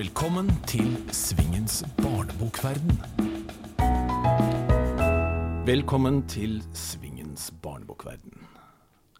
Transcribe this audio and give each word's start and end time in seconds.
Velkommen 0.00 0.46
til 0.64 0.94
Svingens 1.12 1.82
barnebokverden. 1.98 2.94
Velkommen 5.66 6.22
til 6.30 6.54
Svingens 6.72 7.50
barnebokverden. 7.60 8.46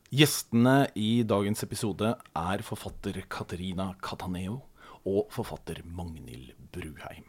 Gjestene 0.08 0.86
i 0.96 1.20
dagens 1.28 1.66
episode 1.66 2.14
er 2.16 2.64
forfatter 2.64 3.18
Katarina 3.28 3.90
Cataneo 4.00 4.56
og 5.04 5.28
forfatter 5.36 5.82
Magnhild 5.84 6.54
Bruheim. 6.72 7.28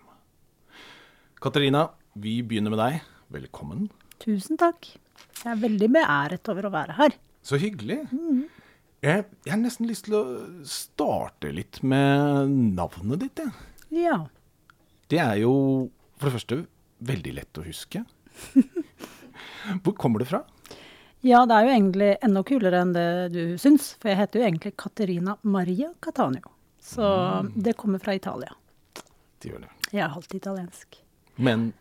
Katarina, 1.44 1.90
vi 2.16 2.38
begynner 2.48 2.72
med 2.72 2.84
deg. 2.86 3.04
Velkommen. 3.36 3.90
Tusen 4.24 4.64
takk. 4.64 4.94
Jeg 5.44 5.52
er 5.58 5.64
veldig 5.68 5.92
beæret 6.00 6.56
over 6.56 6.72
å 6.72 6.76
være 6.80 6.96
her. 7.04 7.20
Så 7.44 7.60
hyggelig. 7.60 8.00
Jeg, 9.02 9.26
jeg 9.48 9.50
har 9.56 9.58
nesten 9.58 9.88
lyst 9.90 10.06
til 10.06 10.14
å 10.14 10.24
starte 10.70 11.50
litt 11.56 11.80
med 11.82 12.52
navnet 12.78 13.24
ditt. 13.24 13.40
jeg. 13.42 14.04
Ja. 14.04 14.18
Det 15.10 15.18
er 15.24 15.40
jo 15.42 15.54
for 16.22 16.30
det 16.30 16.36
første 16.36 16.60
veldig 17.10 17.34
lett 17.40 17.58
å 17.58 17.66
huske. 17.66 18.04
Hvor 19.84 19.98
kommer 19.98 20.22
det 20.22 20.30
fra? 20.30 20.44
ja, 21.22 21.44
det 21.46 21.54
er 21.54 21.66
jo 21.68 21.74
egentlig 21.74 22.12
enda 22.26 22.42
kulere 22.46 22.80
enn 22.82 22.94
det 22.96 23.08
du 23.34 23.42
syns. 23.62 23.92
For 24.02 24.10
jeg 24.14 24.22
heter 24.22 24.42
jo 24.42 24.46
egentlig 24.48 24.76
Caterina 24.78 25.36
Maria 25.42 25.92
Catanio. 26.02 26.54
Så 26.82 27.06
det 27.54 27.76
kommer 27.78 28.02
fra 28.02 28.16
Italia. 28.18 28.54
Det 29.42 29.50
gjør 29.52 29.66
det. 29.66 29.70
Jeg 29.92 30.06
er 30.06 30.14
halvt 30.14 30.34
italiensk. 30.38 30.98
Men 31.42 31.72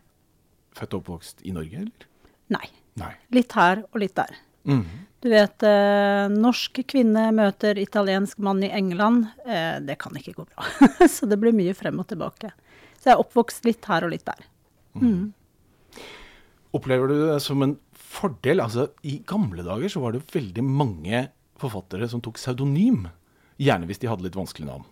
født 0.77 0.93
og 0.97 1.03
oppvokst 1.03 1.41
i 1.45 1.53
Norge, 1.53 1.85
eller? 1.85 2.07
Nei. 2.53 2.67
Nei. 3.01 3.13
Litt 3.33 3.53
her 3.57 3.85
og 3.91 4.01
litt 4.01 4.17
der. 4.17 4.37
Mhm. 4.67 5.07
Du 5.21 5.29
vet, 5.29 5.63
eh, 5.63 6.27
norsk 6.33 6.79
kvinne 6.89 7.27
møter 7.37 7.77
italiensk 7.77 8.39
mann 8.41 8.63
i 8.65 8.71
England. 8.73 9.27
Eh, 9.45 9.77
det 9.85 9.99
kan 10.01 10.15
ikke 10.17 10.33
gå 10.33 10.47
bra. 10.47 10.65
så 11.15 11.29
det 11.29 11.37
blir 11.37 11.53
mye 11.53 11.75
frem 11.77 11.99
og 12.01 12.07
tilbake. 12.09 12.49
Så 12.97 13.11
jeg 13.11 13.13
er 13.13 13.21
oppvokst 13.21 13.67
litt 13.69 13.85
her 13.85 14.07
og 14.07 14.15
litt 14.15 14.25
der. 14.25 14.41
Opplever 16.73 17.11
du 17.11 17.15
det 17.27 17.37
som 17.45 17.61
en 17.61 17.75
fordel? 17.93 18.63
Altså, 18.63 18.87
I 19.05 19.19
gamle 19.29 19.65
dager 19.65 19.93
så 19.93 20.01
var 20.01 20.15
det 20.15 20.25
veldig 20.33 20.65
mange 20.65 21.27
forfattere 21.61 22.09
som 22.09 22.23
tok 22.23 22.39
pseudonym. 22.41 23.05
Gjerne 23.61 23.85
hvis 23.89 24.01
de 24.01 24.09
hadde 24.09 24.25
litt 24.25 24.37
vanskelig 24.37 24.71
navn. 24.71 24.87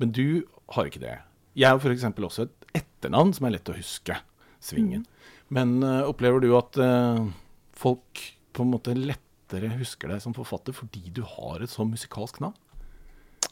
Men 0.00 0.12
du 0.16 0.42
har 0.76 0.90
ikke 0.90 1.02
det. 1.02 1.16
Jeg 1.56 1.72
har 1.72 1.80
f.eks. 1.80 2.04
også 2.04 2.46
et 2.46 2.82
etternavn 2.82 3.32
som 3.36 3.48
er 3.48 3.56
lett 3.56 3.72
å 3.72 3.76
huske. 3.76 4.16
Svingen. 4.60 5.06
Men 5.48 5.78
uh, 5.80 6.04
opplever 6.04 6.44
du 6.44 6.52
at 6.58 6.76
uh, 6.76 7.24
folk 7.72 8.20
på 8.52 8.64
en 8.64 8.72
måte 8.74 8.94
lettere 8.96 9.72
husker 9.78 10.12
deg 10.12 10.22
som 10.24 10.34
forfatter 10.36 10.76
fordi 10.76 11.10
du 11.14 11.22
har 11.26 11.62
et 11.62 11.72
så 11.72 11.86
musikalsk 11.88 12.42
navn? 12.44 12.56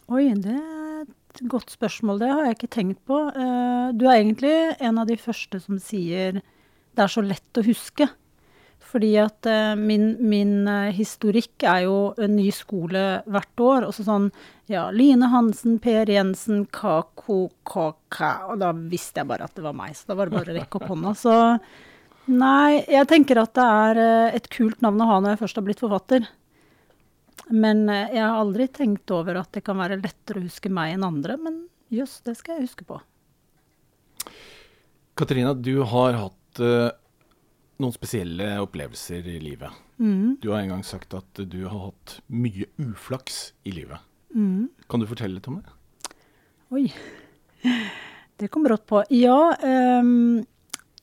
Oi, 0.08 0.30
det 0.40 0.54
er 0.54 1.02
et 1.04 1.42
godt 1.50 1.72
spørsmål. 1.74 2.20
Det 2.22 2.30
har 2.32 2.46
jeg 2.46 2.56
ikke 2.56 2.74
tenkt 2.78 3.02
på. 3.08 3.18
Eh, 3.28 3.90
du 3.96 4.06
er 4.06 4.20
egentlig 4.20 4.54
en 4.80 5.00
av 5.00 5.10
de 5.10 5.18
første 5.20 5.60
som 5.60 5.80
sier 5.82 6.40
det 6.40 7.04
er 7.04 7.12
så 7.12 7.22
lett 7.22 7.60
å 7.60 7.66
huske. 7.66 8.08
Fordi 8.88 9.10
at 9.20 9.46
eh, 9.48 9.74
min, 9.76 10.14
min 10.30 10.68
eh, 10.70 10.94
historikk 10.96 11.64
er 11.66 11.84
jo 11.84 11.96
en 12.16 12.36
ny 12.38 12.48
skole 12.54 13.02
hvert 13.28 13.62
år. 13.62 13.88
Og 13.88 13.92
så 13.96 14.06
sånn 14.06 14.30
ja, 14.70 14.88
Line 14.94 15.28
Hansen, 15.32 15.76
Per 15.82 16.08
Jensen, 16.08 16.64
Kako, 16.72 17.40
Kaka 17.68 18.32
Og 18.52 18.62
da 18.62 18.72
visste 18.72 19.22
jeg 19.22 19.30
bare 19.30 19.48
at 19.48 19.56
det 19.56 19.64
var 19.66 19.76
meg, 19.76 19.96
så 19.96 20.10
da 20.10 20.18
var 20.18 20.28
det 20.28 20.38
bare 20.38 20.54
å 20.54 20.58
rekke 20.58 20.80
opp 20.80 20.88
hånda. 20.92 21.14
Så 21.18 21.36
nei, 22.28 22.82
jeg 22.88 23.08
tenker 23.10 23.40
at 23.42 23.54
det 23.56 23.64
er 23.64 24.00
eh, 24.02 24.36
et 24.38 24.48
kult 24.52 24.82
navn 24.84 25.00
å 25.02 25.08
ha 25.08 25.18
når 25.20 25.34
jeg 25.34 25.42
først 25.42 25.60
har 25.60 25.66
blitt 25.66 25.82
forfatter. 25.82 26.28
Men 27.48 27.86
eh, 27.88 28.14
jeg 28.16 28.22
har 28.24 28.38
aldri 28.38 28.68
tenkt 28.72 29.10
over 29.14 29.40
at 29.40 29.52
det 29.56 29.64
kan 29.66 29.80
være 29.80 30.00
lettere 30.00 30.40
å 30.42 30.46
huske 30.46 30.72
meg 30.72 30.94
enn 30.96 31.06
andre. 31.08 31.38
Men 31.40 31.62
jøss, 31.94 32.20
det 32.26 32.36
skal 32.38 32.58
jeg 32.58 32.68
huske 32.68 32.88
på. 32.88 33.00
Katarina, 35.18 35.54
du 35.54 35.80
har 35.90 36.14
hatt 36.14 36.60
uh, 36.62 36.92
noen 37.82 37.94
spesielle 37.94 38.52
opplevelser 38.62 39.24
i 39.32 39.40
livet. 39.42 39.84
Du 39.98 40.52
har 40.52 40.60
en 40.60 40.76
gang 40.76 40.84
sagt 40.86 41.16
at 41.18 41.40
du 41.42 41.64
har 41.64 41.88
hatt 41.88 42.20
mye 42.30 42.68
uflaks 42.78 43.48
i 43.66 43.72
livet. 43.74 43.98
Kan 44.30 45.02
du 45.02 45.08
fortelle 45.10 45.40
litt 45.40 45.48
om 45.50 45.58
det? 45.58 46.12
Oi. 46.70 46.84
Det 48.38 48.46
kom 48.54 48.62
brått 48.62 48.84
på. 48.86 49.00
Ja, 49.10 49.56
ehm, 49.66 50.44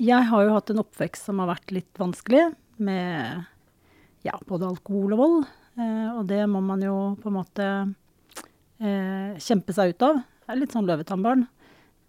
jeg 0.02 0.28
har 0.30 0.46
jo 0.46 0.56
hatt 0.56 0.72
en 0.72 0.82
oppvekst 0.84 1.30
som 1.30 1.42
har 1.42 1.54
vært 1.54 1.74
litt 1.76 2.02
vanskelig, 2.02 2.50
med 2.76 3.46
ja, 4.26 4.36
både 4.50 4.68
alkohol 4.68 5.16
og 5.16 5.22
vold. 5.22 5.46
Eh, 5.80 6.10
og 6.16 6.26
det 6.28 6.42
må 6.52 6.62
man 6.64 6.82
jo 6.84 6.96
på 7.22 7.32
en 7.32 7.38
måte 7.38 7.68
eh, 8.80 9.36
kjempe 9.40 9.76
seg 9.76 9.94
ut 9.94 10.08
av. 10.08 10.20
Jeg 10.46 10.54
er 10.54 10.60
litt 10.60 10.76
sånn 10.76 10.90
løvetannbarn. 10.90 11.46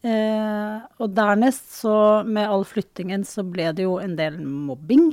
Eh, 0.06 0.82
og 1.02 1.14
dernest, 1.14 1.70
så 1.80 1.94
med 2.26 2.50
all 2.50 2.66
flyttingen, 2.69 3.25
så 3.26 3.46
ble 3.46 3.70
det 3.76 3.86
jo 3.86 3.96
en 4.02 4.19
del 4.19 4.38
mobbing. 4.42 5.08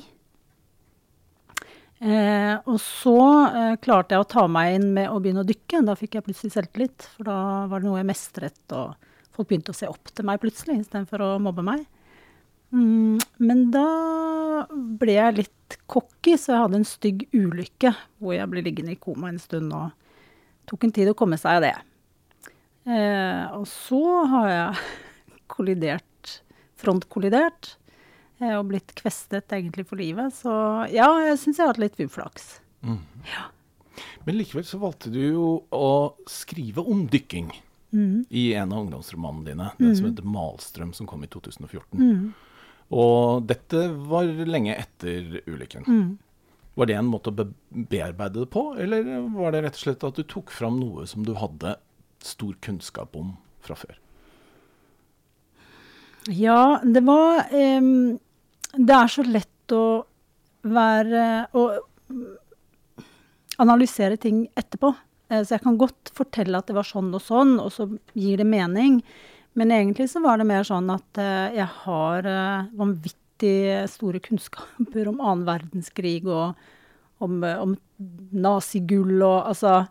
Eh, 2.03 2.55
og 2.67 2.77
så 2.83 3.17
eh, 3.47 3.75
klarte 3.83 4.15
jeg 4.15 4.25
å 4.25 4.27
ta 4.27 4.43
meg 4.51 4.75
inn 4.75 4.89
med 4.97 5.07
å 5.09 5.21
begynne 5.23 5.45
å 5.45 5.47
dykke. 5.47 5.85
Da 5.87 5.95
fikk 5.97 6.17
jeg 6.17 6.27
plutselig 6.27 6.55
selvtillit, 6.57 7.07
for 7.15 7.29
da 7.29 7.39
var 7.71 7.81
det 7.81 7.89
noe 7.89 8.01
jeg 8.01 8.09
mestret, 8.09 8.63
og 8.75 8.97
folk 9.33 9.49
begynte 9.49 9.73
å 9.73 9.77
se 9.77 9.89
opp 9.89 10.11
til 10.11 10.27
meg 10.27 10.41
plutselig, 10.43 10.81
istedenfor 10.83 11.23
å 11.25 11.33
mobbe 11.41 11.65
meg. 11.65 11.85
Mm, 12.73 13.19
men 13.37 13.67
da 13.73 13.87
ble 14.71 15.17
jeg 15.17 15.37
litt 15.43 15.77
cocky, 15.89 16.35
så 16.39 16.55
jeg 16.55 16.63
hadde 16.63 16.79
en 16.81 16.87
stygg 16.87 17.25
ulykke 17.35 17.93
hvor 18.17 18.35
jeg 18.35 18.49
ble 18.49 18.63
liggende 18.65 18.95
i 18.95 19.01
koma 19.01 19.29
en 19.29 19.41
stund, 19.41 19.73
og 19.73 19.93
tok 20.69 20.87
en 20.87 20.95
tid 20.95 21.11
å 21.11 21.17
komme 21.17 21.37
seg 21.39 21.59
av 21.59 21.65
det. 21.67 21.75
Eh, 22.89 23.43
og 23.55 23.67
så 23.69 24.03
har 24.31 24.49
jeg 24.49 24.83
kollidert, 25.53 26.37
frontkollidert, 26.81 27.75
eh, 28.41 28.55
og 28.57 28.71
blitt 28.71 28.95
kvestet 28.97 29.53
egentlig 29.53 29.85
for 29.89 30.01
livet. 30.01 30.33
Så 30.35 30.53
ja, 30.93 31.09
jeg 31.27 31.39
syns 31.41 31.59
jeg 31.59 31.67
har 31.67 31.75
hatt 31.75 31.83
litt 31.83 32.01
uflaks. 32.01 32.55
Men 34.25 34.39
likevel 34.39 34.65
så 34.65 34.79
valgte 34.81 35.11
du 35.13 35.19
jo 35.21 35.47
å 35.69 35.91
skrive 36.29 36.81
om 36.81 37.05
dykking 37.11 37.51
i 38.33 38.47
en 38.57 38.71
av 38.73 38.79
ungdomsromanene 38.81 39.45
dine. 39.45 39.67
Den 39.77 39.95
som 39.95 40.07
heter 40.07 40.25
'Malstrøm', 40.25 40.95
som 40.97 41.05
kom 41.05 41.23
i 41.23 41.27
2014. 41.27 42.33
Og 42.93 43.47
dette 43.49 43.87
var 44.09 44.27
lenge 44.45 44.75
etter 44.77 45.39
ulykken. 45.49 45.87
Var 46.77 46.89
det 46.89 46.95
en 46.97 47.09
måte 47.09 47.31
å 47.31 47.35
be 47.37 47.47
bearbeide 47.89 48.43
det 48.43 48.49
på, 48.53 48.63
eller 48.81 49.05
var 49.33 49.53
det 49.53 49.63
rett 49.65 49.77
og 49.77 49.83
slett 49.83 50.05
at 50.07 50.17
du 50.17 50.23
tok 50.29 50.53
fram 50.53 50.79
noe 50.81 51.05
som 51.09 51.25
du 51.25 51.33
hadde 51.37 51.75
stor 52.23 52.53
kunnskap 52.65 53.15
om 53.19 53.35
fra 53.65 53.77
før? 53.77 53.97
Ja, 56.31 56.79
det 56.83 57.01
var 57.03 57.49
em, 57.51 58.19
Det 58.73 58.95
er 58.95 59.09
så 59.11 59.25
lett 59.27 59.73
å 59.75 60.05
være 60.63 61.23
Å 61.51 61.63
analysere 63.61 64.17
ting 64.17 64.45
etterpå. 64.57 64.93
Eh, 65.29 65.43
Så 65.43 65.55
jeg 65.57 65.63
kan 65.63 65.77
godt 65.77 66.09
fortelle 66.15 66.57
at 66.57 66.67
det 66.67 66.75
var 66.75 66.87
sånn 66.87 67.11
og 67.13 67.21
sånn, 67.21 67.59
og 67.61 67.69
så 67.71 67.85
gir 68.17 68.37
det 68.37 68.47
mening. 68.49 69.03
Men 69.53 69.71
egentlig 69.71 70.09
så 70.09 70.21
var 70.23 70.39
det 70.39 70.49
mer 70.49 70.65
sånn 70.65 70.89
at 70.93 71.19
eh, 71.21 71.57
jeg 71.59 71.69
har 71.83 72.29
eh, 72.29 72.69
vanvittig 72.77 73.57
store 73.91 74.21
kunnskaper 74.23 75.09
om 75.11 75.19
annen 75.21 75.45
verdenskrig 75.45 76.23
og 76.25 76.55
om, 77.23 77.43
eh, 77.45 77.59
om 77.61 77.75
nazigull 78.33 79.21
og 79.21 79.51
altså 79.53 79.83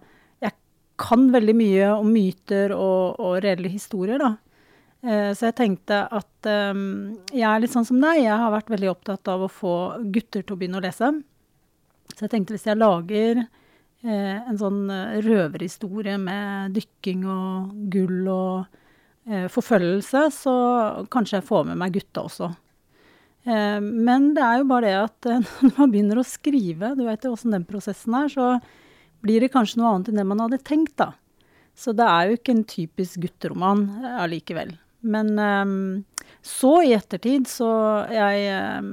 Jeg 0.43 0.57
kan 0.99 1.31
veldig 1.33 1.55
mye 1.57 1.93
om 1.95 2.11
myter 2.13 2.75
og, 2.75 3.21
og 3.23 3.39
reelle 3.45 3.71
historier, 3.71 4.19
da. 4.21 4.35
Så 5.03 5.49
jeg 5.49 5.55
tenkte 5.59 5.97
at 6.15 6.47
um, 6.47 7.17
jeg 7.35 7.43
er 7.43 7.59
litt 7.59 7.73
sånn 7.73 7.87
som 7.89 7.97
deg. 7.99 8.21
Jeg 8.23 8.37
har 8.39 8.53
vært 8.55 8.69
veldig 8.71 8.91
opptatt 8.93 9.31
av 9.33 9.41
å 9.43 9.49
få 9.51 9.73
gutter 10.15 10.45
til 10.45 10.55
å 10.55 10.59
begynne 10.61 10.79
å 10.79 10.85
lese. 10.85 11.09
Så 12.13 12.23
jeg 12.23 12.31
tenkte 12.31 12.55
hvis 12.55 12.69
jeg 12.69 12.79
lager 12.79 13.41
eh, 13.41 14.37
en 14.37 14.61
sånn 14.61 14.85
røverhistorie 15.27 16.15
med 16.23 16.77
dykking 16.79 17.27
og 17.27 17.75
gull 17.91 18.31
og 18.31 18.79
forfølgelse, 19.23 20.25
så 20.35 20.53
kanskje 21.13 21.37
jeg 21.39 21.47
får 21.47 21.69
med 21.69 21.79
meg 21.79 21.95
gutta 21.95 22.25
også. 22.27 22.49
Eh, 23.45 23.81
men 23.81 24.31
det 24.37 24.43
er 24.45 24.61
jo 24.61 24.69
bare 24.71 24.87
det 24.87 24.99
at 25.01 25.31
eh, 25.31 25.51
når 25.67 25.75
man 25.81 25.95
begynner 25.95 26.21
å 26.21 26.27
skrive, 26.27 26.93
du 26.99 27.05
vet 27.09 27.27
jo 27.27 27.35
åssen 27.35 27.55
den 27.55 27.67
prosessen 27.69 28.15
er, 28.19 28.31
så 28.31 28.53
blir 29.23 29.43
det 29.43 29.53
kanskje 29.55 29.81
noe 29.81 29.95
annet 29.95 30.13
enn 30.13 30.23
det 30.23 30.29
man 30.29 30.45
hadde 30.45 30.63
tenkt, 30.67 30.95
da. 31.01 31.13
Så 31.79 31.95
det 31.97 32.05
er 32.05 32.29
jo 32.29 32.37
ikke 32.37 32.55
en 32.55 32.67
typisk 32.69 33.23
gutteroman 33.25 33.87
eh, 34.03 34.23
allikevel. 34.27 34.77
Men 35.03 35.35
eh, 35.43 35.75
så 36.47 36.77
i 36.87 36.95
ettertid 36.95 37.49
så 37.51 37.69
jeg 38.11 38.47
eh, 38.51 38.91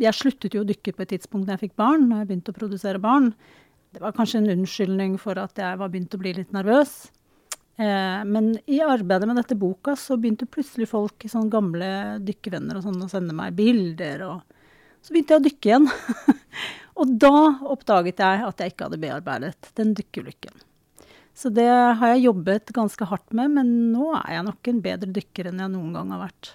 Jeg 0.00 0.16
sluttet 0.16 0.54
jo 0.54 0.62
å 0.62 0.68
dykke 0.68 0.94
på 0.94 1.02
et 1.02 1.10
tidspunkt 1.16 1.48
da 1.48 1.56
jeg 1.56 1.68
fikk 1.68 1.80
barn, 1.80 2.06
når 2.08 2.22
jeg 2.22 2.28
begynte 2.28 2.52
å 2.52 2.56
produsere 2.56 3.00
barn. 3.02 3.32
Det 3.90 4.00
var 4.00 4.14
kanskje 4.16 4.38
en 4.40 4.52
unnskyldning 4.54 5.16
for 5.18 5.36
at 5.40 5.58
jeg 5.58 5.80
var 5.80 5.90
begynt 5.90 6.14
å 6.14 6.20
bli 6.20 6.32
litt 6.36 6.54
nervøs. 6.54 7.10
Eh, 7.80 8.24
men 8.28 8.58
i 8.66 8.80
arbeidet 8.84 9.28
med 9.28 9.38
dette 9.40 9.56
boka 9.56 9.94
så 9.96 10.18
begynte 10.20 10.48
plutselig 10.50 10.90
folk, 10.90 11.24
sånn 11.32 11.48
gamle 11.52 12.18
dykkervenner 12.20 12.76
og 12.76 12.84
sånn, 12.84 12.98
å 13.06 13.08
sende 13.08 13.36
meg 13.36 13.56
bilder. 13.56 14.26
Og 14.26 15.00
så 15.00 15.14
begynte 15.14 15.36
jeg 15.36 15.40
å 15.40 15.46
dykke 15.46 15.70
igjen. 15.70 15.88
og 17.00 17.14
da 17.24 17.36
oppdaget 17.72 18.20
jeg 18.20 18.44
at 18.50 18.60
jeg 18.60 18.74
ikke 18.74 18.90
hadde 18.90 19.00
bearbeidet 19.00 19.72
den 19.80 19.94
dykkerulykken. 19.96 20.66
Så 21.40 21.48
det 21.56 21.70
har 21.70 22.12
jeg 22.12 22.26
jobbet 22.26 22.74
ganske 22.76 23.06
hardt 23.08 23.32
med, 23.32 23.54
men 23.56 23.72
nå 23.94 24.10
er 24.18 24.36
jeg 24.36 24.48
nok 24.50 24.72
en 24.74 24.84
bedre 24.84 25.14
dykker 25.16 25.48
enn 25.48 25.62
jeg 25.64 25.72
noen 25.72 25.96
gang 25.96 26.12
har 26.12 26.26
vært. 26.26 26.52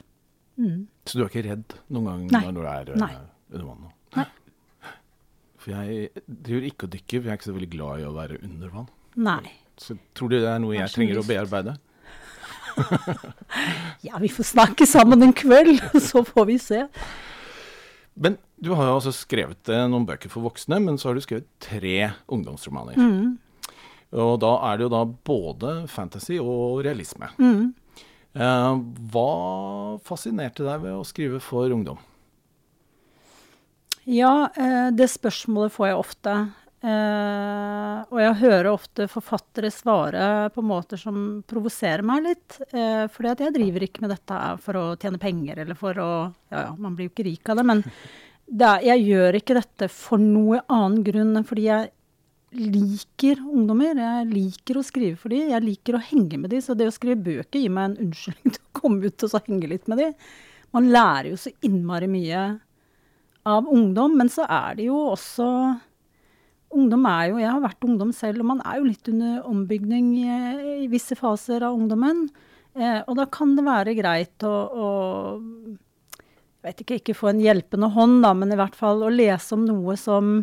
Mm. 0.62 0.86
Så 1.10 1.18
du 1.18 1.24
er 1.24 1.32
ikke 1.32 1.48
redd 1.48 1.78
noen 1.96 2.06
gang 2.12 2.26
Nei. 2.36 2.42
når 2.46 2.58
du 2.60 2.70
er 2.70 2.96
Nei. 3.02 3.12
uh, 3.16 3.24
under 3.56 3.70
vann? 3.72 3.92
Nei. 4.20 4.30
For 5.58 5.74
jeg 5.74 6.26
driver 6.30 6.70
ikke 6.70 6.86
og 6.86 6.94
dykker, 6.94 7.18
for 7.18 7.26
jeg 7.26 7.34
er 7.34 7.40
ikke 7.42 7.50
så 7.50 7.56
veldig 7.56 7.74
glad 7.74 8.04
i 8.04 8.06
å 8.06 8.14
være 8.14 8.44
under 8.46 8.76
vann. 8.76 8.92
Nei. 9.26 9.56
Så 9.82 9.98
tror 10.16 10.32
du 10.32 10.38
det 10.40 10.50
er 10.50 10.62
noe 10.64 10.78
jeg 10.78 10.94
trenger 10.94 11.22
å 11.22 11.28
bearbeide? 11.28 11.78
Ja, 14.04 14.20
vi 14.20 14.28
får 14.30 14.50
snakke 14.50 14.86
sammen 14.86 15.24
en 15.24 15.32
kveld, 15.34 15.80
så 16.10 16.26
får 16.28 16.46
vi 16.50 16.58
se. 16.60 16.82
Men 18.20 18.36
du 18.60 18.74
har 18.76 18.90
jo 18.90 18.98
altså 18.98 19.14
skrevet 19.16 19.72
eh, 19.72 19.86
noen 19.92 20.06
bøker 20.08 20.32
for 20.32 20.46
voksne, 20.46 20.82
men 20.84 21.00
så 21.00 21.10
har 21.10 21.18
du 21.18 21.24
skrevet 21.24 21.48
tre 21.64 22.12
ungdomsromaner. 22.32 23.00
Mm. 23.00 23.72
Og 24.16 24.36
da 24.44 24.52
er 24.70 24.78
det 24.78 24.86
jo 24.86 24.92
da 24.94 25.02
både 25.08 25.74
fantasy 25.92 26.38
og 26.40 26.84
realisme. 26.86 27.32
Mm. 27.40 27.74
Eh, 28.36 28.74
hva 29.12 29.30
fascinerte 30.08 30.68
deg 30.68 30.84
ved 30.86 30.96
å 30.96 31.08
skrive 31.08 31.42
for 31.44 31.72
ungdom? 31.72 32.00
Ja, 34.06 34.52
eh, 34.56 34.92
det 34.94 35.10
spørsmålet 35.10 35.74
får 35.74 35.90
jeg 35.90 36.00
ofte. 36.00 36.36
Eh, 36.86 38.02
og 38.12 38.20
jeg 38.22 38.38
hører 38.44 38.68
ofte 38.70 39.08
forfattere 39.10 39.72
svare 39.74 40.52
på 40.54 40.62
måter 40.62 41.00
som 41.02 41.18
provoserer 41.50 42.06
meg 42.06 42.28
litt. 42.28 42.60
Eh, 42.70 43.08
fordi 43.10 43.32
at 43.32 43.42
jeg 43.42 43.56
driver 43.56 43.86
ikke 43.88 44.04
med 44.04 44.14
dette 44.14 44.42
for 44.62 44.78
å 44.78 44.86
tjene 45.02 45.22
penger 45.22 45.64
eller 45.64 45.80
for 45.80 45.98
å 46.02 46.12
Ja 46.54 46.68
ja, 46.68 46.72
man 46.78 46.94
blir 46.98 47.10
jo 47.10 47.16
ikke 47.16 47.26
rik 47.26 47.50
av 47.50 47.58
det, 47.58 47.66
men 47.66 47.82
det 48.62 48.68
er, 48.70 48.84
jeg 48.92 49.06
gjør 49.10 49.40
ikke 49.40 49.58
dette 49.58 49.90
for 49.90 50.22
noe 50.22 50.62
annen 50.70 51.02
grunn 51.08 51.34
enn 51.40 51.48
fordi 51.48 51.66
jeg 51.72 51.90
liker 52.56 53.42
ungdommer. 53.42 53.98
Jeg 53.98 54.30
liker 54.30 54.78
å 54.80 54.86
skrive 54.86 55.18
for 55.20 55.34
dem, 55.34 55.50
jeg 55.56 55.66
liker 55.66 55.98
å 55.98 56.04
henge 56.12 56.38
med 56.38 56.54
dem. 56.54 56.62
Så 56.64 56.78
det 56.78 56.92
å 56.92 56.94
skrive 56.94 57.18
bøker 57.26 57.60
gir 57.60 57.74
meg 57.74 57.90
en 57.90 57.98
unnskyldning 58.06 58.56
til 58.56 58.62
å 58.62 58.78
komme 58.78 59.10
ut 59.10 59.26
og 59.26 59.34
så 59.34 59.42
henge 59.48 59.72
litt 59.74 59.90
med 59.92 60.04
dem. 60.04 60.14
Man 60.76 60.94
lærer 60.94 61.32
jo 61.34 61.42
så 61.42 61.52
innmari 61.66 62.08
mye 62.12 62.46
av 63.46 63.68
ungdom, 63.70 64.16
men 64.18 64.30
så 64.32 64.46
er 64.50 64.78
det 64.78 64.88
jo 64.88 65.02
også 65.16 65.50
Ungdom 66.74 67.06
er 67.08 67.30
jo 67.30 67.40
Jeg 67.40 67.52
har 67.52 67.62
vært 67.64 67.86
ungdom 67.88 68.12
selv, 68.16 68.42
og 68.42 68.50
man 68.56 68.64
er 68.66 68.80
jo 68.80 68.90
litt 68.90 69.08
under 69.12 69.46
ombygning 69.48 70.12
i, 70.18 70.40
i 70.86 70.88
visse 70.92 71.18
faser 71.20 71.64
av 71.64 71.78
ungdommen. 71.78 72.26
Eh, 72.76 73.02
og 73.06 73.16
da 73.20 73.28
kan 73.32 73.54
det 73.56 73.66
være 73.68 73.96
greit 73.96 74.44
å, 74.44 74.52
å 74.52 74.88
Jeg 76.18 76.66
vet 76.66 76.82
ikke, 76.82 77.00
ikke 77.00 77.18
få 77.18 77.30
en 77.32 77.44
hjelpende 77.44 77.92
hånd, 77.94 78.24
da, 78.26 78.34
men 78.36 78.52
i 78.52 78.58
hvert 78.60 78.76
fall 78.76 79.06
å 79.06 79.14
lese 79.14 79.54
om 79.56 79.68
noe 79.68 79.96
som 80.00 80.40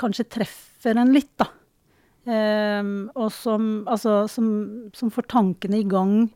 kanskje 0.00 0.28
treffer 0.28 0.98
en 1.00 1.14
litt, 1.14 1.32
da. 1.40 1.48
Eh, 2.30 2.92
og 3.16 3.30
som, 3.32 3.70
altså, 3.88 4.26
som, 4.28 4.50
som 4.94 5.10
får 5.10 5.30
tankene 5.32 5.80
i 5.80 5.88
gang 5.88 6.28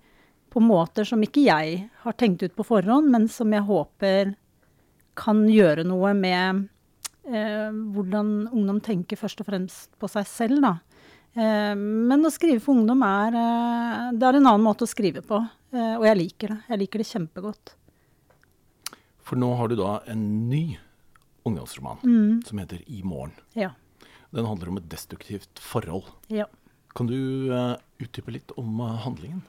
på 0.54 0.62
måter 0.62 1.06
som 1.06 1.22
ikke 1.22 1.44
jeg 1.44 1.82
har 2.04 2.16
tenkt 2.18 2.44
ut 2.46 2.54
på 2.56 2.66
forhånd, 2.66 3.10
men 3.10 3.26
som 3.30 3.52
jeg 3.52 3.66
håper 3.66 4.34
kan 5.18 5.44
gjøre 5.50 5.84
noe 5.86 6.12
med 6.16 6.68
eh, 7.26 7.70
hvordan 7.94 8.48
ungdom 8.52 8.80
tenker 8.84 9.16
først 9.16 9.40
og 9.40 9.46
fremst 9.46 9.90
på 9.98 10.08
seg 10.10 10.26
selv, 10.26 10.60
da. 10.62 10.74
Eh, 11.34 11.74
men 11.74 12.22
å 12.24 12.30
skrive 12.32 12.60
for 12.62 12.74
ungdom 12.76 13.02
er, 13.02 13.34
eh, 13.34 14.10
det 14.16 14.22
er 14.28 14.38
en 14.40 14.46
annen 14.46 14.62
måte 14.66 14.84
å 14.86 14.90
skrive 14.90 15.22
på, 15.26 15.40
eh, 15.72 15.94
og 15.96 16.04
jeg 16.04 16.16
liker 16.20 16.48
det. 16.54 16.58
Jeg 16.68 16.78
liker 16.84 16.98
det 17.02 17.08
kjempegodt. 17.10 17.74
For 19.24 19.36
nå 19.40 19.54
har 19.56 19.68
du 19.68 19.76
da 19.76 20.00
en 20.06 20.48
ny 20.50 20.76
ungdomsroman 21.46 21.98
Mm. 22.04 22.42
som 22.46 22.58
heter 22.58 22.80
I 22.88 23.02
morgen. 23.02 23.32
Ja. 23.54 23.70
Den 24.32 24.44
handler 24.46 24.68
om 24.68 24.76
et 24.78 24.88
destruktivt 24.88 25.58
forhold. 25.60 26.04
Ja. 26.28 26.44
Kan 26.94 27.06
du 27.06 27.50
eh, 27.52 27.76
utdype 28.00 28.32
litt 28.32 28.50
om 28.58 28.80
eh, 28.80 28.96
handlingen? 29.04 29.42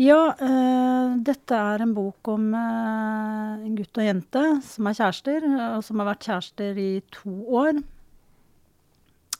Ja, 0.00 0.30
uh, 0.32 1.16
dette 1.20 1.56
er 1.60 1.82
en 1.84 1.90
bok 1.92 2.28
om 2.32 2.46
uh, 2.56 3.60
en 3.60 3.74
gutt 3.76 3.98
og 4.00 4.06
jente 4.06 4.42
som 4.64 4.86
er 4.88 4.96
kjærester, 4.96 5.44
og 5.44 5.82
som 5.84 6.00
har 6.00 6.06
vært 6.08 6.24
kjærester 6.24 6.78
i 6.80 6.92
to 7.12 7.32
år. 7.60 7.82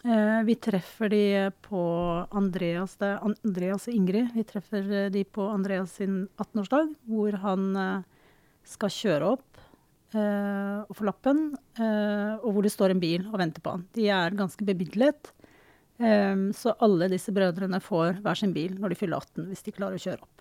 Uh, 0.05 0.41
vi 0.45 0.59
treffer 0.61 1.09
de 1.13 1.23
på 1.65 1.85
Andreas, 2.37 2.99
det 3.01 3.09
er 3.09 3.25
Andreas 3.25 3.87
og 3.89 3.97
Ingrid. 3.97 4.35
Vi 4.35 4.45
treffer 4.51 4.91
de 5.15 5.23
på 5.25 5.47
Andreas 5.49 5.95
sin 5.97 6.27
18-årsdag, 6.35 6.93
hvor 7.09 7.39
han 7.47 7.65
skal 8.69 8.93
kjøre 8.93 9.31
opp 9.39 9.65
og 10.11 10.97
få 10.99 11.05
lappen, 11.07 11.53
og 11.79 12.49
hvor 12.51 12.65
det 12.67 12.73
står 12.75 12.93
en 12.93 13.01
bil 13.01 13.29
og 13.31 13.37
venter 13.39 13.63
på 13.63 13.77
han. 13.77 13.85
De 13.95 14.09
er 14.11 14.35
ganske 14.35 14.67
bemidlet. 14.67 15.31
Så 16.59 16.75
alle 16.83 17.07
disse 17.13 17.31
brødrene 17.31 17.79
får 17.85 18.19
hver 18.25 18.41
sin 18.41 18.51
bil 18.57 18.75
når 18.83 18.91
de 18.91 18.99
fyller 18.99 19.23
18, 19.23 19.47
hvis 19.53 19.63
de 19.69 19.77
klarer 19.77 20.01
å 20.01 20.03
kjøre 20.03 20.27
opp. 20.27 20.40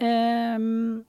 Um, 0.00 1.04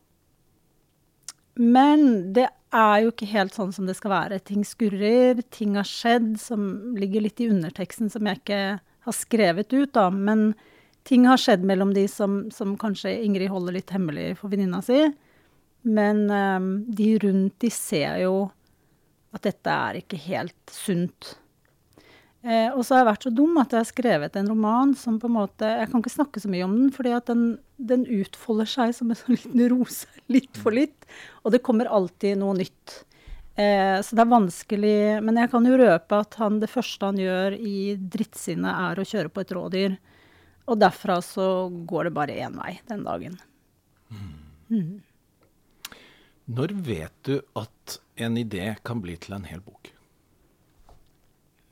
men 1.56 2.34
det 2.36 2.50
er 2.76 2.96
jo 3.04 3.12
ikke 3.14 3.30
helt 3.32 3.56
sånn 3.56 3.72
som 3.76 3.88
det 3.88 3.96
skal 3.98 4.14
være. 4.14 4.42
Ting 4.44 4.66
skurrer, 4.68 5.40
ting 5.54 5.78
har 5.80 5.88
skjedd 5.88 6.36
som 6.42 6.96
ligger 7.00 7.24
litt 7.24 7.40
i 7.42 7.50
underteksten 7.54 8.12
som 8.12 8.28
jeg 8.28 8.42
ikke 8.42 8.62
har 9.06 9.16
skrevet 9.16 9.72
ut, 9.74 9.94
da. 9.96 10.10
Men 10.12 10.52
ting 11.08 11.28
har 11.30 11.40
skjedd 11.40 11.64
mellom 11.68 11.94
de 11.96 12.08
som, 12.12 12.44
som 12.52 12.76
kanskje 12.82 13.14
Ingrid 13.24 13.52
holder 13.54 13.78
litt 13.78 13.94
hemmelig 13.96 14.34
for 14.42 14.52
venninna 14.52 14.82
si. 14.86 15.06
Men 15.86 16.26
um, 16.32 16.70
de 16.90 17.14
rundt 17.22 17.60
de 17.62 17.72
ser 17.72 18.20
jo 18.26 18.48
at 19.36 19.46
dette 19.46 19.72
er 19.72 20.00
ikke 20.02 20.20
helt 20.26 20.74
sunt. 20.74 21.36
Eh, 22.46 22.70
og 22.76 22.84
så 22.86 22.94
har 22.94 23.02
jeg 23.02 23.10
vært 23.10 23.26
så 23.26 23.32
dum 23.34 23.56
at 23.58 23.72
jeg 23.74 23.82
har 23.82 23.90
skrevet 23.90 24.36
en 24.38 24.50
roman 24.52 24.92
som 24.94 25.16
på 25.18 25.26
en 25.26 25.34
måte 25.34 25.66
Jeg 25.66 25.88
kan 25.90 26.04
ikke 26.04 26.14
snakke 26.14 26.42
så 26.44 26.52
mye 26.54 26.68
om 26.68 26.76
den, 26.78 26.92
fordi 26.94 27.16
at 27.18 27.32
den, 27.32 27.56
den 27.82 28.04
utfolder 28.20 28.70
seg 28.70 28.94
som 28.94 29.10
en 29.10 29.18
sånn 29.18 29.34
liten 29.34 29.64
rose 29.74 30.06
litt 30.30 30.60
for 30.62 30.76
litt. 30.76 31.08
Og 31.42 31.56
det 31.56 31.64
kommer 31.66 31.90
alltid 31.90 32.38
noe 32.38 32.54
nytt. 32.60 33.00
Eh, 33.58 33.98
så 34.04 34.18
det 34.18 34.20
er 34.26 34.34
vanskelig 34.34 34.98
Men 35.24 35.38
jeg 35.40 35.48
kan 35.54 35.64
jo 35.64 35.78
røpe 35.80 36.18
at 36.20 36.38
han, 36.42 36.60
det 36.60 36.70
første 36.70 37.10
han 37.10 37.22
gjør 37.24 37.58
i 37.58 37.96
drittsinnet, 37.98 38.70
er 38.92 39.02
å 39.02 39.08
kjøre 39.08 39.34
på 39.34 39.42
et 39.42 39.56
rådyr. 39.58 39.98
Og 40.70 40.80
derfra 40.82 41.18
så 41.26 41.50
går 41.90 42.10
det 42.10 42.16
bare 42.20 42.38
én 42.46 42.62
vei 42.62 42.76
den 42.90 43.06
dagen. 43.10 43.42
Mm. 44.70 45.02
Når 46.46 46.78
vet 46.86 47.18
du 47.26 47.40
at 47.58 48.00
en 48.22 48.38
idé 48.38 48.76
kan 48.86 49.02
bli 49.02 49.18
til 49.18 49.38
en 49.38 49.50
hel 49.50 49.66
bok? 49.66 49.95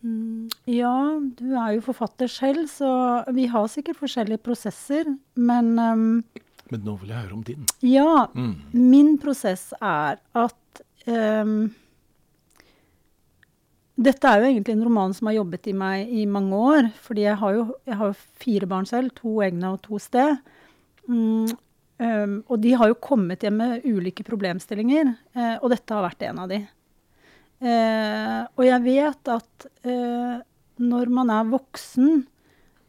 Mm, 0.03 0.49
ja, 0.67 0.93
du 1.39 1.53
er 1.55 1.75
jo 1.77 1.81
forfatter 1.85 2.27
selv, 2.27 2.65
så 2.67 2.89
vi 3.33 3.45
har 3.47 3.69
sikkert 3.71 3.99
forskjellige 4.01 4.41
prosesser. 4.43 5.07
Men 5.39 5.69
um, 5.79 6.23
Men 6.71 6.83
nå 6.83 6.97
vil 6.99 7.09
jeg 7.13 7.21
høre 7.21 7.33
om 7.37 7.43
din. 7.47 7.65
ja, 7.81 8.27
Mm. 8.35 8.55
min 8.73 9.17
prosess 9.17 9.71
er 9.81 10.19
at 10.35 10.81
um, 11.07 11.71
Dette 14.03 14.25
er 14.25 14.41
jo 14.41 14.47
egentlig 14.49 14.73
en 14.73 14.83
roman 14.87 15.11
som 15.13 15.27
har 15.29 15.35
jobbet 15.37 15.67
i 15.69 15.73
meg 15.77 16.09
i 16.09 16.23
mange 16.25 16.57
år. 16.57 16.87
Fordi 17.05 17.27
jeg 17.27 17.37
har 17.37 17.53
jo, 17.53 17.65
jeg 17.85 17.97
har 17.99 18.15
fire 18.41 18.65
barn 18.71 18.87
selv, 18.89 19.11
to 19.19 19.35
egne 19.45 19.69
og 19.75 19.81
to 19.85 19.99
sted. 20.01 20.39
Mm, 21.07 21.51
um, 21.99 22.33
og 22.49 22.61
de 22.63 22.71
har 22.79 22.89
jo 22.89 22.97
kommet 23.05 23.45
hjem 23.45 23.59
med 23.61 23.85
ulike 23.85 24.25
problemstillinger, 24.25 25.13
uh, 25.37 25.57
og 25.61 25.69
dette 25.75 25.93
har 25.93 26.07
vært 26.07 26.25
en 26.25 26.39
av 26.41 26.49
de. 26.49 26.61
Eh, 27.63 28.39
og 28.57 28.65
jeg 28.67 28.83
vet 28.83 29.29
at 29.31 29.67
eh, 29.87 30.41
når 30.83 31.11
man 31.15 31.31
er 31.31 31.51
voksen 31.51 32.25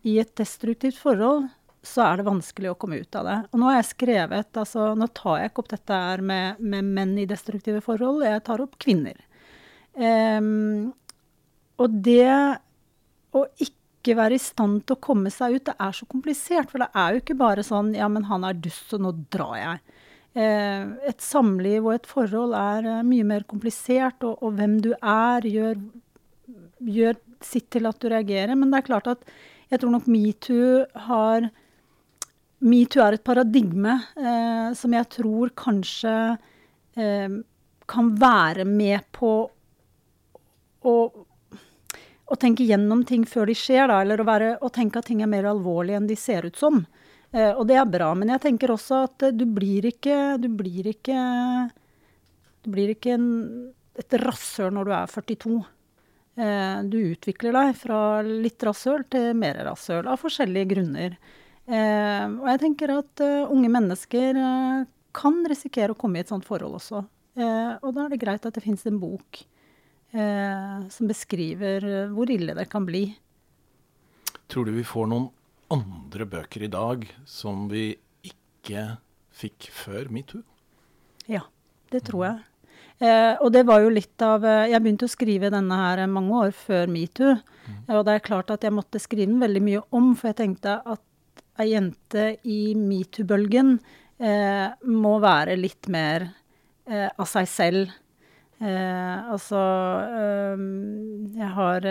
i 0.05 0.17
et 0.21 0.33
destruktivt 0.37 0.99
forhold, 0.99 1.47
så 1.85 2.07
er 2.07 2.19
det 2.19 2.27
vanskelig 2.27 2.73
å 2.73 2.79
komme 2.81 2.99
ut 3.03 3.19
av 3.21 3.29
det. 3.29 3.37
Og 3.53 3.61
nå 3.61 3.69
har 3.69 3.79
jeg 3.79 3.91
skrevet, 3.93 4.51
altså 4.57 4.93
nå 4.99 5.09
tar 5.15 5.39
jeg 5.41 5.53
ikke 5.53 5.63
opp 5.63 5.71
dette 5.75 6.01
her 6.07 6.25
med, 6.25 6.61
med 6.65 6.91
menn 6.97 7.15
i 7.21 7.29
destruktive 7.29 7.85
forhold, 7.85 8.25
jeg 8.25 8.45
tar 8.49 8.65
opp 8.65 8.77
kvinner. 8.83 9.21
Eh, 9.95 10.41
og 11.75 11.99
det 12.07 12.31
å 13.35 13.45
ikke 13.63 14.17
være 14.19 14.39
i 14.39 14.43
stand 14.43 14.83
til 14.85 14.97
å 14.97 15.03
komme 15.03 15.31
seg 15.33 15.59
ut, 15.59 15.67
det 15.69 15.77
er 15.81 15.95
så 15.97 16.07
komplisert. 16.11 16.71
For 16.73 16.83
det 16.83 16.91
er 16.93 17.15
jo 17.15 17.23
ikke 17.23 17.39
bare 17.39 17.65
sånn 17.67 17.95
ja, 17.97 18.09
men 18.11 18.27
han 18.29 18.47
er 18.47 18.59
dust, 18.59 18.89
så 18.91 19.01
nå 19.01 19.15
drar 19.33 19.57
jeg. 19.59 20.03
Eh, 20.35 20.87
et 21.07 21.21
samliv 21.23 21.85
og 21.87 21.95
et 21.95 22.09
forhold 22.11 22.57
er 22.59 22.89
eh, 22.91 23.03
mye 23.07 23.27
mer 23.27 23.45
komplisert, 23.51 24.25
og, 24.27 24.41
og 24.43 24.57
hvem 24.59 24.81
du 24.83 24.91
er, 24.99 25.47
gjør, 25.47 25.83
gjør 26.83 27.21
sitt 27.45 27.69
til 27.75 27.87
at 27.87 28.01
du 28.03 28.09
reagerer. 28.11 28.57
Men 28.59 28.73
det 28.73 28.81
er 28.81 28.89
klart 28.89 29.11
at 29.13 29.23
jeg 29.71 29.81
tror 29.83 29.95
nok 29.95 30.11
metoo 30.11 30.85
har 31.09 31.51
Metoo 32.65 33.03
er 33.05 33.19
et 33.19 33.25
paradigme 33.27 33.99
eh, 34.17 34.71
som 34.79 34.95
jeg 34.97 35.09
tror 35.13 35.51
kanskje 35.59 36.13
eh, 36.97 37.35
kan 37.91 38.07
være 38.17 38.65
med 38.65 39.05
på 39.13 39.33
å, 40.81 40.95
å 42.25 42.39
tenke 42.41 42.65
gjennom 42.65 43.03
ting 43.05 43.27
før 43.29 43.51
de 43.51 43.57
skjer, 43.59 43.91
da, 43.91 43.99
eller 44.01 44.23
å, 44.23 44.29
være, 44.29 44.51
å 44.65 44.71
tenke 44.73 45.03
at 45.03 45.11
ting 45.11 45.21
er 45.21 45.29
mer 45.29 45.51
alvorlige 45.51 46.01
enn 46.01 46.09
de 46.09 46.17
ser 46.17 46.49
ut 46.49 46.57
som. 46.57 46.87
Eh, 47.35 47.53
og 47.59 47.67
det 47.67 47.79
er 47.81 47.91
bra. 47.91 48.13
Men 48.17 48.35
jeg 48.35 48.45
tenker 48.47 48.73
også 48.75 49.05
at 49.09 49.27
eh, 49.27 49.35
du 49.35 49.47
blir 49.51 49.89
ikke 49.91 50.37
Du 50.43 50.49
blir 50.55 50.91
ikke, 50.93 51.21
du 52.65 52.73
blir 52.75 52.95
ikke 52.95 53.17
en, 53.17 53.31
et 53.99 54.19
rasshøl 54.23 54.75
når 54.75 54.89
du 54.89 54.93
er 54.95 55.15
42. 55.15 55.55
Eh, 56.35 56.77
du 56.91 56.99
utvikler 57.13 57.57
deg 57.59 57.73
fra 57.79 58.01
litt 58.27 58.67
rasshøl 58.67 59.07
til 59.11 59.33
mer 59.39 59.65
rasshøl, 59.67 60.07
av 60.07 60.21
forskjellige 60.23 60.71
grunner. 60.75 61.19
Og 61.65 62.43
jeg 62.45 62.61
tenker 62.61 62.91
at 62.93 63.21
unge 63.25 63.71
mennesker 63.73 64.37
kan 65.17 65.37
risikere 65.49 65.95
å 65.95 65.97
komme 65.97 66.19
i 66.19 66.21
et 66.21 66.29
sånt 66.29 66.45
forhold 66.45 66.77
også. 66.77 66.99
Og 67.41 67.87
da 67.97 68.03
er 68.03 68.13
det 68.13 68.19
greit 68.21 68.45
at 68.45 68.59
det 68.59 68.61
fins 68.61 68.85
en 68.85 68.99
bok 69.01 69.41
som 70.13 71.09
beskriver 71.09 71.87
hvor 72.13 72.29
ille 72.29 72.53
det 72.59 72.67
kan 72.69 72.85
bli. 72.85 73.07
Tror 74.53 74.69
du 74.69 74.75
vi 74.77 74.85
får 74.85 75.09
noen 75.15 75.31
andre 75.75 76.27
bøker 76.31 76.67
i 76.67 76.73
dag 76.73 77.07
som 77.29 77.69
vi 77.71 77.93
ikke 78.25 78.87
fikk 79.35 79.69
før 79.75 80.11
metoo? 80.15 80.43
Ja, 81.31 81.45
det 81.93 82.05
tror 82.09 82.27
jeg. 82.29 82.43
Eh, 83.03 83.35
og 83.43 83.51
det 83.55 83.65
var 83.67 83.83
jo 83.83 83.91
litt 83.91 84.23
av 84.23 84.45
eh, 84.47 84.69
Jeg 84.71 84.79
begynte 84.85 85.09
å 85.09 85.11
skrive 85.11 85.51
denne 85.51 85.79
her 85.81 86.05
mange 86.11 86.45
år 86.47 86.55
før 86.55 86.91
metoo. 86.91 87.35
Mm. 87.67 87.81
Og 87.97 88.05
det 88.07 88.15
er 88.15 88.29
klart 88.29 88.53
at 88.55 88.65
jeg 88.65 88.75
måtte 88.75 89.03
skrive 89.03 89.27
den 89.33 89.43
veldig 89.43 89.65
mye 89.65 89.83
om, 89.97 90.13
for 90.15 90.31
jeg 90.31 90.41
tenkte 90.43 90.79
at 90.79 91.03
ei 91.63 91.71
jente 91.73 92.29
i 92.51 92.75
metoo-bølgen 92.79 93.77
eh, 94.19 94.71
må 94.91 95.19
være 95.23 95.59
litt 95.59 95.91
mer 95.93 96.29
eh, 96.87 97.11
av 97.11 97.29
seg 97.31 97.51
selv. 97.51 97.93
Eh, 98.63 99.31
altså 99.35 99.61
eh, 100.07 100.65
Jeg 101.39 101.51
har 101.59 101.89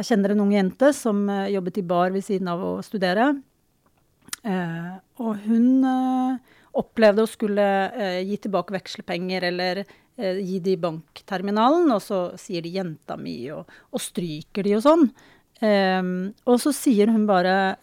Jeg 0.00 0.08
kjenner 0.08 0.32
en 0.32 0.40
ung 0.46 0.52
jente 0.54 0.94
som 0.96 1.26
jobbet 1.28 1.82
i 1.82 1.84
bar 1.84 2.14
ved 2.14 2.24
siden 2.24 2.48
av 2.48 2.62
å 2.64 2.70
studere. 2.80 3.34
og 5.20 5.32
hun 5.44 5.84
opplevde 6.78 7.24
å 7.24 7.30
skulle 7.30 7.66
eh, 7.90 8.20
gi 8.28 8.38
tilbake 8.44 8.74
vekslepenger 8.74 9.48
eller 9.50 9.82
eh, 9.82 10.38
gi 10.38 10.60
det 10.62 10.76
i 10.76 10.80
bankterminalen, 10.80 11.90
og 11.90 12.02
så 12.04 12.20
sier 12.38 12.62
de 12.62 12.74
'jenta 12.76 13.16
mi', 13.18 13.50
og, 13.54 13.66
og 13.90 14.02
stryker 14.02 14.66
de 14.66 14.76
og 14.78 14.86
sånn. 14.86 15.10
Um, 15.60 16.30
og 16.48 16.56
så 16.62 16.70
sier 16.72 17.10
hun 17.12 17.26
bare 17.28 17.76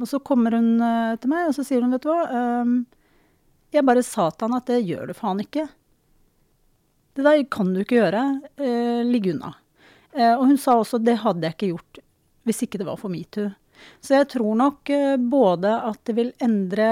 Og 0.00 0.06
så 0.08 0.16
kommer 0.24 0.54
hun 0.56 0.80
til 1.20 1.28
meg, 1.28 1.50
og 1.50 1.52
så 1.52 1.60
sier 1.60 1.82
hun, 1.84 1.92
vet 1.92 2.00
du 2.00 2.08
hva 2.08 2.22
Jeg 3.68 3.84
bare 3.84 4.00
sa 4.00 4.30
til 4.30 4.48
han 4.48 4.56
at 4.56 4.70
det 4.70 4.78
gjør 4.88 5.10
du 5.10 5.12
faen 5.12 5.42
ikke. 5.44 5.66
Det 7.12 7.26
der 7.26 7.42
kan 7.52 7.74
du 7.74 7.82
ikke 7.82 8.00
gjøre. 8.00 8.22
Ligg 9.04 9.28
unna. 9.34 9.52
Uh, 10.16 10.34
og 10.38 10.46
hun 10.48 10.60
sa 10.60 10.78
også 10.78 11.00
det 11.02 11.18
hadde 11.20 11.44
jeg 11.46 11.56
ikke 11.58 11.72
gjort 11.74 12.04
hvis 12.48 12.62
ikke 12.64 12.80
det 12.80 12.86
var 12.88 12.96
for 12.96 13.12
metoo. 13.12 13.50
Så 14.00 14.16
jeg 14.16 14.26
tror 14.32 14.54
nok 14.56 14.90
både 15.30 15.70
at 15.86 15.98
det 16.08 16.14
vil 16.16 16.30
endre 16.42 16.86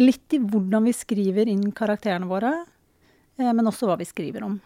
Litt 0.00 0.32
i 0.32 0.40
hvordan 0.40 0.86
vi 0.88 0.94
skriver 0.96 1.48
inn 1.52 1.72
karakterene 1.76 2.28
våre, 2.28 2.52
eh, 3.36 3.52
men 3.52 3.68
også 3.68 3.88
hva 3.90 3.98
vi 4.00 4.08
skriver 4.08 4.46
om. 4.46 4.58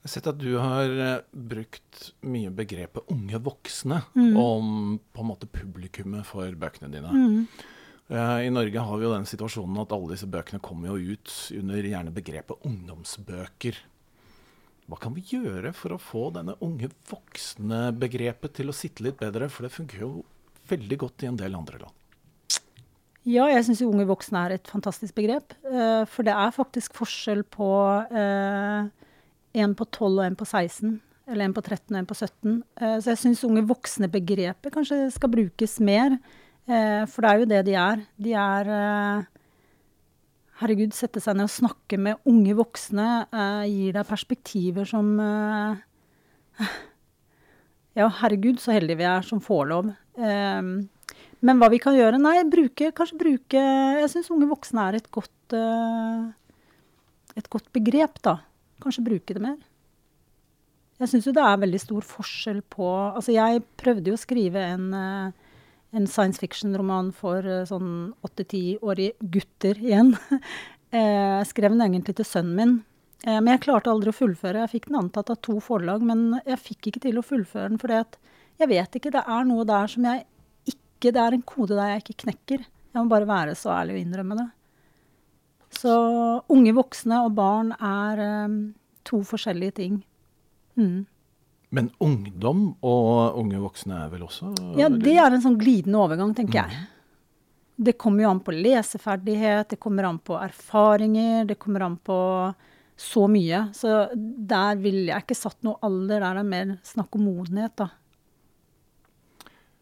Jeg 0.00 0.08
har 0.08 0.12
sett 0.14 0.28
at 0.30 0.40
du 0.40 0.54
har 0.56 0.92
eh, 0.92 1.24
brukt 1.32 2.10
mye 2.24 2.52
begrepet 2.56 3.08
unge 3.12 3.40
voksne 3.44 4.02
mm. 4.12 4.32
om 4.40 4.96
på 5.00 5.24
en 5.24 5.28
måte 5.28 5.48
publikummet 5.48 6.28
for 6.28 6.48
bøkene 6.56 6.92
dine. 6.92 7.12
Mm. 7.12 7.44
I 8.10 8.50
Norge 8.50 8.82
har 8.82 8.96
vi 8.98 9.04
jo 9.06 9.12
den 9.12 9.28
situasjonen 9.28 9.76
at 9.84 9.92
alle 9.94 10.16
disse 10.16 10.26
bøkene 10.26 10.58
kommer 10.58 10.90
jo 10.90 11.14
ut 11.14 11.34
under 11.54 11.86
gjerne 11.86 12.10
begrepet 12.10 12.64
ungdomsbøker. 12.66 13.76
Hva 14.90 14.98
kan 14.98 15.14
vi 15.14 15.22
gjøre 15.22 15.70
for 15.76 15.94
å 15.94 16.02
få 16.02 16.24
denne 16.34 16.56
unge 16.66 16.88
voksne-begrepet 17.06 18.56
til 18.58 18.72
å 18.72 18.74
sitte 18.74 19.04
litt 19.06 19.20
bedre? 19.20 19.46
For 19.46 19.62
det 19.62 19.74
funker 19.76 20.02
jo 20.02 20.10
veldig 20.66 20.98
godt 20.98 21.22
i 21.22 21.28
en 21.30 21.38
del 21.38 21.54
andre 21.54 21.78
land. 21.84 21.94
Ja, 23.28 23.44
jeg 23.52 23.62
syns 23.68 23.84
unge 23.86 24.08
voksne 24.08 24.42
er 24.46 24.56
et 24.56 24.70
fantastisk 24.70 25.14
begrep. 25.14 25.54
Uh, 25.62 26.02
for 26.10 26.26
det 26.26 26.34
er 26.34 26.56
faktisk 26.56 26.98
forskjell 26.98 27.44
på 27.52 27.70
uh, 28.10 28.88
en 29.62 29.76
på 29.78 29.86
12 29.86 30.08
og 30.08 30.24
en 30.24 30.38
på 30.40 30.48
16. 30.48 30.96
Eller 31.30 31.46
en 31.46 31.54
på 31.54 31.62
13 31.62 31.84
og 31.92 31.98
en 32.00 32.10
på 32.10 32.16
17. 32.18 32.32
Uh, 32.50 32.62
eh, 32.82 32.96
så 32.98 33.12
jeg 33.12 33.20
syns 33.22 33.44
unge 33.46 33.62
voksne-begrepet 33.70 34.74
kanskje 34.74 35.04
skal 35.14 35.30
brukes 35.30 35.78
mer. 35.78 36.18
for 36.70 37.24
det 37.24 37.30
er 37.30 37.38
jo 37.38 37.46
det 37.50 37.60
de 37.66 37.72
er. 37.74 38.02
De 38.18 38.32
er 38.38 38.68
Herregud, 40.60 40.92
sette 40.92 41.22
seg 41.24 41.38
ned 41.38 41.48
og 41.48 41.54
snakke 41.54 41.96
med 41.96 42.20
unge 42.28 42.52
voksne 42.58 43.08
gir 43.64 43.94
deg 43.96 44.08
perspektiver 44.08 44.84
som 44.88 45.14
Ja, 47.98 48.06
herregud, 48.20 48.60
så 48.62 48.76
heldige 48.76 49.00
vi 49.00 49.06
er 49.08 49.24
som 49.26 49.40
får 49.42 49.64
lov. 49.72 49.88
Eh, 50.20 50.62
men 51.40 51.60
hva 51.60 51.70
vi 51.72 51.80
kan 51.80 51.96
gjøre? 51.96 52.20
Nei, 52.20 52.36
bruke, 52.52 52.90
kanskje 52.96 53.18
bruke 53.20 53.60
Jeg 53.60 54.12
syns 54.12 54.30
unge 54.32 54.48
voksne 54.50 54.86
er 54.88 54.98
et 54.98 55.08
godt, 55.12 55.56
uh, 55.56 56.28
et 57.38 57.48
godt 57.52 57.70
begrep, 57.72 58.20
da. 58.26 58.36
Kanskje 58.84 59.06
bruke 59.06 59.36
det 59.36 59.42
mer. 59.42 59.56
Jeg 61.00 61.08
syns 61.08 61.30
jo 61.30 61.32
det 61.36 61.44
er 61.46 61.62
veldig 61.62 61.80
stor 61.80 62.04
forskjell 62.04 62.60
på 62.68 62.88
Altså, 62.90 63.32
jeg 63.32 63.64
prøvde 63.80 64.12
jo 64.12 64.18
å 64.18 64.20
skrive 64.20 64.66
en, 64.74 64.90
uh, 64.92 65.39
en 65.96 66.06
science 66.06 66.40
fiction-roman 66.42 67.10
for 67.16 67.46
uh, 67.46 67.64
sånn 67.68 68.12
åtte-tiårige 68.26 69.30
gutter 69.34 69.80
igjen. 69.80 70.14
jeg 70.94 71.50
skrev 71.50 71.74
den 71.74 71.84
egentlig 71.86 72.16
til 72.18 72.26
sønnen 72.26 72.56
min. 72.56 72.72
men 73.26 73.52
jeg 73.52 73.62
klarte 73.66 73.92
aldri 73.92 74.10
å 74.10 74.16
fullføre. 74.16 74.64
Jeg 74.64 74.72
fikk 74.72 74.88
den 74.88 74.98
antatt 75.02 75.30
av 75.30 75.38
to 75.44 75.58
forlag, 75.62 76.02
men 76.02 76.40
jeg 76.40 76.58
fikk 76.58 76.90
ikke 76.90 77.02
til 77.04 77.20
å 77.20 77.26
fullføre 77.26 77.68
den 77.68 77.78
For 77.78 77.92
jeg 77.94 78.70
vet 78.70 78.96
ikke. 78.96 79.12
Det 79.14 79.22
er 79.22 79.44
noe 79.46 79.66
der 79.68 79.92
som 79.92 80.06
jeg 80.08 80.24
ikke 80.72 81.12
Det 81.14 81.20
er 81.22 81.36
en 81.36 81.44
kode 81.48 81.76
der 81.78 81.94
jeg 81.94 82.02
ikke 82.02 82.22
knekker. 82.24 82.64
Jeg 82.90 82.98
må 82.98 83.08
bare 83.08 83.28
være 83.28 83.54
så 83.56 83.70
ærlig 83.72 83.94
og 83.94 84.00
innrømme 84.02 84.36
det. 84.40 84.48
Så 85.70 85.94
unge 86.50 86.74
voksne 86.74 87.22
og 87.24 87.36
barn 87.38 87.70
er 87.78 88.20
um, 88.44 88.58
to 89.06 89.22
forskjellige 89.26 89.76
ting. 89.78 90.00
Mm. 90.74 91.06
Men 91.70 91.90
ungdom 92.02 92.64
og 92.82 93.36
unge 93.38 93.60
voksne 93.62 94.00
er 94.04 94.08
vel 94.10 94.24
også 94.26 94.50
Ja, 94.78 94.88
det 94.90 95.14
er 95.14 95.30
en 95.30 95.44
sånn 95.44 95.58
glidende 95.60 96.00
overgang, 96.02 96.32
tenker 96.34 96.64
mm. 96.66 96.72
jeg. 96.72 96.88
Det 97.80 97.94
kommer 98.00 98.26
jo 98.26 98.32
an 98.34 98.42
på 98.44 98.54
leseferdighet, 98.56 99.70
det 99.70 99.78
kommer 99.80 100.08
an 100.08 100.18
på 100.20 100.34
erfaringer, 100.36 101.46
det 101.48 101.56
kommer 101.62 101.86
an 101.86 101.96
på 102.04 102.18
så 103.00 103.24
mye. 103.30 103.62
Så 103.72 104.10
der 104.14 104.76
vil 104.82 105.06
jeg 105.08 105.24
ikke 105.24 105.38
satt 105.38 105.62
noe 105.64 105.80
alder. 105.86 106.18
Der 106.18 106.26
er 106.28 106.40
det 106.42 106.50
mer 106.50 106.74
snakk 106.84 107.16
om 107.16 107.24
modenhet, 107.30 107.72
da. 107.80 107.88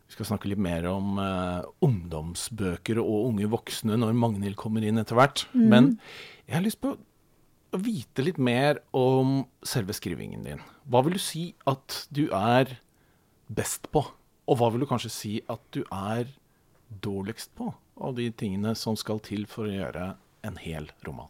Vi 0.09 0.15
skal 0.17 0.29
snakke 0.31 0.49
litt 0.49 0.63
mer 0.63 0.87
om 0.89 1.19
uh, 1.21 1.67
ungdomsbøker 1.85 3.01
og 3.03 3.33
unge 3.33 3.49
voksne 3.53 3.99
når 4.01 4.15
Magnhild 4.17 4.57
kommer 4.61 4.87
inn 4.87 5.01
etter 5.03 5.19
hvert. 5.19 5.45
Mm. 5.53 5.67
Men 5.73 5.91
jeg 6.47 6.61
har 6.61 6.65
lyst 6.65 6.81
på 6.85 6.95
vite 7.77 8.25
litt 8.25 8.39
mer 8.41 8.81
om 8.97 9.43
selve 9.67 9.93
skrivingen 9.97 10.45
din. 10.47 10.61
Hva 10.89 11.03
vil 11.05 11.19
du 11.19 11.23
si 11.23 11.51
at 11.69 12.05
du 12.15 12.29
er 12.33 12.79
best 13.49 13.91
på? 13.93 14.05
Og 14.49 14.61
hva 14.61 14.71
vil 14.73 14.85
du 14.85 14.89
kanskje 14.89 15.13
si 15.13 15.35
at 15.53 15.61
du 15.77 15.83
er 15.93 16.31
dårligst 17.05 17.53
på 17.59 17.69
av 18.01 18.15
de 18.17 18.31
tingene 18.33 18.73
som 18.79 18.97
skal 18.97 19.21
til 19.25 19.45
for 19.51 19.69
å 19.69 19.75
gjøre 19.75 20.13
en 20.49 20.57
hel 20.63 20.89
roman? 21.05 21.29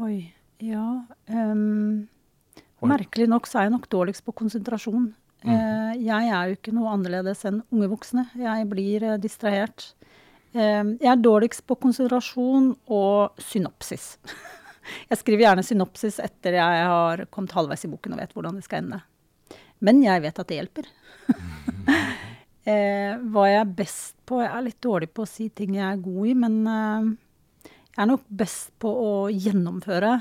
Oi, 0.00 0.30
ja 0.62 1.02
um, 1.26 2.06
Merkelig 2.80 3.26
nok 3.28 3.48
så 3.48 3.60
er 3.60 3.66
jeg 3.66 3.74
nok 3.74 3.88
dårligst 3.92 4.24
på 4.24 4.32
konsentrasjon. 4.38 5.10
Mm. 5.42 5.50
Uh, 5.50 5.92
jeg 6.00 6.30
er 6.30 6.46
jo 6.48 6.56
ikke 6.56 6.72
noe 6.76 6.94
annerledes 6.94 7.42
enn 7.48 7.58
unge 7.72 7.90
voksne. 7.90 8.24
Jeg 8.40 8.68
blir 8.70 9.04
uh, 9.04 9.18
distrahert. 9.20 9.90
Uh, 10.54 10.96
jeg 10.96 11.10
er 11.10 11.20
dårligst 11.20 11.66
på 11.68 11.76
konsentrasjon 11.82 12.70
og 12.86 13.42
synopsis. 13.50 14.14
jeg 15.10 15.20
skriver 15.20 15.44
gjerne 15.46 15.66
synopsis 15.66 16.20
etter 16.22 16.58
jeg 16.58 16.88
har 16.92 17.24
kommet 17.32 17.54
halvveis 17.56 17.86
i 17.86 17.92
boken 17.92 18.16
og 18.16 18.22
vet 18.22 18.34
hvordan 18.36 18.58
det 18.58 18.66
skal 18.66 18.84
ende. 18.84 19.00
Men 19.80 20.02
jeg 20.04 20.24
vet 20.24 20.42
at 20.42 20.50
det 20.50 20.58
hjelper. 20.60 20.90
hva 22.70 23.44
jeg 23.48 23.56
er 23.56 23.70
best 23.74 24.12
på 24.28 24.36
Jeg 24.44 24.50
er 24.52 24.62
litt 24.62 24.82
dårlig 24.84 25.08
på 25.16 25.24
å 25.24 25.28
si 25.28 25.48
ting 25.56 25.72
jeg 25.74 25.86
er 25.86 26.02
god 26.04 26.26
i, 26.28 26.34
men 26.38 26.58
jeg 26.68 28.02
er 28.04 28.10
nok 28.12 28.28
best 28.28 28.70
på 28.78 28.92
å 28.92 29.14
gjennomføre. 29.32 30.12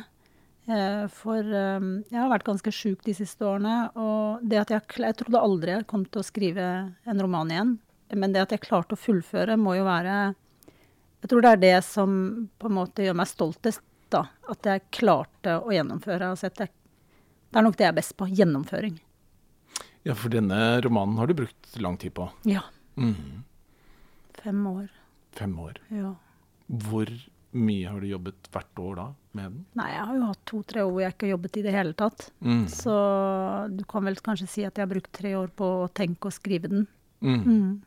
Eh, 0.70 1.06
for 1.10 1.40
eh, 1.42 1.86
jeg 2.12 2.20
har 2.20 2.30
vært 2.30 2.46
ganske 2.46 2.74
sjuk 2.74 3.02
de 3.06 3.16
siste 3.18 3.46
årene. 3.46 3.90
Og 3.98 4.44
det 4.46 4.62
at 4.62 4.74
jeg, 4.74 4.86
jeg 5.02 5.18
trodde 5.18 5.42
aldri 5.42 5.74
jeg 5.74 5.88
kom 5.90 6.06
til 6.06 6.22
å 6.22 6.28
skrive 6.28 6.68
en 7.10 7.24
roman 7.24 7.54
igjen. 7.54 7.76
Men 8.18 8.34
det 8.34 8.44
at 8.44 8.54
jeg 8.56 8.66
klarte 8.66 8.98
å 8.98 9.00
fullføre, 9.00 9.58
må 9.58 9.76
jo 9.78 9.86
være 9.86 10.34
Jeg 11.22 11.30
tror 11.30 11.44
det 11.44 11.52
er 11.52 11.62
det 11.62 11.78
som 11.86 12.12
på 12.58 12.70
en 12.70 12.78
måte 12.78 13.06
gjør 13.06 13.18
meg 13.20 13.30
stoltest. 13.30 13.84
Da, 14.14 14.26
At 14.50 14.66
jeg 14.66 14.88
klarte 14.96 15.60
å 15.62 15.74
gjennomføre. 15.74 16.32
Altså 16.34 16.50
jeg, 16.50 16.70
det 17.50 17.60
er 17.60 17.66
nok 17.66 17.78
det 17.80 17.88
jeg 17.88 17.94
er 17.94 18.00
best 18.00 18.16
på. 18.20 18.28
Gjennomføring. 18.40 19.00
Ja, 20.08 20.16
for 20.16 20.32
denne 20.34 20.80
romanen 20.82 21.20
har 21.20 21.28
du 21.28 21.36
brukt 21.42 21.76
lang 21.82 21.98
tid 22.00 22.16
på? 22.18 22.30
Ja. 22.48 22.64
Mm. 22.96 23.44
Fem 24.40 24.62
år. 24.68 24.88
Fem 25.36 25.58
år. 25.60 25.82
Ja. 25.94 26.14
Hvor 26.68 27.12
mye 27.52 27.90
har 27.90 28.00
du 28.02 28.08
jobbet 28.08 28.50
hvert 28.54 28.80
år 28.80 28.96
da 29.00 29.06
med 29.38 29.50
den? 29.50 29.66
Nei, 29.80 29.90
jeg 29.96 30.06
har 30.06 30.16
jo 30.20 30.30
hatt 30.30 30.42
to-tre 30.50 30.84
år 30.86 30.92
hvor 30.94 31.04
jeg 31.04 31.16
ikke 31.16 31.28
har 31.28 31.34
jobbet 31.36 31.60
i 31.60 31.66
det 31.66 31.76
hele 31.76 31.96
tatt. 31.98 32.26
Mm. 32.46 32.64
Så 32.72 32.96
du 33.74 33.84
kan 33.90 34.06
vel 34.08 34.20
kanskje 34.26 34.50
si 34.50 34.66
at 34.68 34.78
jeg 34.78 34.86
har 34.86 34.92
brukt 34.94 35.12
tre 35.16 35.34
år 35.40 35.52
på 35.58 35.70
å 35.84 35.92
tenke 36.00 36.30
og 36.30 36.36
skrive 36.36 36.72
den. 36.72 36.88
Mm. 37.26 37.82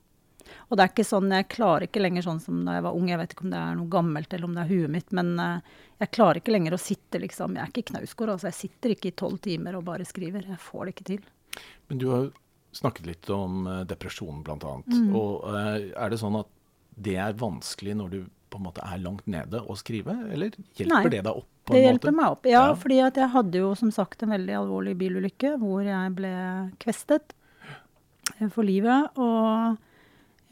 Og 0.72 0.78
det 0.78 0.84
er 0.86 0.92
ikke 0.94 1.04
sånn, 1.04 1.32
jeg 1.36 1.50
klarer 1.52 1.84
ikke 1.84 2.00
lenger 2.00 2.24
sånn 2.24 2.38
som 2.40 2.62
da 2.64 2.78
jeg 2.78 2.84
var 2.86 2.96
ung. 2.96 3.10
Jeg 3.10 3.20
vet 3.20 3.34
ikke 3.34 3.44
om 3.44 3.50
det 3.52 3.58
er 3.60 3.74
noe 3.76 3.92
gammelt 3.92 4.32
eller 4.32 4.48
om 4.48 4.54
det 4.56 4.62
er 4.62 4.70
huet 4.70 4.92
mitt, 4.94 5.10
men 5.12 5.34
uh, 5.36 5.82
jeg 6.00 6.12
klarer 6.16 6.40
ikke 6.40 6.54
lenger 6.54 6.76
å 6.76 6.80
sitte 6.80 7.20
liksom 7.20 7.58
Jeg 7.58 7.66
er 7.66 7.72
ikke 7.74 7.90
Knausgård, 7.90 8.32
altså. 8.32 8.48
Jeg 8.48 8.56
sitter 8.56 8.94
ikke 8.94 9.10
i 9.10 9.16
tolv 9.20 9.42
timer 9.44 9.76
og 9.76 9.84
bare 9.90 10.06
skriver. 10.08 10.46
Jeg 10.48 10.62
får 10.64 10.88
det 10.88 10.94
ikke 10.94 11.08
til. 11.10 11.26
Men 11.92 12.00
du 12.00 12.06
har 12.08 12.30
snakket 12.72 13.10
litt 13.10 13.28
om 13.36 13.66
uh, 13.68 13.82
depresjon, 13.84 14.40
annet. 14.48 14.88
Mm. 14.88 15.12
Og 15.12 15.44
uh, 15.44 15.76
er 15.92 16.14
det 16.14 16.22
sånn 16.24 16.40
at 16.40 16.48
det 16.96 17.18
er 17.20 17.36
vanskelig 17.36 17.98
når 18.00 18.16
du 18.16 18.18
på 18.52 18.60
en 18.60 18.66
måte 18.70 18.84
er 18.84 19.04
langt 19.04 19.28
nede 19.28 19.60
å 19.60 19.76
skrive, 19.76 20.16
eller 20.32 20.56
hjelper 20.76 20.92
Nei, 20.92 21.04
det 21.12 21.22
deg 21.28 21.36
opp? 21.36 21.52
på 21.62 21.72
en 21.72 21.76
måte? 21.76 21.76
Det 21.76 21.84
hjelper 21.86 22.16
meg 22.16 22.34
opp, 22.34 22.48
ja, 22.48 22.64
ja. 22.70 22.74
fordi 22.80 22.98
jeg 22.98 23.30
hadde 23.36 23.62
jo 23.62 23.70
som 23.78 23.92
sagt 23.94 24.24
en 24.24 24.32
veldig 24.34 24.58
alvorlig 24.64 24.96
bilulykke 25.00 25.54
hvor 25.60 25.84
jeg 25.86 26.16
ble 26.16 26.32
kvestet 26.82 27.36
for 28.52 28.66
livet. 28.66 29.12
Og 29.20 29.48
eh, 29.52 29.91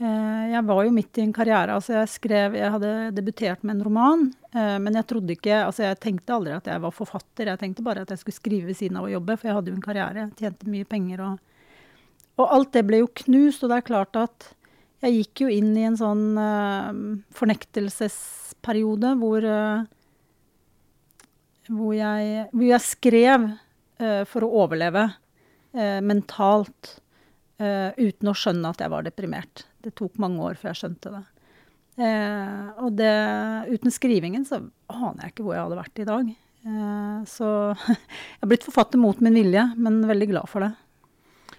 jeg 0.00 0.64
var 0.64 0.78
jo 0.86 0.92
midt 0.96 1.18
i 1.18 1.22
en 1.26 1.32
karriere. 1.36 1.74
altså 1.74 1.92
Jeg 1.98 2.08
skrev, 2.08 2.54
jeg 2.56 2.72
hadde 2.72 2.92
debutert 3.12 3.62
med 3.62 3.74
en 3.74 3.82
roman, 3.84 4.22
eh, 4.54 4.78
men 4.80 4.96
jeg 4.96 5.06
trodde 5.10 5.34
ikke, 5.34 5.58
altså 5.66 5.84
jeg 5.84 5.98
tenkte 6.00 6.32
aldri 6.32 6.54
at 6.56 6.70
jeg 6.72 6.80
var 6.80 6.94
forfatter. 6.96 7.50
Jeg 7.52 7.60
tenkte 7.60 7.84
bare 7.84 8.06
at 8.06 8.14
jeg 8.14 8.22
skulle 8.22 8.38
skrive 8.38 8.70
ved 8.70 8.78
siden 8.78 8.96
av 8.96 9.08
å 9.08 9.12
jobbe, 9.12 9.36
for 9.36 9.50
jeg 9.50 9.58
hadde 9.58 9.72
jo 9.72 9.76
en 9.76 9.84
karriere. 9.84 10.24
Jeg 10.24 10.38
tjente 10.38 10.72
mye 10.72 10.88
penger. 10.88 11.20
Og, 11.26 11.68
og 12.40 12.56
alt 12.56 12.72
det 12.78 12.84
ble 12.88 13.02
jo 13.02 13.10
knust. 13.24 13.60
Og 13.60 13.72
det 13.72 13.76
er 13.76 13.88
klart 13.90 14.16
at 14.16 14.48
jeg 15.04 15.18
gikk 15.18 15.44
jo 15.44 15.52
inn 15.52 15.70
i 15.76 15.84
en 15.88 16.00
sånn 16.00 16.24
uh, 16.36 16.90
fornektelsesperiode 17.36 19.14
hvor, 19.20 19.44
uh, 19.44 19.84
hvor, 21.68 21.92
jeg, 21.96 22.48
hvor, 22.52 22.66
jeg, 22.68 22.86
skrev 22.88 23.46
uh, 23.52 24.24
for 24.28 24.44
å 24.44 24.54
overleve 24.64 25.10
mentalt 25.70 26.96
uten 27.60 28.30
å 28.30 28.36
skjønne 28.36 28.70
at 28.72 28.80
jeg 28.80 28.92
var 28.92 29.04
deprimert. 29.04 29.66
Det 29.84 29.92
tok 29.98 30.16
mange 30.22 30.40
år 30.48 30.58
før 30.60 30.70
jeg 30.72 30.80
skjønte 30.80 31.12
det. 31.12 31.24
og 32.80 32.94
det, 32.96 33.10
uten 33.68 33.92
skrivingen 33.92 34.46
så 34.48 34.62
aner 34.88 35.26
jeg 35.26 35.34
ikke 35.34 35.44
hvor 35.44 35.56
jeg 35.56 35.66
hadde 35.66 35.80
vært 35.80 36.00
i 36.00 36.06
dag. 36.08 36.30
så 37.28 37.48
jeg 37.90 38.40
har 38.40 38.52
blitt 38.52 38.64
forfatter 38.64 39.02
mot 39.02 39.20
min 39.20 39.36
vilje, 39.36 39.66
men 39.76 40.00
veldig 40.08 40.30
glad 40.32 40.48
for 40.48 40.64
det. 40.64 40.72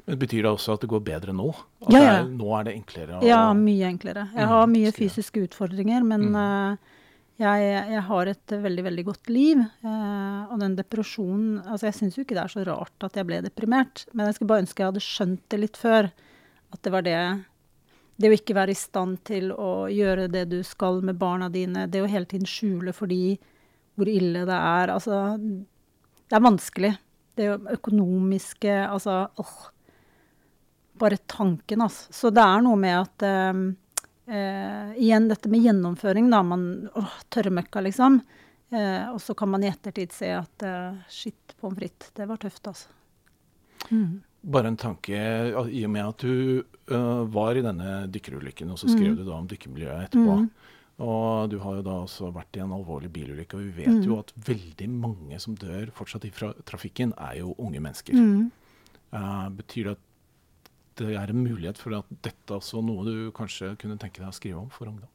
Men 0.05 0.17
Betyr 0.21 0.45
det 0.45 0.51
også 0.51 0.75
at 0.75 0.83
det 0.83 0.89
går 0.91 1.03
bedre 1.05 1.35
nå? 1.35 1.51
At 1.85 1.93
ja, 1.93 2.01
ja. 2.01 2.15
Er, 2.21 2.31
nå 2.33 2.49
er 2.57 2.67
det 2.67 2.75
enklere? 2.79 3.19
Å, 3.19 3.25
ja, 3.27 3.41
mye 3.57 3.91
enklere. 3.91 4.25
Jeg 4.33 4.49
har 4.49 4.65
mm, 4.65 4.73
mye 4.77 4.93
fysiske 4.95 5.45
utfordringer, 5.45 6.05
men 6.07 6.31
mm. 6.33 6.91
Jeg, 7.39 7.69
jeg, 7.93 8.01
har 8.05 8.29
et 8.29 8.53
veldig, 8.63 8.83
veldig 8.85 9.05
godt 9.07 9.29
liv. 9.31 9.61
Eh, 9.81 10.41
og 10.51 10.59
den 10.61 10.75
depresjonen 10.77 11.61
altså 11.63 11.87
Jeg 11.87 11.97
syns 11.97 12.17
jo 12.17 12.25
ikke 12.25 12.35
det 12.37 12.43
er 12.43 12.53
så 12.53 12.65
rart 12.67 13.07
at 13.07 13.17
jeg 13.17 13.27
ble 13.29 13.39
deprimert, 13.45 14.05
men 14.13 14.27
jeg 14.27 14.37
skulle 14.37 14.51
bare 14.51 14.65
ønske 14.65 14.83
jeg 14.83 14.91
hadde 14.91 15.05
skjønt 15.05 15.45
det 15.49 15.61
litt 15.63 15.79
før. 15.79 16.11
At 16.71 16.83
det 16.85 16.93
var 16.93 17.05
det 17.07 17.17
Det 18.21 18.29
å 18.29 18.37
ikke 18.37 18.55
være 18.55 18.75
i 18.75 18.77
stand 18.77 19.23
til 19.25 19.49
å 19.55 19.87
gjøre 19.89 20.27
det 20.29 20.45
du 20.51 20.59
skal 20.67 21.01
med 21.01 21.17
barna 21.17 21.49
dine, 21.49 21.87
det 21.89 22.03
å 22.03 22.09
hele 22.09 22.29
tiden 22.29 22.45
skjule 22.45 22.93
for 22.93 23.09
de 23.09 23.39
hvor 23.97 24.07
ille 24.07 24.45
det 24.47 24.57
er 24.57 24.93
Altså, 24.93 25.35
det 25.37 26.37
er 26.37 26.45
vanskelig. 26.45 26.95
Det 27.35 27.47
økonomiske 27.79 28.75
Altså, 28.85 29.25
åh 29.41 29.61
bare 31.01 31.17
tanken, 31.17 31.81
altså. 31.81 32.13
Så 32.13 32.29
det 32.29 32.43
er 32.43 32.61
noe 32.61 32.77
med 32.77 32.93
at 32.99 33.25
eh, 33.25 33.61
eh, 34.31 34.95
Igjen 35.01 35.27
dette 35.31 35.51
med 35.51 35.65
gjennomføring, 35.65 36.31
da. 36.31 36.41
Man 36.43 36.65
åh, 36.95 37.19
tørrmøkka, 37.33 37.83
liksom. 37.87 38.21
Eh, 38.71 39.07
og 39.11 39.19
så 39.21 39.35
kan 39.35 39.51
man 39.51 39.63
i 39.65 39.69
ettertid 39.71 40.13
se 40.15 40.31
at 40.37 40.63
eh, 40.63 40.99
shit, 41.11 41.55
pommes 41.59 41.79
frites, 41.79 42.13
det 42.15 42.27
var 42.29 42.39
tøft, 42.39 42.67
altså. 42.71 42.93
Mm. 43.91 44.21
Bare 44.41 44.71
en 44.71 44.77
tanke, 44.79 45.17
i 45.69 45.83
og 45.85 45.91
med 45.93 46.01
at 46.01 46.23
du 46.23 46.63
uh, 46.89 47.23
var 47.29 47.57
i 47.57 47.61
denne 47.61 48.07
dykkerulykken, 48.09 48.71
og 48.73 48.79
så 48.81 48.87
skrev 48.89 49.11
mm. 49.11 49.17
du 49.19 49.25
da 49.27 49.35
om 49.37 49.49
dykkermiljøet 49.49 50.07
etterpå. 50.07 50.37
Mm. 50.39 50.47
Og 51.05 51.51
du 51.51 51.59
har 51.61 51.75
jo 51.77 51.83
da 51.85 51.97
også 52.05 52.31
vært 52.33 52.57
i 52.57 52.63
en 52.63 52.73
alvorlig 52.73 53.11
bilulykke, 53.13 53.57
og 53.57 53.67
vi 53.67 53.83
vet 53.83 53.99
mm. 53.99 54.07
jo 54.07 54.17
at 54.17 54.33
veldig 54.47 54.87
mange 54.93 55.37
som 55.41 55.57
dør 55.57 55.91
fortsatt 55.97 56.25
i 56.25 56.33
trafikken, 56.65 57.13
er 57.21 57.41
jo 57.43 57.53
unge 57.61 57.83
mennesker. 57.83 58.17
Uh, 59.13 59.45
betyr 59.59 59.91
det 59.91 59.95
at 59.99 60.07
det 60.99 61.15
er 61.15 61.31
en 61.31 61.43
mulighet 61.43 61.79
for 61.79 61.95
at 61.97 62.07
dette 62.25 62.55
også 62.55 62.81
noe 62.83 63.05
du 63.07 63.31
kanskje 63.35 63.73
kunne 63.81 63.99
tenke 64.01 64.21
deg 64.21 64.29
å 64.31 64.35
skrive 64.35 64.61
om 64.61 64.69
for 64.73 64.91
ungdom? 64.91 65.09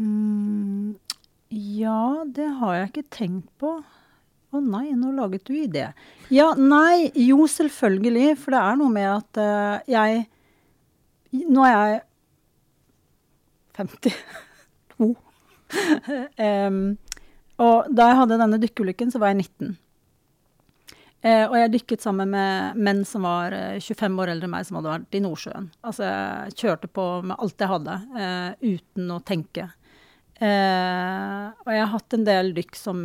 Mm, 0.00 0.94
ja, 1.50 2.24
det 2.30 2.46
har 2.60 2.76
jeg 2.76 2.90
ikke 2.90 3.08
tenkt 3.16 3.50
på. 3.60 3.80
Å 4.50 4.58
oh, 4.58 4.62
nei, 4.62 4.88
nå 4.98 5.12
laget 5.14 5.44
du 5.46 5.54
idé. 5.54 5.90
Ja, 6.34 6.48
nei, 6.58 7.10
jo, 7.14 7.44
selvfølgelig. 7.50 8.32
For 8.40 8.54
det 8.54 8.62
er 8.66 8.78
noe 8.80 8.94
med 8.94 9.08
at 9.12 9.42
uh, 9.42 9.90
jeg 9.90 10.26
Nå 11.30 11.62
er 11.62 11.76
jeg 11.76 12.00
52. 13.78 14.10
um, 14.98 16.80
og 17.66 17.92
da 17.94 18.08
jeg 18.10 18.18
hadde 18.18 18.40
denne 18.40 18.58
dykkeulykken, 18.64 19.12
så 19.14 19.20
var 19.22 19.30
jeg 19.30 19.44
19. 19.44 19.76
Eh, 21.20 21.44
og 21.44 21.56
jeg 21.58 21.72
dykket 21.74 22.00
sammen 22.00 22.30
med 22.32 22.78
menn 22.80 23.02
som 23.04 23.26
var 23.28 23.52
eh, 23.52 23.76
25 23.76 24.22
år 24.22 24.32
eldre 24.32 24.48
enn 24.48 24.54
meg, 24.54 24.64
som 24.64 24.78
hadde 24.78 24.94
vært 24.94 25.18
i 25.18 25.20
Nordsjøen. 25.20 25.66
Altså, 25.84 26.06
jeg 26.06 26.56
kjørte 26.62 26.88
på 26.88 27.04
med 27.28 27.36
alt 27.36 27.60
jeg 27.60 27.72
hadde, 27.74 27.96
eh, 28.16 28.70
uten 28.78 29.12
å 29.12 29.18
tenke. 29.28 29.66
Eh, 30.40 31.44
og 31.52 31.68
jeg 31.68 31.82
har 31.82 31.92
hatt 31.92 32.16
en 32.16 32.24
del 32.24 32.54
dykk 32.56 32.78
som 32.80 33.02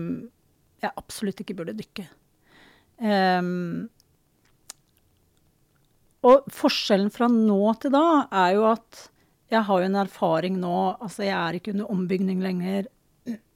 jeg 0.80 0.95
absolutt 0.95 1.41
ikke 1.43 1.58
burde 1.60 1.75
dykke. 1.75 2.06
Ehm, 3.04 3.89
og 6.25 6.47
forskjellen 6.56 7.12
fra 7.12 7.28
nå 7.28 7.60
til 7.82 7.91
da 7.93 8.06
er 8.32 8.56
jo 8.56 8.63
at 8.69 9.01
jeg 9.51 9.67
har 9.67 9.82
jo 9.82 9.88
en 9.89 9.97
erfaring 9.99 10.56
nå 10.58 10.75
Altså, 10.95 11.25
jeg 11.28 11.36
er 11.36 11.58
ikke 11.58 11.73
under 11.75 11.91
ombygning 11.91 12.39
lenger. 12.41 12.88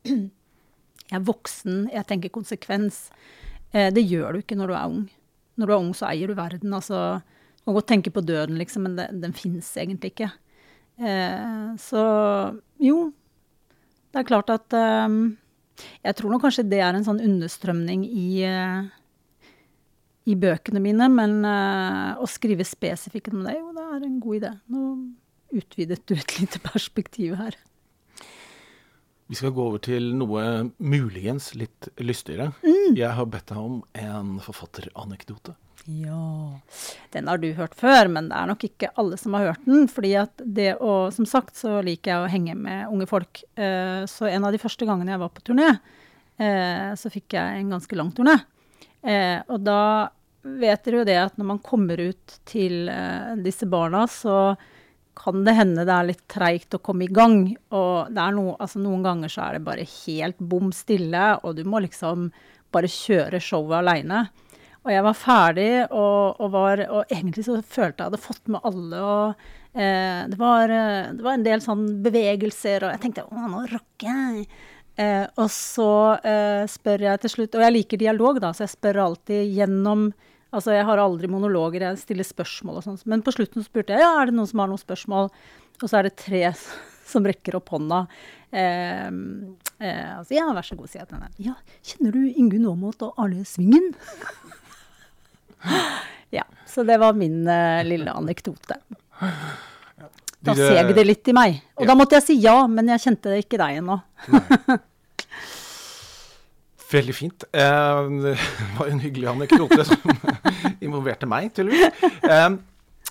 Jeg 0.06 1.16
er 1.18 1.26
voksen, 1.26 1.88
jeg 1.90 2.06
tenker 2.06 2.30
konsekvens. 2.30 3.08
Eh, 3.74 3.90
det 3.94 4.06
gjør 4.08 4.36
du 4.36 4.42
ikke 4.44 4.58
når 4.60 4.72
du 4.72 4.76
er 4.78 4.94
ung. 4.94 5.04
Når 5.60 5.68
du 5.68 5.74
er 5.74 5.80
ung, 5.80 5.92
så 5.98 6.10
eier 6.10 6.32
du 6.32 6.38
verden. 6.38 6.74
Altså, 6.76 7.20
du 7.60 7.64
kan 7.68 7.78
godt 7.78 7.90
tenke 7.92 8.14
på 8.14 8.24
døden, 8.26 8.58
liksom, 8.62 8.88
men 8.88 8.98
den, 9.00 9.22
den 9.24 9.36
fins 9.36 9.72
egentlig 9.78 10.14
ikke. 10.14 10.32
Eh, 11.00 11.70
så 11.80 12.04
jo, 12.82 13.10
det 14.10 14.20
er 14.20 14.28
klart 14.28 14.50
at 14.52 14.74
eh, 14.76 15.14
Jeg 16.04 16.16
tror 16.18 16.34
nok 16.34 16.44
kanskje 16.44 16.68
det 16.68 16.82
er 16.84 16.98
en 16.98 17.06
sånn 17.06 17.22
understrømning 17.24 18.04
i, 18.10 18.44
eh, 18.44 18.90
i 20.28 20.36
bøkene 20.36 20.82
mine, 20.84 21.08
men 21.14 21.40
eh, 21.48 22.20
å 22.20 22.28
skrive 22.28 22.68
spesifikt 22.68 23.32
om 23.32 23.46
det, 23.48 23.56
jo, 23.60 23.72
det 23.78 23.86
er 23.86 24.06
en 24.06 24.22
god 24.24 24.42
idé. 24.42 24.54
Nå 24.74 24.86
utvidet 25.50 26.04
du 26.06 26.16
et 26.18 26.36
lite 26.40 26.62
perspektiv 26.62 27.36
her. 27.40 27.58
Vi 29.30 29.38
skal 29.38 29.54
gå 29.54 29.62
over 29.62 29.82
til 29.86 30.08
noe 30.18 30.42
muligens 30.82 31.52
litt 31.54 31.92
lystigere. 32.02 32.50
Mm. 32.66 32.96
Jeg 32.98 33.14
har 33.14 33.28
bedt 33.30 33.52
deg 33.52 33.60
om 33.62 33.76
en 33.94 34.40
forfatteranekdote. 34.42 35.54
Ja. 35.86 36.60
Den 37.14 37.30
har 37.30 37.38
du 37.38 37.52
hørt 37.54 37.76
før, 37.78 38.10
men 38.10 38.32
det 38.32 38.40
er 38.40 38.50
nok 38.50 38.66
ikke 38.66 38.90
alle 39.00 39.20
som 39.22 39.38
har 39.38 39.52
hørt 39.52 39.68
den. 39.70 39.88
fordi 39.88 40.16
at 40.18 40.42
det 40.42 40.76
å, 40.82 41.12
Som 41.14 41.30
sagt 41.30 41.56
så 41.62 41.78
liker 41.86 42.12
jeg 42.12 42.24
å 42.24 42.32
henge 42.34 42.56
med 42.58 42.90
unge 42.90 43.06
folk. 43.10 43.44
Uh, 43.54 44.06
så 44.10 44.26
en 44.30 44.50
av 44.50 44.54
de 44.54 44.62
første 44.62 44.86
gangene 44.90 45.14
jeg 45.14 45.22
var 45.22 45.34
på 45.34 45.46
turné, 45.46 45.70
uh, 46.42 46.92
så 46.98 47.14
fikk 47.14 47.38
jeg 47.38 47.62
en 47.62 47.78
ganske 47.78 48.02
lang 48.02 48.10
turné. 48.18 48.40
Uh, 49.06 49.46
og 49.46 49.62
da 49.62 50.10
vet 50.42 50.84
dere 50.86 51.04
jo 51.04 51.08
det 51.08 51.22
at 51.22 51.38
når 51.38 51.52
man 51.54 51.62
kommer 51.62 52.00
ut 52.02 52.40
til 52.50 52.90
disse 53.44 53.68
barna, 53.70 54.08
så 54.08 54.56
kan 55.20 55.44
det 55.46 55.56
hende 55.58 55.86
det 55.88 55.96
er 55.96 56.08
litt 56.08 56.26
treigt 56.32 56.76
å 56.78 56.82
komme 56.84 57.06
i 57.06 57.14
gang. 57.14 57.42
Og 57.76 58.12
no, 58.16 58.46
altså 58.56 58.82
noen 58.82 59.04
ganger 59.06 59.32
så 59.34 59.46
er 59.46 59.58
det 59.58 59.66
bare 59.68 59.88
helt 59.88 60.40
bom 60.40 60.72
stille, 60.76 61.34
og 61.44 61.58
du 61.58 61.66
må 61.68 61.82
liksom 61.84 62.30
bare 62.74 62.92
kjøre 62.92 63.42
showet 63.44 63.82
aleine. 63.82 64.28
Og 64.86 64.94
jeg 64.94 65.04
var 65.04 65.18
ferdig, 65.18 65.72
og, 65.92 66.40
og, 66.40 66.48
var, 66.54 66.82
og, 66.88 67.12
egentlig 67.12 67.44
så 67.46 67.58
følte 67.60 68.00
jeg 68.00 68.12
hadde 68.12 68.22
fått 68.24 68.52
med 68.52 68.64
alle. 68.70 69.02
og 69.04 69.76
eh, 69.76 70.22
det, 70.32 70.40
var, 70.40 70.72
eh, 70.72 71.12
det, 71.12 71.24
var, 71.26 71.36
en 71.36 71.46
del 71.46 71.64
sånn 71.64 71.86
bevegelser, 72.06 72.86
og 72.86 72.96
jeg 72.96 73.04
tenkte 73.04 73.28
å, 73.28 73.48
nå 73.52 73.66
rocker 73.74 74.08
jeg. 74.08 74.48
Eh, 75.00 75.26
og 75.36 75.52
så 75.52 75.92
eh, 76.28 76.64
spør 76.68 77.06
jeg 77.06 77.22
til 77.24 77.32
slutt 77.32 77.54
Og 77.56 77.62
jeg 77.64 77.72
liker 77.72 78.02
dialog, 78.02 78.42
da, 78.44 78.50
så 78.52 78.66
jeg 78.66 78.74
spør 78.74 78.98
alltid 79.06 79.54
gjennom 79.56 80.10
Altså, 80.50 80.74
jeg 80.74 80.86
har 80.88 81.02
aldri 81.02 81.30
monologer, 81.30 81.84
jeg 81.86 82.02
stiller 82.02 82.26
spørsmål 82.26 82.80
og 82.80 82.86
sånn. 82.88 83.00
Men 83.12 83.22
på 83.26 83.34
slutten 83.36 83.66
spurte 83.66 83.94
jeg 83.94 84.02
ja, 84.02 84.16
er 84.18 84.30
det 84.30 84.38
noen 84.38 84.50
som 84.50 84.64
har 84.64 84.72
noen 84.72 84.82
spørsmål. 84.82 85.30
Og 85.80 85.86
så 85.86 86.00
er 86.00 86.10
det 86.10 86.18
tre 86.20 86.42
som 87.12 87.26
rekker 87.26 87.60
opp 87.60 87.70
hånda. 87.76 88.04
Eh, 88.50 89.08
eh, 89.08 90.10
altså, 90.18 90.34
ja, 90.40 90.48
vær 90.56 90.66
så 90.66 90.78
god, 90.80 90.90
sier 90.90 91.04
jeg 91.04 91.12
til 91.12 91.20
henne. 91.20 91.32
Ja, 91.52 91.56
kjenner 91.92 92.18
du 92.18 92.22
Ingunn 92.30 92.68
Aamodt 92.72 93.06
og 93.06 93.22
Arne 93.22 93.46
Svingen? 93.48 93.92
ja. 96.38 96.46
Så 96.70 96.86
det 96.86 97.00
var 97.02 97.18
min 97.18 97.44
eh, 97.50 97.86
lille 97.86 98.14
anekdote. 98.14 98.82
Da 100.40 100.56
seg 100.56 100.94
det 100.96 101.04
litt 101.06 101.30
i 101.30 101.36
meg. 101.36 101.62
Og 101.78 101.86
ja. 101.86 101.92
da 101.92 101.98
måtte 102.00 102.18
jeg 102.18 102.26
si 102.26 102.40
ja, 102.42 102.62
men 102.72 102.90
jeg 102.96 103.06
kjente 103.06 103.38
ikke 103.42 103.60
deg 103.62 103.84
ennå. 103.84 104.02
Veldig 106.90 107.16
fint. 107.16 107.46
Eh, 107.54 108.02
det 108.26 108.36
var 108.78 108.90
en 108.90 109.04
hyggelig 109.04 109.30
anekdote 109.36 109.86
som 109.86 110.18
involverte 110.86 111.30
meg, 111.30 111.52
tydeligvis. 111.54 111.94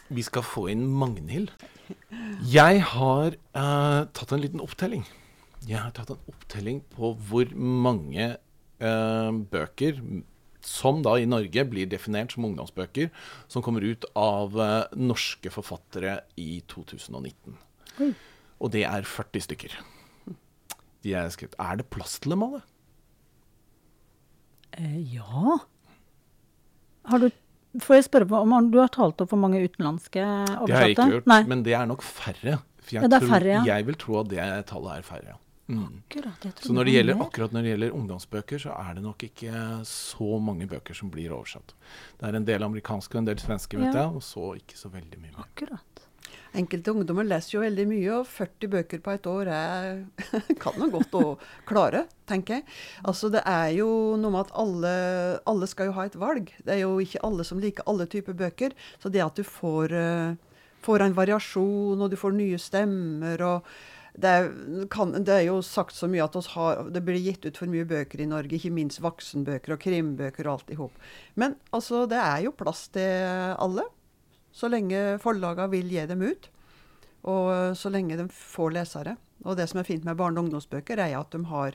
Vi 0.08 0.24
skal 0.24 0.44
få 0.46 0.68
inn 0.72 0.86
Magnhild. 0.88 1.52
Jeg 2.48 2.82
har 2.94 3.34
eh, 3.34 4.02
tatt 4.16 4.32
en 4.32 4.40
liten 4.42 4.62
opptelling. 4.64 5.04
Jeg 5.68 5.80
har 5.82 5.92
tatt 5.96 6.14
en 6.14 6.30
opptelling 6.30 6.80
på 6.94 7.12
hvor 7.28 7.50
mange 7.54 8.28
eh, 8.32 9.30
bøker 9.52 10.00
som 10.64 11.02
da 11.04 11.14
i 11.18 11.28
Norge 11.28 11.64
blir 11.70 11.88
definert 11.90 12.34
som 12.34 12.46
ungdomsbøker, 12.48 13.10
som 13.50 13.64
kommer 13.64 13.84
ut 13.84 14.06
av 14.18 14.56
eh, 14.62 14.96
norske 14.96 15.52
forfattere 15.52 16.18
i 16.40 16.62
2019. 16.72 17.56
Mm. 17.98 18.14
Og 18.58 18.72
det 18.74 18.84
er 18.88 19.06
40 19.08 19.46
stykker. 19.48 19.78
De 21.04 21.14
er 21.14 21.28
skrevet 21.30 21.54
Er 21.62 21.78
det 21.78 21.90
plass 21.92 22.18
til 22.18 22.34
dem 22.34 22.48
alle? 22.48 22.64
Eh, 24.72 25.14
ja. 25.14 25.58
Har 27.08 27.18
du 27.24 27.30
Får 27.84 27.98
jeg 27.98 28.04
spørre 28.08 28.38
om 28.40 28.70
du 28.72 28.78
har 28.80 28.88
talt 28.88 29.20
opp 29.20 29.28
hvor 29.30 29.38
mange 29.38 29.60
utenlandske 29.60 30.22
oversatte? 30.24 30.66
Det 30.66 30.74
har 30.74 30.86
jeg 30.88 30.94
ikke 30.96 31.10
gjort, 31.12 31.26
Nei. 31.28 31.42
men 31.50 31.60
det 31.66 31.74
er 31.76 31.84
nok 31.86 32.00
færre. 32.02 32.54
For 32.80 32.94
jeg, 32.96 33.02
Ja, 33.04 33.08
det 33.12 33.18
er 33.18 33.20
tror, 33.20 33.28
færre, 33.34 33.50
ja. 33.52 33.60
jeg 33.68 33.86
vil 33.86 33.94
tro 34.00 34.14
at 34.22 34.30
det 34.32 34.46
tallet 34.66 34.94
er 34.96 35.02
færre. 35.04 35.34
Mm. 35.68 35.82
Akkurat, 36.00 36.46
Så 36.64 36.72
når 36.72 36.84
det 36.88 36.92
gjelder, 36.94 37.20
akkurat 37.20 37.52
når 37.52 37.62
det 37.62 37.70
gjelder 37.74 37.90
ungdomsbøker, 37.92 38.58
så 38.64 38.72
er 38.72 38.94
det 38.96 39.02
nok 39.04 39.22
ikke 39.22 39.52
så 39.84 40.38
mange 40.40 40.66
bøker 40.66 40.96
som 40.96 41.10
blir 41.12 41.28
oversatt. 41.36 41.74
Det 42.18 42.24
er 42.30 42.38
en 42.40 42.46
del 42.48 42.62
amerikanske 42.64 43.12
og 43.14 43.20
en 43.20 43.26
del 43.28 43.36
svenske, 43.36 43.76
vet 43.76 43.92
Ja. 43.94 44.06
jeg, 44.08 44.16
og 44.16 44.22
så 44.24 44.56
ikke 44.56 44.78
så 44.80 44.88
veldig 44.88 45.20
mye 45.20 45.32
mer. 45.36 45.44
Akkurat. 45.44 45.84
Enkelte 46.58 46.90
ungdommer 46.94 47.26
leser 47.26 47.54
jo 47.56 47.62
veldig 47.62 47.84
mye, 47.90 48.08
og 48.16 48.30
40 48.30 48.70
bøker 48.72 49.02
på 49.04 49.12
et 49.14 49.26
år 49.30 49.50
er, 49.54 50.00
kan 50.62 50.78
man 50.80 50.90
godt 50.94 51.14
å 51.18 51.22
klare, 51.68 52.06
tenker 52.28 52.58
jeg. 52.58 52.66
Altså 53.06 53.30
Det 53.32 53.44
er 53.46 53.76
jo 53.76 53.90
noe 54.18 54.34
med 54.34 54.48
at 54.48 54.56
alle, 54.58 54.94
alle 55.50 55.68
skal 55.70 55.90
jo 55.90 55.98
ha 55.98 56.08
et 56.08 56.18
valg. 56.18 56.50
Det 56.64 56.74
er 56.74 56.82
jo 56.82 56.96
ikke 57.04 57.22
alle 57.28 57.46
som 57.46 57.62
liker 57.62 57.86
alle 57.90 58.08
typer 58.10 58.36
bøker. 58.38 58.74
Så 58.98 59.12
det 59.12 59.22
at 59.22 59.38
du 59.38 59.46
får, 59.46 59.94
eh, 59.94 60.64
får 60.82 61.06
en 61.06 61.14
variasjon, 61.20 62.02
og 62.02 62.10
du 62.10 62.18
får 62.18 62.34
nye 62.38 62.58
stemmer 62.62 63.46
og 63.46 63.70
det 64.18 64.30
er, 64.34 64.48
kan, 64.90 65.12
det 65.14 65.30
er 65.30 65.44
jo 65.46 65.60
sagt 65.62 65.94
så 65.94 66.08
mye 66.10 66.24
at 66.24 66.34
har, 66.56 66.88
det 66.90 67.04
blir 67.06 67.20
gitt 67.22 67.44
ut 67.46 67.60
for 67.60 67.70
mye 67.70 67.86
bøker 67.86 68.22
i 68.24 68.26
Norge, 68.26 68.56
ikke 68.56 68.72
minst 68.74 68.98
voksenbøker 69.04 69.76
og 69.76 69.82
krimbøker 69.84 70.48
og 70.48 70.56
alt 70.56 70.72
i 70.74 70.78
hop. 70.80 70.96
Men 71.38 71.54
altså, 71.70 72.02
det 72.10 72.18
er 72.18 72.48
jo 72.48 72.56
plass 72.58 72.88
til 72.94 73.54
alle 73.54 73.86
så 74.58 74.70
lenge 74.72 75.02
forlagene 75.22 75.70
vil 75.70 75.92
gi 75.94 76.06
dem 76.10 76.24
ut. 76.26 76.48
Og 77.28 77.76
så 77.78 77.90
lenge 77.92 78.16
de 78.18 78.28
får 78.32 78.74
lesere. 78.78 79.16
Og 79.46 79.56
det 79.58 79.68
som 79.70 79.78
er 79.80 79.86
fint 79.86 80.04
med 80.06 80.16
barne- 80.18 80.40
og 80.40 80.48
ungdomsbøker, 80.48 80.98
er 80.98 81.14
at 81.18 81.30
de 81.34 81.44
har, 81.46 81.74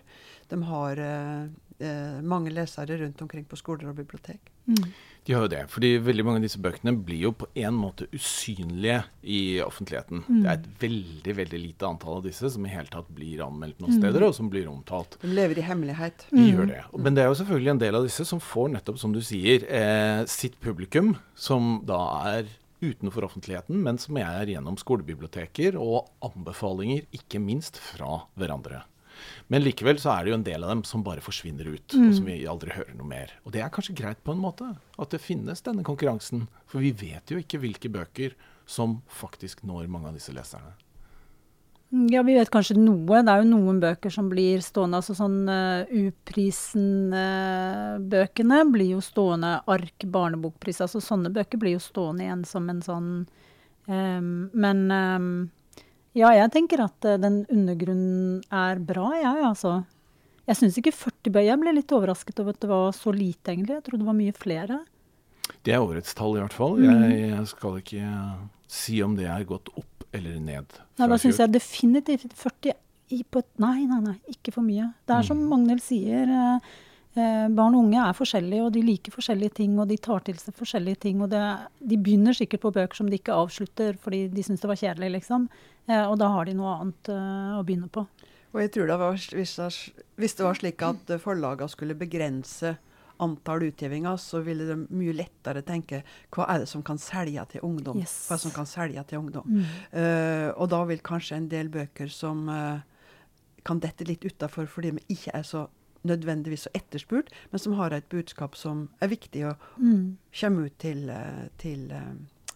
de 0.52 0.58
har 0.68 1.00
eh, 1.00 1.44
eh, 1.80 2.22
mange 2.24 2.52
lesere 2.52 2.98
rundt 3.00 3.22
omkring 3.24 3.46
på 3.48 3.60
skoler 3.60 3.92
og 3.92 3.96
bibliotek. 4.00 4.50
Mm. 4.68 4.88
De 5.24 5.32
har 5.36 5.46
jo 5.46 5.52
det, 5.54 5.62
fordi 5.72 5.90
veldig 6.04 6.24
mange 6.28 6.40
av 6.42 6.44
disse 6.44 6.60
bøkene 6.60 6.92
blir 7.08 7.22
jo 7.30 7.32
på 7.40 7.48
en 7.64 7.76
måte 7.80 8.10
usynlige 8.12 8.98
i 9.24 9.60
offentligheten. 9.64 10.24
Mm. 10.28 10.40
Det 10.44 10.50
er 10.52 10.58
et 10.58 10.82
veldig 10.82 11.36
veldig 11.38 11.60
lite 11.62 11.88
antall 11.88 12.18
av 12.20 12.26
disse 12.28 12.50
som 12.52 12.66
i 12.68 12.72
hele 12.74 12.92
tatt 12.92 13.08
blir 13.16 13.44
anmeldt 13.46 13.80
Mm. 13.80 13.86
noen 13.86 14.00
steder, 14.02 14.26
og 14.28 14.34
som 14.36 14.50
blir 14.52 14.68
omtalt. 14.68 15.16
De 15.22 15.28
lever 15.32 15.60
i 15.60 15.68
hemmelighet. 15.68 16.26
De 16.32 16.50
gjør 16.52 16.68
det. 16.68 16.82
Men 16.98 17.16
det 17.16 17.24
er 17.24 17.32
jo 17.32 17.40
selvfølgelig 17.44 17.72
en 17.72 17.84
del 17.86 17.96
av 17.96 18.04
disse 18.04 18.26
som 18.28 18.40
får 18.44 18.74
nettopp, 18.76 19.00
som 19.00 19.14
du 19.16 19.22
sier, 19.22 19.64
eh, 19.72 20.26
sitt 20.26 20.60
publikum, 20.60 21.16
som 21.36 21.82
da 21.86 22.02
er 22.36 22.46
utenfor 22.84 23.26
offentligheten, 23.30 23.80
men 23.84 24.00
som 24.02 24.18
er 24.22 24.52
gjennom 24.52 24.78
skolebiblioteker 24.80 25.78
og 25.80 26.12
anbefalinger, 26.26 27.08
ikke 27.16 27.42
minst 27.42 27.80
fra 27.82 28.26
hverandre. 28.40 28.84
Men 29.48 29.64
likevel 29.64 30.00
så 30.02 30.14
er 30.14 30.24
det 30.24 30.34
jo 30.34 30.38
en 30.40 30.46
del 30.46 30.66
av 30.66 30.72
dem 30.74 30.84
som 30.88 31.04
bare 31.06 31.24
forsvinner 31.24 31.70
ut, 31.70 31.96
og 31.96 32.16
som 32.18 32.28
vi 32.28 32.40
aldri 32.50 32.74
hører 32.76 32.96
noe 32.98 33.08
mer. 33.08 33.36
Og 33.46 33.54
det 33.56 33.62
er 33.64 33.74
kanskje 33.74 33.96
greit 33.98 34.24
på 34.26 34.34
en 34.34 34.42
måte, 34.42 34.72
at 34.74 35.14
det 35.14 35.22
finnes 35.22 35.62
denne 35.66 35.86
konkurransen. 35.86 36.48
For 36.70 36.84
vi 36.84 36.94
vet 36.98 37.32
jo 37.32 37.40
ikke 37.42 37.62
hvilke 37.62 37.92
bøker 37.94 38.38
som 38.66 39.02
faktisk 39.12 39.64
når 39.68 39.92
mange 39.92 40.10
av 40.10 40.18
disse 40.18 40.34
leserne. 40.36 40.74
Ja, 41.94 42.24
vi 42.26 42.34
vet 42.34 42.50
kanskje 42.50 42.74
noe. 42.80 43.20
Det 43.22 43.30
er 43.30 43.44
jo 43.44 43.50
noen 43.52 43.78
bøker 43.82 44.10
som 44.14 44.30
blir 44.32 44.62
stående. 44.66 44.98
altså 44.98 45.14
sånn 45.14 45.46
uh, 45.46 45.86
Uprisen-bøkene 45.94 48.66
blir 48.74 48.90
jo 48.96 49.02
stående. 49.06 49.62
Ark 49.70 50.06
barnebokpris. 50.16 50.82
altså 50.82 50.98
Sånne 51.04 51.30
bøker 51.34 51.58
blir 51.62 51.74
jo 51.76 51.82
stående 51.84 52.24
igjen 52.26 52.46
som 52.50 52.70
en 52.74 52.82
sånn 52.82 53.28
um, 53.86 54.50
Men 54.58 54.80
um, 54.90 55.52
ja, 56.18 56.34
jeg 56.34 56.50
tenker 56.56 56.82
at 56.88 56.98
uh, 57.06 57.22
den 57.22 57.46
undergrunnen 57.46 58.42
er 58.50 58.82
bra, 58.82 59.14
jeg, 59.20 59.44
altså. 59.46 59.86
Jeg 60.50 60.58
syns 60.58 60.74
ikke 60.82 60.98
40 60.98 61.30
bøker 61.30 61.46
Jeg 61.46 61.62
ble 61.62 61.78
litt 61.78 61.94
overrasket 61.94 62.42
over 62.42 62.58
at 62.58 62.62
det 62.66 62.74
var 62.74 62.90
så 62.98 63.14
lite, 63.14 63.54
egentlig. 63.54 63.78
Jeg 63.78 63.86
trodde 63.86 64.02
det 64.02 64.10
var 64.10 64.18
mye 64.24 64.34
flere. 64.34 64.82
Det 65.62 65.70
er 65.76 65.86
årets 65.86 66.18
tall, 66.18 66.34
i 66.40 66.42
hvert 66.42 66.58
fall. 66.58 66.74
Mm. 66.82 67.38
Jeg 67.38 67.46
skal 67.54 67.78
ikke 67.84 68.02
si 68.74 68.98
om 69.06 69.14
det 69.14 69.30
er 69.30 69.46
gått 69.46 69.70
opp 69.78 69.93
eller 70.14 70.40
ned. 70.40 70.80
Nei, 71.00 71.10
da 71.10 71.18
syns 71.22 71.42
jeg 71.42 71.54
definitivt 71.54 72.34
40 72.38 72.74
i 73.14 73.22
på 73.30 73.42
et 73.44 73.62
Nei, 73.62 73.84
nei, 73.90 74.00
nei, 74.02 74.16
ikke 74.32 74.54
for 74.56 74.66
mye. 74.66 74.94
Det 75.08 75.16
er 75.16 75.28
som 75.28 75.38
Mm. 75.38 75.50
Magnhild 75.52 75.82
sier, 75.84 76.30
eh, 76.30 76.60
eh, 77.20 77.48
barn 77.50 77.76
og 77.76 77.86
unge 77.86 78.00
er 78.02 78.14
forskjellige, 78.18 78.66
og 78.66 78.74
de 78.74 78.82
liker 78.82 79.12
forskjellige 79.12 79.54
ting, 79.60 79.78
og 79.80 79.88
de 79.88 79.98
tar 79.98 80.24
til 80.24 80.36
seg 80.36 80.56
forskjellige 80.56 81.00
ting. 81.00 81.22
Og 81.22 81.30
det, 81.30 81.44
de 81.80 81.98
begynner 81.98 82.34
sikkert 82.34 82.62
på 82.62 82.74
bøker 82.74 82.96
som 82.96 83.10
de 83.10 83.20
ikke 83.20 83.36
avslutter 83.36 83.98
fordi 84.02 84.28
de 84.34 84.44
syns 84.44 84.62
det 84.62 84.72
var 84.72 84.80
kjedelig, 84.82 85.12
liksom. 85.20 85.50
Eh, 85.88 86.06
og 86.06 86.18
da 86.20 86.30
har 86.30 86.46
de 86.46 86.54
noe 86.54 86.78
annet 86.80 87.10
eh, 87.10 87.60
å 87.60 87.64
begynne 87.64 87.90
på. 87.92 88.08
Og 88.54 88.62
jeg 88.62 88.72
tror 88.72 88.88
det 88.88 89.00
var, 89.00 89.14
hvis, 89.14 89.56
det, 89.58 89.94
hvis 90.22 90.36
det 90.38 90.46
var 90.46 90.54
slik 90.54 90.82
at 90.86 91.14
forlagene 91.20 91.70
skulle 91.70 91.98
begrense 91.98 92.78
antall 93.24 93.68
utgivinger, 93.70 94.18
så 94.22 94.42
ville 94.46 94.68
de 94.70 94.78
mye 94.94 95.16
lettere 95.16 95.64
tenke 95.66 96.02
hva 96.34 96.48
er 96.52 96.64
det 96.64 96.70
som 96.72 96.84
kan 96.86 97.00
selge 97.02 97.46
til 97.54 97.66
ungdom? 97.66 98.00
Yes. 98.02 98.16
Hva 98.28 98.36
er 98.36 98.42
det 98.42 98.46
som 98.46 98.56
kan 98.56 98.70
selge 98.70 99.06
til 99.10 99.22
ungdom? 99.24 99.48
Mm. 99.48 99.70
Uh, 99.94 100.50
og 100.58 100.68
da 100.74 100.82
vil 100.90 101.04
kanskje 101.06 101.40
en 101.40 101.48
del 101.52 101.72
bøker 101.74 102.12
som 102.12 102.46
uh, 102.52 102.84
kan 103.64 103.80
dette 103.84 104.06
litt 104.08 104.26
utafor 104.28 104.68
fordi 104.70 104.94
de 104.98 105.08
ikke 105.16 105.34
er 105.40 105.48
så 105.48 105.68
nødvendigvis 106.04 106.66
så 106.68 106.72
etterspurt, 106.76 107.30
men 107.52 107.62
som 107.64 107.78
har 107.80 107.94
et 107.96 108.10
budskap 108.12 108.58
som 108.60 108.90
er 109.00 109.08
viktig 109.14 109.46
å 109.48 109.56
Mm. 109.80 110.18
komme 110.36 110.66
ut 110.66 110.78
til, 110.78 111.10
eh, 111.10 111.48
til 111.58 111.94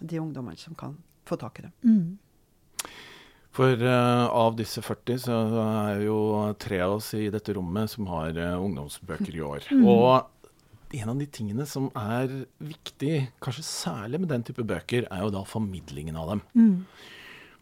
de 0.03 0.19
ungdommene 0.19 0.57
som 0.57 0.75
kan 0.75 0.97
få 1.25 1.37
tak 1.39 1.59
i 1.59 1.61
dem. 1.61 1.71
Mm. 1.83 2.17
For 3.57 3.73
uh, 3.73 4.27
av 4.29 4.55
disse 4.55 4.83
40 4.85 5.17
så 5.17 5.35
er 5.89 6.03
jo 6.05 6.17
tre 6.61 6.77
av 6.85 6.99
oss 6.99 7.13
i 7.17 7.29
dette 7.33 7.55
rommet 7.57 7.89
som 7.89 8.05
har 8.11 8.37
uh, 8.37 8.59
ungdomsbøker 8.61 9.33
i 9.33 9.41
år. 9.41 9.65
Mm. 9.71 9.87
Og 9.87 10.27
en 10.95 11.11
av 11.11 11.19
de 11.19 11.27
tingene 11.27 11.65
som 11.67 11.89
er 11.97 12.45
viktig, 12.63 13.27
kanskje 13.43 13.65
særlig 13.67 14.21
med 14.23 14.31
den 14.31 14.45
type 14.47 14.63
bøker, 14.67 15.07
er 15.11 15.25
jo 15.25 15.33
da 15.33 15.43
formidlingen 15.47 16.17
av 16.19 16.33
dem. 16.33 16.43
Mm. 16.55 16.83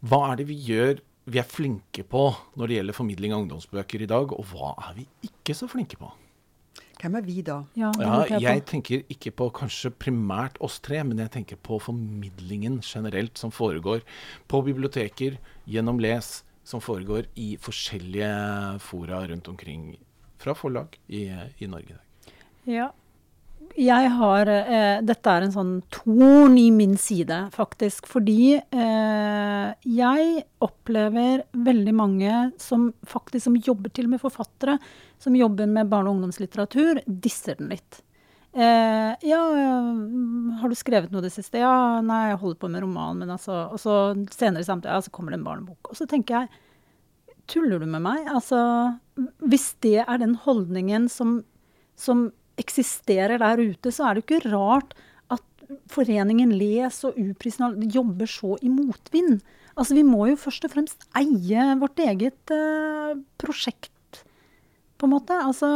Hva 0.06 0.22
er 0.32 0.42
det 0.42 0.50
vi 0.52 0.60
gjør 0.68 1.02
vi 1.26 1.42
er 1.42 1.48
flinke 1.50 2.04
på 2.06 2.28
når 2.54 2.70
det 2.70 2.78
gjelder 2.78 2.98
formidling 2.98 3.34
av 3.34 3.42
ungdomsbøker 3.44 4.04
i 4.06 4.10
dag, 4.10 4.34
og 4.36 4.46
hva 4.52 4.76
er 4.90 5.00
vi 5.00 5.08
ikke 5.26 5.56
så 5.58 5.70
flinke 5.70 5.98
på? 5.98 6.12
Hvem 7.02 7.18
er 7.20 7.26
vi 7.26 7.42
da? 7.46 7.58
Ja, 7.78 7.90
Ja, 8.00 8.40
jeg 8.40 8.64
tenker 8.70 9.02
ikke 9.12 9.34
på 9.36 9.50
kanskje 9.58 9.92
primært 9.92 10.60
oss 10.64 10.78
tre, 10.80 11.02
men 11.04 11.20
jeg 11.20 11.34
tenker 11.34 11.58
på 11.58 11.80
formidlingen 11.82 12.80
generelt 12.86 13.38
som 13.42 13.52
foregår 13.52 14.06
på 14.48 14.62
biblioteker, 14.66 15.40
gjennom 15.66 16.00
Les, 16.00 16.44
som 16.66 16.82
foregår 16.82 17.28
i 17.36 17.56
forskjellige 17.62 18.80
fora 18.82 19.26
rundt 19.28 19.50
omkring 19.50 19.96
fra 20.42 20.54
forlag 20.58 20.96
i, 21.08 21.28
i 21.58 21.68
Norge. 21.70 21.98
Ja. 22.70 22.92
Jeg 23.76 24.10
har 24.16 24.48
eh, 24.48 25.02
Dette 25.04 25.32
er 25.32 25.44
en 25.44 25.52
sånn 25.52 25.74
torn 25.92 26.56
i 26.60 26.70
min 26.72 26.96
side, 27.00 27.42
faktisk. 27.56 28.08
Fordi 28.08 28.56
eh, 28.56 29.68
jeg 29.84 30.44
opplever 30.64 31.44
veldig 31.68 31.96
mange 31.96 32.38
som 32.62 32.90
faktisk 33.10 33.50
som 33.50 33.60
jobber 33.60 33.92
til 33.92 34.08
og 34.08 34.16
med 34.16 34.24
forfattere, 34.24 34.78
som 35.20 35.36
jobber 35.36 35.68
med 35.68 35.92
barne- 35.92 36.12
og 36.12 36.18
ungdomslitteratur, 36.18 37.02
disser 37.06 37.60
den 37.60 37.74
litt. 37.76 38.00
Eh, 38.56 39.12
ja, 39.28 39.42
mm, 39.52 40.62
har 40.62 40.72
du 40.72 40.78
skrevet 40.80 41.12
noe 41.12 41.26
det 41.26 41.34
siste? 41.36 41.60
Ja, 41.60 42.00
nei, 42.00 42.30
jeg 42.30 42.40
holder 42.40 42.62
på 42.62 42.70
med 42.72 42.86
roman, 42.86 43.20
men 43.20 43.34
altså 43.34 43.66
Og 43.74 43.82
så 43.84 43.98
senere 44.32 44.64
i 44.64 44.70
samtalen, 44.70 44.96
ja, 44.96 45.04
så 45.04 45.12
kommer 45.12 45.36
det 45.36 45.42
en 45.42 45.50
barnebok. 45.50 45.92
Og 45.92 46.00
så 46.00 46.08
tenker 46.08 46.46
jeg, 46.46 46.62
tuller 47.52 47.84
du 47.84 47.90
med 47.92 48.06
meg? 48.08 48.24
Altså, 48.32 48.62
hvis 49.44 49.74
det 49.84 50.00
er 50.06 50.24
den 50.24 50.40
holdningen 50.48 51.12
som, 51.12 51.42
som 52.00 52.30
eksisterer 52.62 53.42
der 53.42 53.62
ute, 53.62 53.92
så 53.92 54.08
er 54.08 54.16
det 54.16 54.26
ikke 54.26 54.54
rart 54.54 54.96
at 55.34 55.44
foreningen 55.92 56.54
Les 56.56 57.02
og 57.08 57.18
Uprisen 57.20 57.84
jobber 57.92 58.30
så 58.30 58.56
i 58.62 58.72
motvind. 58.72 59.42
Altså, 59.76 59.98
vi 59.98 60.06
må 60.08 60.30
jo 60.32 60.40
først 60.40 60.68
og 60.68 60.72
fremst 60.72 61.06
eie 61.20 61.68
vårt 61.82 62.00
eget 62.00 62.56
eh, 62.56 63.16
prosjekt, 63.42 63.92
på 64.96 65.08
en 65.08 65.16
måte. 65.18 65.36
Altså, 65.36 65.70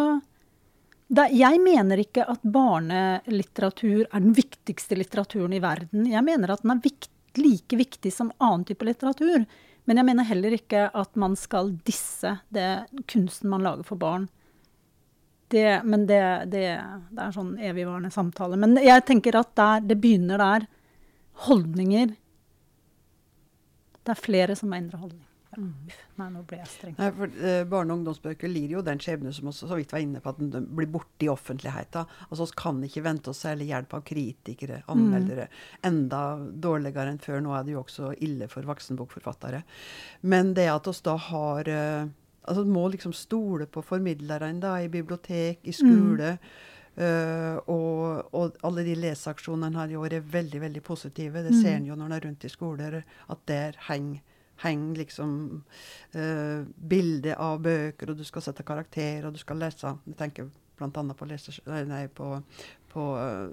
da, 1.12 1.26
jeg 1.34 1.60
mener 1.63 2.00
ikke 2.00 2.24
at 2.30 2.44
barnelitteratur 2.46 4.06
er 4.06 4.22
den 4.22 4.36
viktigste 4.38 4.96
litteraturen 5.00 5.56
i 5.58 5.63
verden. 5.63 6.06
Jeg 6.08 6.24
mener 6.24 6.54
at 6.54 6.63
den 6.63 6.78
er 6.78 6.84
vikt, 6.86 7.12
like 7.39 7.78
viktig 7.78 8.12
som 8.13 8.32
annen 8.39 8.63
type 8.70 8.88
litteratur. 8.88 9.44
Men 9.89 10.00
jeg 10.00 10.06
mener 10.06 10.28
heller 10.30 10.54
ikke 10.54 10.88
at 10.94 11.18
man 11.18 11.36
skal 11.39 11.72
disse 11.88 12.36
det 12.54 12.70
kunsten 13.10 13.50
man 13.50 13.65
lager 13.65 13.88
for 13.88 14.00
barn. 14.00 14.28
Det, 15.49 15.67
men 15.83 16.05
det, 16.05 16.21
det, 16.53 16.65
det 17.09 17.23
er 17.23 17.33
sånn 17.33 17.55
evigvarende 17.57 18.12
samtale. 18.13 18.57
Men 18.62 18.77
jeg 18.77 19.05
tenker 19.07 19.39
at 19.39 19.55
der, 19.57 19.85
det 19.89 19.97
begynner 20.01 20.41
der. 20.41 20.67
Holdninger 21.47 22.13
det 24.09 24.15
er 24.15 24.25
flere 24.25 24.55
som 24.57 24.71
må 24.71 24.79
endre 24.79 24.97
holdning. 24.97 25.25
Mm. 25.59 25.89
Nei, 26.19 26.27
nå 26.31 26.41
ble 26.47 26.59
jeg 26.59 26.69
streng. 26.71 26.93
Nei, 26.97 27.09
for 27.13 27.41
eh, 27.45 27.63
Barne- 27.69 27.93
og 27.93 27.99
ungdomsbøker 27.99 28.49
lir 28.49 28.75
jo 28.75 28.83
den 28.85 29.01
skjebne 29.01 29.33
som 29.35 29.49
også 29.51 29.67
så 29.69 29.77
vidt 29.77 29.91
var 29.93 30.01
inne 30.01 30.21
på, 30.23 30.31
at 30.31 30.39
den 30.39 30.67
blir 30.77 30.89
borte 30.89 31.25
i 31.25 31.29
offentligheten. 31.29 32.09
Altså, 32.29 32.47
Vi 32.49 32.57
kan 32.62 32.79
ikke 32.85 33.03
vente 33.05 33.29
oss 33.29 33.43
særlig 33.45 33.67
hjelp 33.69 33.93
av 33.97 34.05
kritikere, 34.07 34.81
anmeldere. 34.93 35.45
Enda 35.85 36.21
dårligere 36.39 37.13
enn 37.13 37.21
før. 37.21 37.41
Nå 37.45 37.53
er 37.57 37.67
det 37.67 37.75
jo 37.75 37.83
også 37.83 38.13
ille 38.25 38.49
for 38.49 38.69
voksenbokforfattere. 38.69 39.62
Men 40.21 40.53
det 40.57 40.69
at 40.73 40.89
oss 40.89 41.03
da 41.05 41.17
har 41.29 41.69
eh, 41.69 42.09
altså 42.43 42.63
Du 42.63 42.69
må 42.71 42.88
liksom 42.89 43.13
stole 43.13 43.65
på 43.65 43.82
formidlerne 43.84 44.60
da, 44.62 44.75
i 44.82 44.88
bibliotek, 44.88 45.60
i 45.63 45.71
skole. 45.75 46.38
eh, 46.97 47.58
og, 47.67 48.34
og 48.34 48.56
alle 48.63 48.84
de 48.84 48.95
leseaksjonene 48.95 49.78
her 49.78 49.89
i 49.93 49.95
år 49.95 50.13
er 50.13 50.19
veldig 50.21 50.62
veldig 50.62 50.84
positive. 50.84 51.43
Det 51.43 51.54
ser 51.56 51.75
en 51.78 51.86
jo 51.86 51.95
når 51.95 52.06
en 52.06 52.12
er 52.12 52.25
rundt 52.25 52.43
i 52.45 52.49
skoler, 52.49 53.04
at 53.30 53.38
der 53.47 53.78
henger 53.89 54.19
henger 54.60 54.97
liksom 54.97 55.63
uh, 56.15 56.65
bildet 56.89 57.38
av 57.39 57.62
bøker, 57.63 58.10
og 58.12 58.17
du 58.17 58.25
skal 58.28 58.41
sette 58.41 58.63
karakter, 58.67 59.23
og 59.25 59.32
du 59.34 59.39
skal 59.39 59.56
lese. 59.56 59.93
Jeg 60.06 60.17
tenker 60.19 60.49
bl.a. 60.75 60.89
på, 61.15 61.25
leser, 61.25 61.62
nei, 61.88 62.08
på, 62.08 62.41
på 62.91 63.06
uh, 63.15 63.47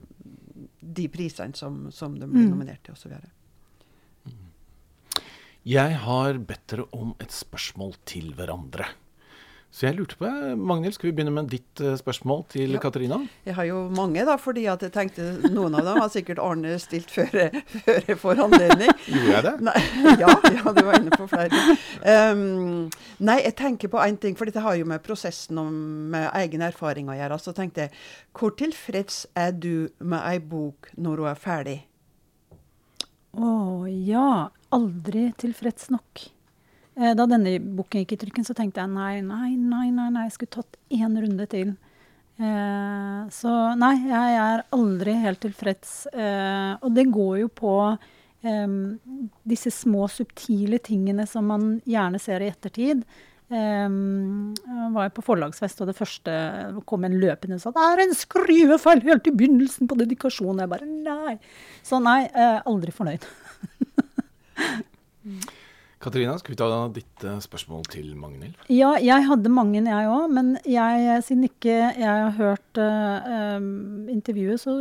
de 0.82 1.06
prisene 1.08 1.54
som, 1.54 1.92
som 1.92 2.18
de 2.18 2.26
blir 2.26 2.48
Mm. 2.48 2.50
nominert 2.50 2.82
til, 2.82 2.94
osv. 2.98 3.12
Jeg 5.66 5.96
har 5.98 6.36
bedt 6.46 6.68
dere 6.70 6.84
om 6.94 7.16
et 7.18 7.32
spørsmål 7.34 7.96
til 8.06 8.28
hverandre. 8.38 8.84
Så 9.74 9.88
jeg 9.88 9.96
lurte 9.98 10.14
på, 10.16 10.28
Magnhild, 10.56 10.94
skal 10.94 11.08
vi 11.08 11.14
begynne 11.18 11.32
med 11.34 11.48
ditt 11.50 11.80
eh, 11.82 11.96
spørsmål 11.98 12.44
til 12.48 12.76
Ja. 12.76 12.78
Katarina? 12.80 13.18
Jeg 13.44 13.56
har 13.58 13.66
jo 13.66 13.80
mange, 13.90 14.22
da, 14.24 14.36
fordi 14.38 14.62
at 14.70 14.84
jeg 14.86 14.92
tenkte 14.94 15.26
noen 15.50 15.74
av 15.74 15.84
dem 15.88 15.98
har 16.00 16.12
sikkert 16.14 16.38
Arne 16.40 16.76
stilt 16.80 17.10
før 17.10 17.34
jeg, 17.34 17.64
før 17.82 17.98
jeg 18.06 18.18
får 18.22 18.44
anledning. 18.46 18.92
Gjorde 19.10 19.34
jeg 19.34 19.44
det? 19.48 19.54
Nei, 19.66 19.82
ja, 20.22 20.30
ja, 20.54 20.72
du 20.78 20.80
var 20.86 21.00
inne 21.00 21.18
på 21.18 21.26
flere. 21.34 21.64
Um, 22.06 22.86
nei, 23.26 23.40
jeg 23.42 23.56
tenker 23.58 23.90
på 23.92 24.00
én 24.06 24.16
ting, 24.22 24.38
for 24.38 24.46
dette 24.48 24.62
har 24.64 24.78
jo 24.78 24.86
med 24.86 25.02
prosessen 25.04 25.58
og 25.60 25.74
med 26.14 26.30
egen 26.44 26.62
erfaring 26.70 27.10
å 27.10 27.18
gjøre. 27.18 27.40
Så 27.42 27.52
tenkte 27.58 27.88
jeg, 27.88 28.06
hvor 28.38 28.54
tilfreds 28.56 29.24
er 29.34 29.50
du 29.50 29.90
med 29.98 30.22
ei 30.30 30.38
bok 30.38 30.94
når 30.94 31.24
hun 31.26 31.32
er 31.34 31.42
ferdig? 31.42 31.78
Å 33.36 33.50
ja. 33.90 34.30
Aldri 34.76 35.30
tilfreds 35.40 35.90
nok. 35.94 36.26
Eh, 36.96 37.14
Da 37.16 37.26
denne 37.28 37.58
boken 37.60 38.04
gikk 38.04 38.16
i 38.16 38.20
trykken, 38.24 38.44
så 38.46 38.54
tenkte 38.56 38.82
jeg 38.82 38.92
nei, 38.92 39.20
nei, 39.24 39.54
nei, 39.56 39.90
nei, 39.90 40.10
nei 40.10 40.26
jeg 40.28 40.36
skulle 40.36 40.56
tatt 40.58 40.78
én 40.92 41.16
runde 41.22 41.46
til. 41.52 41.76
Eh, 42.36 43.20
så 43.32 43.52
nei, 43.80 43.94
jeg 44.10 44.36
er 44.42 44.66
aldri 44.76 45.14
helt 45.22 45.40
tilfreds. 45.44 45.94
Eh, 46.12 46.74
og 46.82 46.92
det 46.96 47.06
går 47.12 47.38
jo 47.44 47.48
på 47.48 47.72
eh, 48.44 48.74
disse 49.48 49.72
små, 49.72 50.04
subtile 50.12 50.80
tingene 50.84 51.26
som 51.28 51.48
man 51.52 51.78
gjerne 51.88 52.20
ser 52.20 52.44
i 52.44 52.52
ettertid. 52.52 53.06
var 53.48 53.86
jeg 53.86 54.92
var 54.92 55.10
på 55.14 55.22
forlagsfest, 55.22 55.80
og 55.80 55.86
det 55.86 55.96
første 55.96 56.32
kom 56.84 57.04
en 57.06 57.14
løpende 57.20 57.54
og 57.54 57.62
sa 57.62 57.70
det 57.70 57.84
er 57.92 58.02
en 58.02 58.14
skrivefeil 58.18 59.04
helt 59.06 59.28
i 59.30 59.30
begynnelsen 59.30 59.86
på 59.88 59.98
dedikasjonen. 60.00 60.64
Jeg 60.64 60.72
bare 60.72 60.86
nei. 60.86 61.38
Så 61.86 62.02
nei, 62.02 62.24
eh, 62.26 62.60
aldri 62.66 62.92
fornøyd. 62.92 63.24
Katarina, 66.06 66.36
skal 66.38 66.52
vi 66.52 66.58
ta 66.60 66.66
ditt 66.92 67.24
eh, 67.24 67.38
spørsmål 67.42 67.86
til 67.90 68.10
Magnhild? 68.20 68.58
Ja, 68.70 68.92
jeg 69.00 69.24
hadde 69.26 69.50
mange, 69.50 69.80
jeg 69.80 70.10
òg. 70.12 70.28
Men 70.30 70.52
jeg, 70.68 71.22
siden 71.24 71.48
ikke 71.48 71.72
jeg 71.72 72.04
har 72.04 72.34
hørt 72.36 72.80
uh, 72.80 73.56
intervjuet, 74.12 74.60
så 74.60 74.76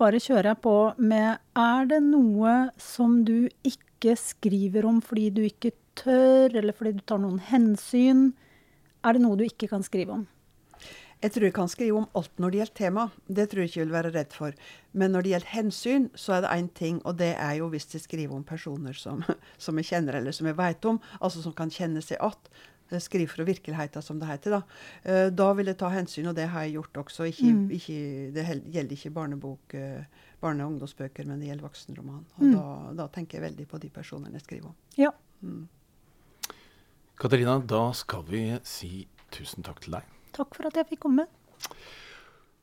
bare 0.00 0.22
kjører 0.22 0.52
jeg 0.52 0.62
på 0.64 0.76
med 1.02 1.42
Er 1.58 1.90
det 1.90 1.98
noe 2.06 2.54
som 2.80 3.20
du 3.26 3.50
ikke 3.66 4.14
skriver 4.18 4.86
om 4.88 5.02
fordi 5.04 5.28
du 5.34 5.42
ikke 5.44 5.74
tør, 5.98 6.54
eller 6.54 6.72
fordi 6.72 6.94
du 6.96 7.04
tar 7.10 7.20
noen 7.20 7.42
hensyn? 7.50 8.30
Er 9.02 9.18
det 9.18 9.26
noe 9.26 9.36
du 9.36 9.44
ikke 9.48 9.68
kan 9.74 9.82
skrive 9.84 10.22
om? 10.22 10.24
Jeg 11.22 11.30
tror 11.32 11.44
jeg 11.46 11.54
kan 11.54 11.68
skrive 11.70 11.96
om 12.00 12.08
alt 12.18 12.32
når 12.42 12.50
det 12.50 12.58
gjelder 12.58 12.74
tema. 12.74 13.02
Det 13.28 13.44
tror 13.50 13.60
jeg 13.62 13.68
ikke 13.70 13.80
jeg 13.80 13.86
vil 13.86 13.94
være 13.94 14.10
redd 14.16 14.32
for. 14.34 14.52
Men 14.92 15.12
når 15.14 15.22
det 15.22 15.30
gjelder 15.32 15.52
hensyn, 15.54 16.08
så 16.18 16.32
er 16.34 16.40
det 16.42 16.50
én 16.50 16.68
ting, 16.74 17.00
og 17.06 17.16
det 17.18 17.36
er 17.38 17.54
jo 17.60 17.68
hvis 17.70 17.86
jeg 17.94 18.02
skriver 18.02 18.34
om 18.34 18.42
personer 18.44 18.92
som, 18.92 19.22
som 19.58 19.78
jeg 19.78 19.86
kjenner, 19.92 20.18
eller 20.18 20.32
som 20.34 20.46
jeg 20.50 20.56
vet 20.58 20.84
om, 20.84 20.98
altså 21.20 21.42
som 21.44 21.52
kan 21.54 21.70
kjenne 21.70 22.02
seg 22.02 22.18
igjen. 22.18 22.52
Skriv 23.00 23.26
fra 23.32 23.44
virkeligheten, 23.48 24.02
som 24.04 24.18
det 24.20 24.26
heter. 24.28 24.50
Da 24.50 24.62
Eh, 25.08 25.30
Da 25.30 25.52
vil 25.56 25.66
jeg 25.66 25.78
ta 25.78 25.88
hensyn, 25.88 26.26
og 26.28 26.34
det 26.36 26.48
har 26.52 26.62
jeg 26.66 26.74
gjort 26.74 26.98
også. 27.06 27.24
Ikke, 27.30 27.52
Mm. 27.54 27.70
ikke, 27.70 28.32
det 28.34 28.44
gjelder 28.72 28.92
ikke 28.92 29.10
barnebok, 29.14 29.74
eh, 29.74 30.04
barne- 30.42 30.60
og 30.64 30.72
ungdomsbøker, 30.72 31.24
men 31.24 31.38
det 31.40 31.48
gjelder 31.48 31.68
voksenroman. 31.68 32.24
Og 32.36 32.42
Mm. 32.44 32.52
da, 32.52 32.92
da 32.94 33.06
tenker 33.08 33.40
jeg 33.40 33.46
veldig 33.56 33.66
på 33.68 33.80
de 33.80 33.88
personene 33.88 34.32
jeg 34.32 34.42
skriver 34.42 34.66
om. 34.66 34.74
Ja. 34.98 35.10
Mm. 35.42 35.68
Katarina, 37.16 37.58
da 37.64 37.92
skal 37.92 38.22
vi 38.24 38.58
si 38.62 39.06
tusen 39.30 39.62
takk 39.64 39.80
til 39.80 39.92
deg. 39.92 40.02
Takk 40.32 40.56
for 40.56 40.68
at 40.68 40.78
jeg 40.80 40.88
fikk 40.94 41.04
komme. 41.06 41.26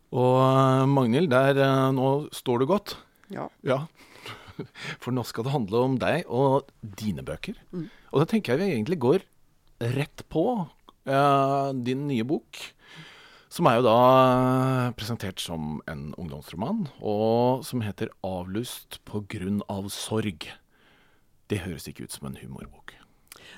Og 0.10 0.38
eh, 0.42 0.86
Magnhild, 0.90 1.30
der, 1.32 1.60
eh, 1.62 1.86
nå 1.96 2.10
står 2.34 2.64
du 2.64 2.70
godt. 2.70 2.96
Ja. 3.34 3.48
Ja. 3.66 3.84
For 5.02 5.14
nå 5.16 5.24
skal 5.28 5.46
det 5.46 5.54
handle 5.54 5.84
om 5.86 6.00
deg 6.02 6.26
og 6.28 6.70
dine 6.82 7.24
bøker. 7.26 7.60
Mm. 7.72 7.88
Og 8.12 8.24
da 8.24 8.28
tenker 8.30 8.56
jeg 8.56 8.62
vi 8.64 8.74
egentlig 8.74 9.00
går 9.06 9.26
rett 9.96 10.26
på 10.34 10.46
eh, 11.08 11.70
din 11.86 12.08
nye 12.10 12.26
bok. 12.28 12.60
Som 13.50 13.66
er 13.66 13.80
jo 13.80 13.88
da 13.88 13.98
eh, 13.98 14.92
presentert 14.98 15.42
som 15.42 15.80
en 15.90 16.12
ungdomsroman, 16.22 16.86
og 17.02 17.66
som 17.66 17.82
heter 17.82 18.12
'Avlyst 18.22 19.00
på 19.10 19.26
grunn 19.30 19.64
av 19.70 19.90
sorg'. 19.90 20.52
Det 21.50 21.64
høres 21.66 21.88
ikke 21.90 22.06
ut 22.06 22.14
som 22.14 22.30
en 22.30 22.38
humorbok. 22.38 22.99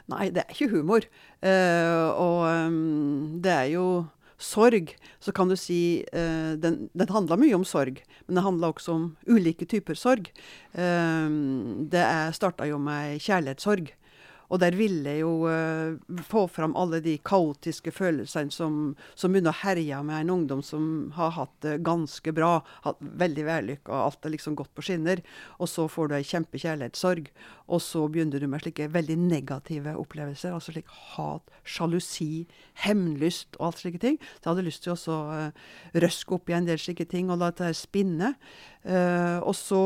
Nei, 0.09 0.29
det 0.33 0.43
er 0.43 0.55
ikke 0.55 0.71
humor. 0.73 1.05
Uh, 1.43 2.09
og 2.17 2.39
um, 2.49 3.37
det 3.43 3.51
er 3.51 3.69
jo 3.75 3.85
sorg. 4.41 4.95
Så 5.21 5.33
kan 5.35 5.51
du 5.51 5.55
si 5.59 6.01
uh, 6.15 6.57
den, 6.57 6.87
den 6.97 7.13
handler 7.13 7.39
mye 7.41 7.57
om 7.59 7.65
sorg, 7.67 8.01
men 8.25 8.39
det 8.39 8.45
handler 8.45 8.73
også 8.73 8.97
om 8.97 9.07
ulike 9.29 9.67
typer 9.69 9.97
sorg. 9.97 10.31
Uh, 10.73 11.29
det 11.91 12.05
starta 12.37 12.67
jo 12.69 12.81
med 12.81 13.21
kjærlighetssorg. 13.21 13.93
Og 14.51 14.59
der 14.59 14.75
ville 14.75 15.15
jeg 15.15 15.23
jo 15.23 15.47
uh, 15.47 16.19
få 16.27 16.45
fram 16.51 16.75
alle 16.79 16.99
de 17.03 17.15
kaotiske 17.23 17.93
følelsene 17.95 18.51
som, 18.51 18.79
som 19.15 19.31
begynner 19.31 19.53
å 19.53 19.61
herje 19.63 20.01
med 20.03 20.25
en 20.25 20.33
ungdom 20.35 20.63
som 20.65 20.83
har 21.15 21.33
hatt 21.37 21.53
det 21.63 21.77
ganske 21.87 22.33
bra, 22.35 22.57
hatt 22.83 22.99
veldig 22.99 23.45
vellykka, 23.47 23.95
alt 23.95 24.27
er 24.27 24.35
liksom 24.35 24.57
gått 24.59 24.73
på 24.75 24.83
skinner. 24.85 25.23
Og 25.59 25.71
så 25.71 25.87
får 25.91 26.11
du 26.11 26.17
ei 26.17 26.27
kjempekjærlighetssorg, 26.27 27.31
og 27.71 27.83
så 27.83 28.03
begynner 28.11 28.43
du 28.43 28.49
med 28.51 28.63
slike 28.65 28.89
veldig 28.91 29.17
negative 29.21 29.95
opplevelser. 30.01 30.51
Altså 30.55 30.75
slik 30.75 30.91
hat, 31.15 31.47
sjalusi, 31.63 32.45
hemmelyst 32.83 33.55
og 33.59 33.69
alt 33.69 33.83
slike 33.85 34.01
ting. 34.03 34.19
Så 34.19 34.43
jeg 34.43 34.51
hadde 34.51 34.67
lyst 34.67 34.83
til 34.85 34.95
å 34.97 35.19
eh, 35.37 35.63
røske 36.03 36.35
opp 36.35 36.51
i 36.51 36.57
en 36.57 36.67
del 36.67 36.81
slike 36.81 37.07
ting 37.11 37.31
og 37.31 37.39
la 37.39 37.53
dette 37.53 37.71
spinne. 37.79 38.33
Eh, 38.81 39.39
og 39.45 39.53
så 39.53 39.81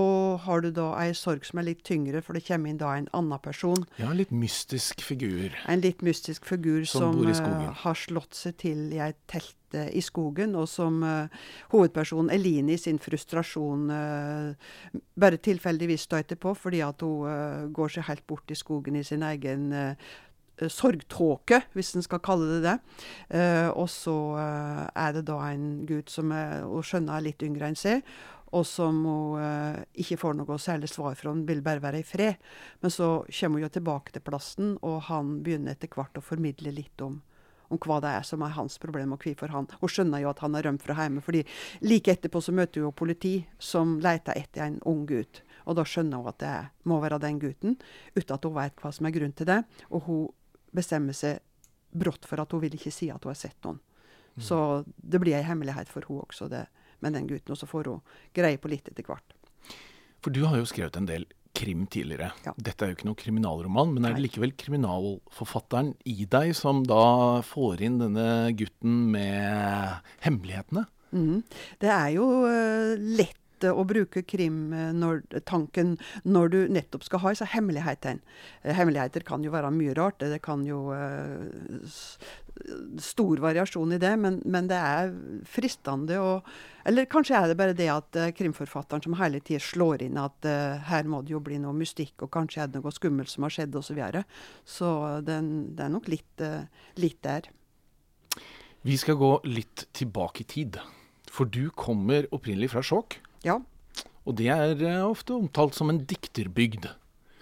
har 0.45 0.63
du 0.63 0.69
da 0.71 0.88
ei 1.01 1.10
sorg 1.17 1.43
som 1.47 1.60
er 1.60 1.67
litt 1.69 1.84
tyngre, 1.88 2.21
for 2.23 2.38
det 2.38 2.45
kommer 2.47 2.71
inn 2.71 2.79
da 2.79 2.93
en 2.95 3.10
annen 3.17 3.41
person. 3.43 3.84
Ja, 3.99 4.12
en 4.12 4.21
litt 4.21 4.31
mystisk 4.31 5.03
figur. 5.03 5.55
En 5.67 5.84
litt 5.84 6.03
mystisk 6.05 6.47
figur 6.47 6.86
Som 6.88 7.19
som, 7.36 7.51
eh, 7.51 7.73
har 7.84 7.93
slått 7.93 8.34
seg 8.34 8.58
til 8.58 8.93
i 8.93 8.99
et 8.99 9.19
telt 9.27 9.55
i 9.75 9.99
skogen, 9.99 10.55
og 10.55 10.69
som 10.69 11.03
uh, 11.03 11.27
hovedpersonen 11.73 12.31
Eline 12.31 12.71
i 12.71 12.77
sin 12.77 12.95
frustrasjon 12.97 13.89
bare 15.19 15.38
tilfeldigvis 15.38 16.05
støter 16.08 16.39
på, 16.39 16.53
fordi 16.55 16.79
at 16.79 17.01
hun 17.01 17.73
går 17.73 17.89
seg 17.89 18.08
helt 18.08 18.23
bort 18.25 18.49
i 18.49 18.55
skogen 18.55 18.95
i 18.95 19.03
sin 19.03 19.21
egen 19.21 19.73
sorgtåke, 20.71 21.62
hvis 21.73 21.95
en 21.95 22.05
skal 22.05 22.21
kalle 22.23 22.47
det 22.53 22.62
det. 22.63 22.77
Uh, 23.34 23.69
og 23.75 23.89
så 23.89 24.15
uh, 24.39 24.86
er 24.95 25.12
det 25.17 25.25
da 25.27 25.41
en 25.51 25.86
gutt 25.88 26.13
som 26.13 26.31
er, 26.31 26.63
skjønner 26.63 27.17
er 27.17 27.27
litt 27.27 27.43
yngre 27.43 27.67
enn 27.67 27.79
seg, 27.79 28.05
og 28.55 28.63
som 28.67 29.01
hun 29.03 29.43
eh, 29.43 29.83
ikke 30.01 30.17
får 30.21 30.35
noe 30.39 30.57
særlig 30.61 30.89
svar 30.91 31.15
fra. 31.19 31.33
Hun 31.33 31.45
vil 31.47 31.63
bare 31.65 31.83
være 31.83 31.99
i 32.01 32.07
fred. 32.07 32.41
Men 32.83 32.93
så 32.93 33.09
kommer 33.27 33.59
hun 33.59 33.65
jo 33.65 33.71
tilbake 33.77 34.15
til 34.15 34.23
plassen, 34.23 34.75
og 34.81 35.01
han 35.09 35.39
begynner 35.43 35.75
etter 35.75 35.91
hvert 35.91 36.15
å 36.15 36.23
formidle 36.23 36.71
litt 36.75 37.03
om, 37.03 37.17
om 37.67 37.81
hva 37.81 37.97
det 38.03 38.13
er 38.15 38.27
som 38.27 38.45
er 38.45 38.55
hans 38.55 38.77
problem, 38.79 39.15
og 39.15 39.25
hvorfor 39.25 39.51
han 39.51 39.67
Hun 39.81 39.91
skjønner 39.91 40.23
jo 40.23 40.29
at 40.31 40.43
han 40.45 40.55
har 40.55 40.67
rømt 40.69 40.85
fra 40.85 40.95
hjemme, 41.01 41.23
fordi 41.25 41.43
like 41.83 42.15
etterpå 42.15 42.41
så 42.41 42.55
møter 42.55 42.79
hun 42.79 42.87
jo 42.87 42.93
politi 42.95 43.35
som 43.59 43.97
leter 43.99 44.37
etter 44.39 44.67
en 44.67 44.79
ung 44.87 45.03
gutt. 45.09 45.41
Og 45.65 45.75
da 45.75 45.83
skjønner 45.83 46.23
hun 46.23 46.31
at 46.31 46.39
det 46.39 46.55
må 46.87 47.01
være 47.03 47.19
den 47.25 47.41
gutten, 47.41 47.75
uten 48.15 48.37
at 48.37 48.47
hun 48.47 48.55
vet 48.55 48.79
hva 48.79 48.93
som 48.95 49.09
er 49.09 49.17
grunnen 49.17 49.35
til 49.35 49.51
det. 49.51 49.63
Og 49.89 50.07
hun 50.07 50.23
bestemmer 50.75 51.17
seg 51.17 51.41
brått 51.91 52.27
for 52.27 52.39
at 52.39 52.51
hun 52.51 52.63
vil 52.63 52.75
ikke 52.77 52.93
si 52.93 53.11
at 53.11 53.23
hun 53.23 53.33
har 53.33 53.39
sett 53.39 53.59
noen. 53.67 53.81
Så 54.35 54.83
det 54.99 55.19
blir 55.23 55.37
ei 55.37 55.45
hemmelighet 55.47 55.87
for 55.87 56.03
hun 56.09 56.23
også, 56.25 56.49
det 56.51 56.65
med 57.03 57.17
den 57.17 57.27
gutten. 57.29 57.55
Og 57.55 57.60
så 57.60 57.69
får 57.69 57.91
hun 57.91 58.03
greie 58.36 58.62
på 58.62 58.71
litt 58.71 58.88
etter 58.91 59.08
hvert. 59.08 59.36
For 60.23 60.34
du 60.34 60.45
har 60.49 60.58
jo 60.58 60.69
skrevet 60.69 60.97
en 60.97 61.10
del 61.10 61.27
krim 61.55 61.86
tidligere. 61.88 62.31
Ja. 62.43 62.51
Dette 62.60 62.84
er 62.84 62.91
jo 62.91 62.97
ikke 62.97 63.08
noen 63.08 63.19
kriminalroman, 63.19 63.93
men 63.95 64.08
er 64.08 64.17
det 64.17 64.25
likevel 64.25 64.51
kriminalforfatteren 64.60 65.93
i 66.12 66.27
deg 66.27 66.51
som 66.58 66.84
da 66.88 67.39
får 67.47 67.86
inn 67.88 68.01
denne 68.01 68.27
gutten 68.60 69.05
med 69.13 70.12
hemmelighetene? 70.25 70.86
Mm. 71.15 71.39
Det 71.79 71.91
er 71.93 72.10
jo 72.17 72.27
uh, 72.43 72.99
lett 72.99 73.39
lett 73.55 73.71
å 73.71 73.83
bruke 73.85 74.23
krimtanken 74.23 75.97
når 76.23 76.49
du 76.49 76.67
nettopp 76.69 77.03
skal 77.03 77.19
ha 77.19 77.33
disse 77.33 77.45
hemmelighetene. 77.45 78.21
Hemmeligheter 78.63 79.23
kan 79.23 79.43
jo 79.43 79.51
være 79.51 79.71
mye 79.71 79.93
rart. 79.95 80.19
Det 80.19 80.41
kan 80.41 80.65
jo 80.65 80.91
Stor 83.03 83.37
variasjon 83.43 83.91
i 83.91 83.99
det, 83.99 84.13
men, 84.15 84.37
men 84.45 84.67
det 84.69 84.77
er 84.79 85.09
fristende 85.43 86.15
å 86.23 86.37
Eller 86.87 87.05
kanskje 87.05 87.35
er 87.35 87.49
det 87.49 87.57
bare 87.59 87.75
det 87.75 87.89
at 87.91 88.15
krimforfatteren 88.37 89.03
som 89.03 89.17
hele 89.19 89.41
tida 89.41 89.59
slår 89.59 90.05
inn 90.05 90.17
at 90.17 90.45
her 90.87 91.03
må 91.03 91.21
det 91.21 91.33
jo 91.33 91.41
bli 91.43 91.57
noe 91.59 91.73
mystikk, 91.75 92.23
og 92.23 92.31
kanskje 92.31 92.63
er 92.63 92.71
det 92.71 92.79
noe 92.79 92.95
skummelt 92.95 93.29
som 93.29 93.43
har 93.43 93.51
skjedd, 93.51 93.75
osv. 93.75 93.89
Så, 93.89 93.97
videre. 93.97 94.23
så 94.63 94.89
den, 95.25 95.75
det 95.75 95.83
er 95.83 95.91
nok 95.91 96.07
litt, 96.07 96.45
litt 97.01 97.19
der. 97.25 97.49
Vi 98.85 98.95
skal 99.01 99.17
gå 99.19 99.33
litt 99.49 99.87
tilbake 99.97 100.45
i 100.45 100.47
tid. 100.47 100.79
For 101.35 101.49
du 101.49 101.67
kommer 101.75 102.27
opprinnelig 102.31 102.71
fra 102.71 102.83
Skjåk. 102.85 103.19
Ja. 103.45 103.60
Og 104.25 104.38
det 104.39 104.49
er 104.51 104.79
uh, 104.81 105.10
ofte 105.10 105.36
omtalt 105.38 105.77
som 105.77 105.91
en 105.91 106.01
dikterbygd. 106.10 106.89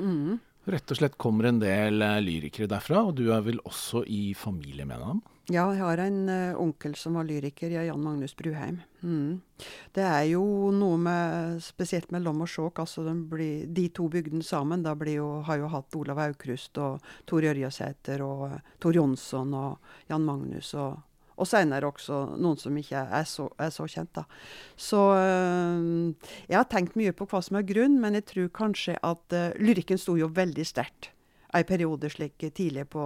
Mm. 0.04 0.40
Rett 0.74 0.92
og 0.92 1.00
slett 1.00 1.20
kommer 1.20 1.48
en 1.50 1.62
del 1.64 2.04
uh, 2.04 2.20
lyrikere 2.24 2.70
derfra, 2.72 3.06
og 3.08 3.16
du 3.20 3.30
er 3.32 3.44
vel 3.46 3.62
også 3.68 4.04
i 4.08 4.34
familie 4.38 4.88
med 4.88 5.00
dem? 5.04 5.22
Ja, 5.52 5.66
jeg 5.76 5.82
har 5.84 6.00
en 6.00 6.20
uh, 6.32 6.60
onkel 6.60 6.94
som 6.96 7.18
var 7.20 7.28
lyriker, 7.28 7.72
ja, 7.72 7.86
Jan 7.88 8.04
Magnus 8.04 8.36
Bruheim. 8.40 8.82
Mm. 9.04 9.42
Det 9.96 10.04
er 10.08 10.28
jo 10.34 10.44
noe 10.76 11.00
med, 11.00 11.58
spesielt 11.64 12.12
med 12.16 12.24
Lom 12.24 12.44
og 12.44 12.52
Skjåk, 12.52 12.84
altså 12.84 13.04
de, 13.08 13.16
blir, 13.32 13.66
de, 13.68 13.90
to 13.96 14.10
bygdene 14.12 14.44
sammen. 14.44 14.84
Da 14.84 14.96
jo, 15.12 15.30
har 15.48 15.60
jo 15.60 15.72
hatt 15.72 16.00
Olav 16.00 16.20
Aukrust 16.28 16.80
og 16.84 17.04
Tor 17.28 17.48
Ørjasæter 17.48 18.24
og 18.24 18.60
Tor 18.84 18.96
Jonsson 18.96 19.56
og 19.56 19.98
Jan 20.12 20.28
Magnus 20.28 20.76
og 20.80 21.00
og 21.38 21.50
seinere 21.50 21.90
også 21.90 22.20
noen 22.38 22.60
som 22.62 22.78
ikke 22.78 23.02
er 23.04 23.26
så, 23.30 23.48
er 23.58 23.74
så 23.74 23.88
kjent. 23.90 24.14
da. 24.16 24.26
Så 24.78 25.02
øh, 25.18 26.14
jeg 26.50 26.60
har 26.60 26.70
tenkt 26.70 26.98
mye 27.00 27.16
på 27.16 27.28
hva 27.30 27.42
som 27.44 27.58
er 27.60 27.68
grunn, 27.68 28.00
men 28.02 28.20
jeg 28.20 28.28
tror 28.30 28.54
kanskje 28.64 28.98
at 29.02 29.38
øh, 29.38 29.52
lyrikken 29.62 30.02
sto 30.02 30.18
jo 30.20 30.32
veldig 30.34 30.66
sterkt 30.68 31.14
en 31.54 31.68
periode 31.70 32.10
slik 32.10 32.42
tidlig 32.56 32.88
på, 32.90 33.04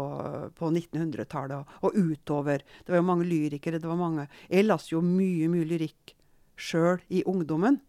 på 0.56 0.70
1900-tallet 0.72 1.58
og, 1.58 1.84
og, 1.84 1.98
utover. 1.98 2.64
Det 2.86 2.94
var 2.94 3.02
jo 3.02 3.10
mange 3.10 3.28
lyrikere. 3.28 3.80
det 3.80 3.90
var 3.90 4.00
mange, 4.00 4.28
Jeg 4.50 4.66
las 4.66 4.92
jo 4.92 5.02
mye, 5.02 5.50
mye 5.52 5.68
lyrikk 5.68 6.16
sjøl 6.56 7.02
i 7.10 7.24
ungdommen. 7.26 7.82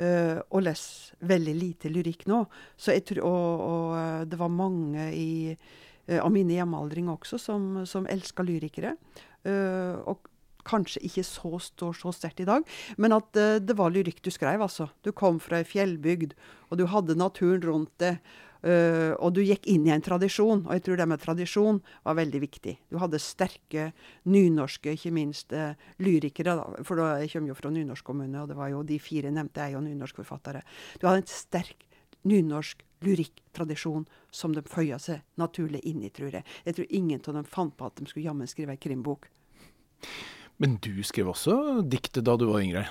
Uh, 0.00 0.40
og 0.48 0.62
leser 0.64 1.12
veldig 1.28 1.54
lite 1.54 1.90
lyrikk 1.92 2.24
nå. 2.30 2.46
Så 2.72 2.94
jeg 2.96 3.04
tror, 3.04 3.20
og, 3.28 3.60
og 3.60 4.30
det 4.32 4.38
var 4.40 4.48
mange 4.48 5.10
i, 5.12 5.52
uh, 6.08 6.20
av 6.22 6.30
mine 6.32 6.56
hjemmealdringer 6.56 7.18
også 7.18 7.36
som, 7.36 7.82
som 7.84 8.08
elska 8.08 8.46
lyrikere. 8.48 8.94
Uh, 9.46 9.96
og 10.10 10.28
kanskje 10.68 11.02
ikke 11.06 11.24
så 11.24 11.56
står 11.62 11.96
så 11.96 12.12
sterkt 12.14 12.42
i 12.44 12.48
dag, 12.48 12.66
men 13.00 13.16
at 13.16 13.40
uh, 13.40 13.56
det 13.62 13.76
var 13.78 13.92
lyrikk 13.94 14.20
du 14.24 14.30
skrev, 14.32 14.60
altså. 14.60 14.90
Du 15.04 15.12
kom 15.16 15.40
fra 15.42 15.62
ei 15.62 15.68
fjellbygd, 15.68 16.36
og 16.70 16.80
du 16.80 16.86
hadde 16.90 17.18
naturen 17.18 17.64
rundt 17.64 17.92
deg. 18.02 18.20
Uh, 18.60 19.16
og 19.24 19.32
du 19.32 19.40
gikk 19.40 19.64
inn 19.72 19.86
i 19.88 19.92
en 19.94 20.02
tradisjon, 20.04 20.66
og 20.66 20.74
jeg 20.76 20.82
tror 20.84 20.98
det 21.00 21.06
med 21.08 21.22
tradisjon 21.22 21.78
var 22.04 22.18
veldig 22.18 22.42
viktig. 22.42 22.74
Du 22.92 22.98
hadde 23.00 23.20
sterke 23.22 23.86
nynorske, 24.28 24.92
ikke 24.98 25.14
minst 25.16 25.54
uh, 25.56 25.72
lyrikere, 26.04 26.58
da, 26.58 26.84
for 26.84 27.00
da, 27.00 27.14
jeg 27.22 27.32
kommer 27.32 27.54
jo 27.54 27.56
fra 27.56 27.72
nynorsk 27.72 28.04
kommune, 28.04 28.42
og 28.42 28.52
det 28.52 28.58
var 28.60 28.68
jo 28.74 28.84
de 28.84 29.00
fire 29.00 29.32
nevnte 29.32 29.64
er 29.64 29.78
jo 29.78 29.80
nynorskforfattere. 29.86 30.60
Du 31.00 31.08
hadde 31.08 31.24
en 31.24 31.32
sterk 31.32 31.88
nynorsk 32.28 32.84
lyrikktradisjon 33.04 34.06
som 34.30 34.54
de 34.54 34.62
føya 34.66 34.98
seg 35.00 35.24
naturlig 35.40 35.80
inn 35.88 36.02
i, 36.04 36.10
tror 36.12 36.34
jeg. 36.40 36.44
Jeg 36.66 36.76
tror 36.76 36.90
ingen 36.90 37.22
av 37.26 37.40
dem 37.40 37.48
fant 37.48 37.76
på 37.76 37.88
at 37.88 37.96
de 37.96 38.08
skulle 38.10 38.26
jammen 38.28 38.50
skrive 38.50 38.76
ei 38.76 38.80
krimbok. 38.80 39.30
Men 40.60 40.76
du 40.84 41.00
skrev 41.06 41.30
også 41.32 41.80
diktet 41.88 42.26
da 42.28 42.34
du 42.36 42.44
var 42.50 42.60
yngre? 42.60 42.84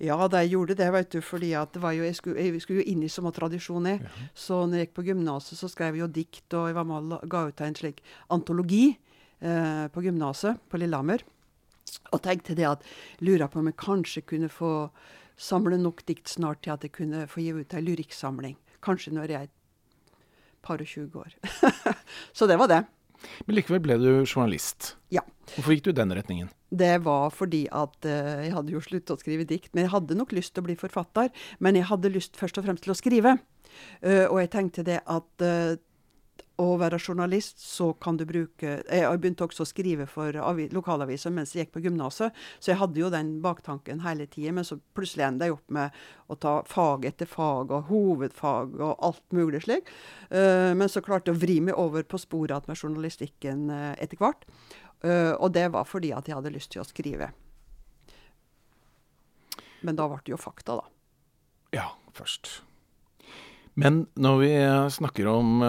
Ja, 0.00 0.16
da 0.32 0.40
jeg 0.40 0.54
gjorde 0.54 0.76
det, 0.78 0.86
vet 0.94 1.10
du. 1.12 1.20
fordi 1.20 1.50
at 1.58 1.74
det 1.74 1.82
var 1.82 1.92
jo, 1.92 2.06
jeg, 2.06 2.16
skulle, 2.16 2.40
jeg 2.40 2.62
skulle 2.64 2.80
jo 2.80 2.92
inn 2.94 3.02
i 3.04 3.10
samme 3.12 3.32
tradisjon, 3.36 3.88
er. 3.90 4.00
Ja. 4.00 4.28
Så 4.32 4.62
når 4.64 4.80
jeg 4.80 4.88
gikk 4.88 4.94
på 4.96 5.04
gymnaset, 5.10 5.58
så 5.60 5.68
skrev 5.68 5.98
jeg 5.98 6.06
jo 6.06 6.08
dikt, 6.16 6.46
og 6.56 6.70
jeg 6.70 6.78
var 6.78 6.88
med 6.88 7.12
og 7.18 7.28
ga 7.28 7.44
ut 7.50 7.60
en 7.66 7.76
slik 7.76 8.00
antologi 8.32 8.86
eh, 8.96 9.84
på 9.92 10.06
gymnaset 10.06 10.64
på 10.72 10.80
Lillehammer. 10.80 11.26
Og 12.14 12.22
tenkte 12.24 12.56
det 12.56 12.68
at 12.70 12.88
lurer 13.20 13.52
på 13.52 13.60
om 13.60 13.68
jeg 13.68 13.80
kanskje 13.84 14.24
kunne 14.32 14.48
få 14.48 14.72
samle 15.40 15.76
nok 15.80 16.00
dikt 16.08 16.32
snart 16.32 16.64
til 16.64 16.72
at 16.72 16.88
jeg 16.88 16.96
kunne 16.96 17.26
få 17.28 17.44
gi 17.44 17.52
ut 17.52 17.76
ei 17.76 17.84
lyrikksamling. 17.84 18.56
Kanskje 18.84 19.12
når 19.16 19.34
jeg 19.34 19.48
er 19.48 19.52
par 20.64 20.80
og 20.80 20.88
tjue 20.88 21.08
år. 21.16 21.36
så 22.36 22.48
det 22.48 22.58
var 22.60 22.70
det. 22.70 22.82
Men 23.46 23.56
likevel 23.58 23.82
ble 23.84 23.98
du 24.00 24.08
journalist. 24.22 24.94
Ja. 25.12 25.22
Hvorfor 25.54 25.74
gikk 25.74 25.84
du 25.88 25.92
i 25.92 25.98
den 25.98 26.14
retningen? 26.16 26.50
Det 26.70 26.92
var 27.04 27.32
fordi 27.34 27.64
at 27.74 28.06
uh, 28.06 28.40
jeg 28.44 28.54
hadde 28.54 28.74
jo 28.74 28.82
sluttet 28.84 29.14
å 29.16 29.20
skrive 29.20 29.46
dikt. 29.48 29.72
Men 29.74 29.86
jeg 29.86 29.94
hadde 29.94 30.18
nok 30.18 30.34
lyst 30.36 30.54
til 30.54 30.64
å 30.64 30.68
bli 30.68 30.78
forfatter. 30.78 31.32
Men 31.58 31.78
jeg 31.78 31.88
hadde 31.90 32.12
lyst 32.14 32.38
først 32.40 32.60
og 32.60 32.68
fremst 32.68 32.86
til 32.86 32.94
å 32.94 32.98
skrive. 32.98 33.36
Uh, 34.00 34.26
og 34.30 34.40
jeg 34.42 34.52
tenkte 34.54 34.86
det 34.86 35.00
at 35.04 35.44
uh, 35.44 35.76
å 36.60 36.76
være 36.80 36.98
journalist, 37.00 37.60
så 37.62 37.90
kan 38.02 38.18
du 38.20 38.26
bruke 38.28 38.76
Jeg 38.84 39.20
begynte 39.20 39.46
også 39.46 39.64
å 39.64 39.68
skrive 39.68 40.06
for 40.10 40.36
lokalaviser 40.74 41.32
mens 41.34 41.54
jeg 41.54 41.66
gikk 41.66 41.74
på 41.78 41.84
gymnaset, 41.86 42.36
så 42.60 42.72
jeg 42.72 42.80
hadde 42.80 43.00
jo 43.00 43.10
den 43.12 43.38
baktanken 43.44 44.02
hele 44.04 44.26
tida. 44.30 44.52
Men 44.56 44.66
så 44.68 44.78
plutselig 44.96 45.26
endte 45.26 45.48
jeg 45.48 45.56
opp 45.56 45.74
med 45.74 45.96
å 46.30 46.36
ta 46.40 46.54
fag 46.68 47.06
etter 47.08 47.28
fag 47.30 47.72
og 47.74 47.90
hovedfag 47.90 48.76
og 48.78 49.04
alt 49.06 49.24
mulig 49.36 49.64
slik. 49.64 49.90
Uh, 50.28 50.72
men 50.76 50.90
så 50.90 51.02
klarte 51.04 51.32
jeg 51.32 51.38
å 51.38 51.42
vri 51.42 51.58
meg 51.70 51.80
over 51.80 52.04
på 52.06 52.20
sporet 52.20 52.50
igjen 52.50 52.70
med 52.70 52.84
journalistikken 52.84 53.68
uh, 53.72 53.92
etter 53.98 54.20
hvert. 54.20 54.46
Uh, 55.00 55.32
og 55.40 55.52
det 55.56 55.68
var 55.72 55.88
fordi 55.88 56.12
at 56.16 56.28
jeg 56.28 56.36
hadde 56.36 56.52
lyst 56.54 56.74
til 56.74 56.84
å 56.84 56.88
skrive. 56.88 57.32
Men 59.80 59.96
da 59.96 60.10
ble 60.10 60.20
det 60.26 60.34
jo 60.34 60.40
fakta, 60.40 60.76
da. 60.82 60.90
Ja, 61.72 61.86
først. 62.12 62.60
Men 63.80 64.04
når 64.18 64.42
vi 64.42 64.50
snakker 64.92 65.30
om 65.30 65.62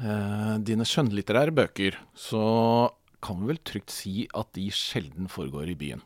uh, 0.00 0.56
dine 0.64 0.86
skjønnlitterære 0.88 1.54
bøker, 1.54 1.98
så 2.16 2.42
kan 3.20 3.40
vi 3.40 3.50
vel 3.52 3.60
trygt 3.64 3.92
si 3.92 4.24
at 4.36 4.52
de 4.56 4.70
sjelden 4.72 5.28
foregår 5.30 5.72
i 5.72 5.78
byen? 5.78 6.02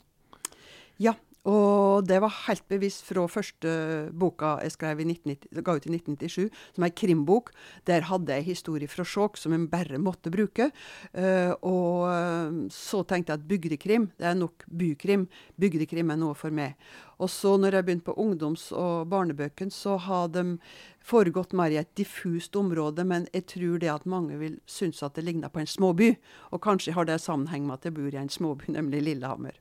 Ja, 1.02 1.14
og 1.44 2.06
det 2.08 2.22
var 2.24 2.32
helt 2.46 2.64
bevisst 2.72 3.04
fra 3.04 3.26
første 3.28 3.70
boka 4.16 4.54
jeg 4.64 4.72
i 4.80 5.06
1990, 5.12 5.60
ga 5.60 5.74
ut 5.76 5.86
i 5.86 5.92
1997, 5.92 6.48
som 6.72 6.86
er 6.86 6.94
krimbok. 6.96 7.50
Der 7.84 8.06
hadde 8.08 8.38
jeg 8.38 8.48
historie 8.48 8.88
fra 8.88 9.04
Skjåk 9.04 9.36
som 9.36 9.52
jeg 9.52 9.68
bare 9.72 10.00
måtte 10.00 10.32
bruke. 10.32 10.70
Uh, 11.12 11.52
og 11.60 12.70
så 12.72 13.02
tenkte 13.04 13.34
jeg 13.34 13.42
at 13.42 13.48
bygdekrim, 13.50 14.08
det 14.16 14.30
er 14.30 14.40
nok 14.40 14.64
bykrim. 14.72 15.28
Bygdekrim 15.60 16.14
er 16.14 16.20
noe 16.22 16.38
for 16.38 16.54
meg. 16.54 16.78
Og 17.20 17.28
så 17.30 17.54
når 17.60 17.76
jeg 17.78 17.86
begynte 17.86 18.08
på 18.08 18.16
ungdoms- 18.24 18.72
og 18.72 19.06
barnebøkene, 19.12 19.70
så 19.70 19.98
har 20.00 20.32
de 20.32 20.56
foregått 21.04 21.52
mer 21.52 21.70
i 21.70 21.78
et 21.82 21.92
diffust 21.94 22.56
område, 22.56 23.04
men 23.04 23.28
jeg 23.36 23.46
tror 23.52 23.78
det 23.78 23.92
at 23.92 24.08
mange 24.08 24.40
vil 24.40 24.58
synes 24.66 25.02
at 25.04 25.14
det 25.14 25.28
ligner 25.28 25.52
på 25.52 25.60
en 25.60 25.70
småby. 25.70 26.14
Og 26.50 26.64
kanskje 26.64 26.96
har 26.96 27.04
det 27.04 27.20
sammenheng 27.20 27.68
med 27.68 27.78
at 27.78 27.88
jeg 27.90 28.00
bor 28.00 28.08
i 28.10 28.20
en 28.20 28.32
småby, 28.32 28.72
nemlig 28.72 29.04
Lillehammer. 29.04 29.60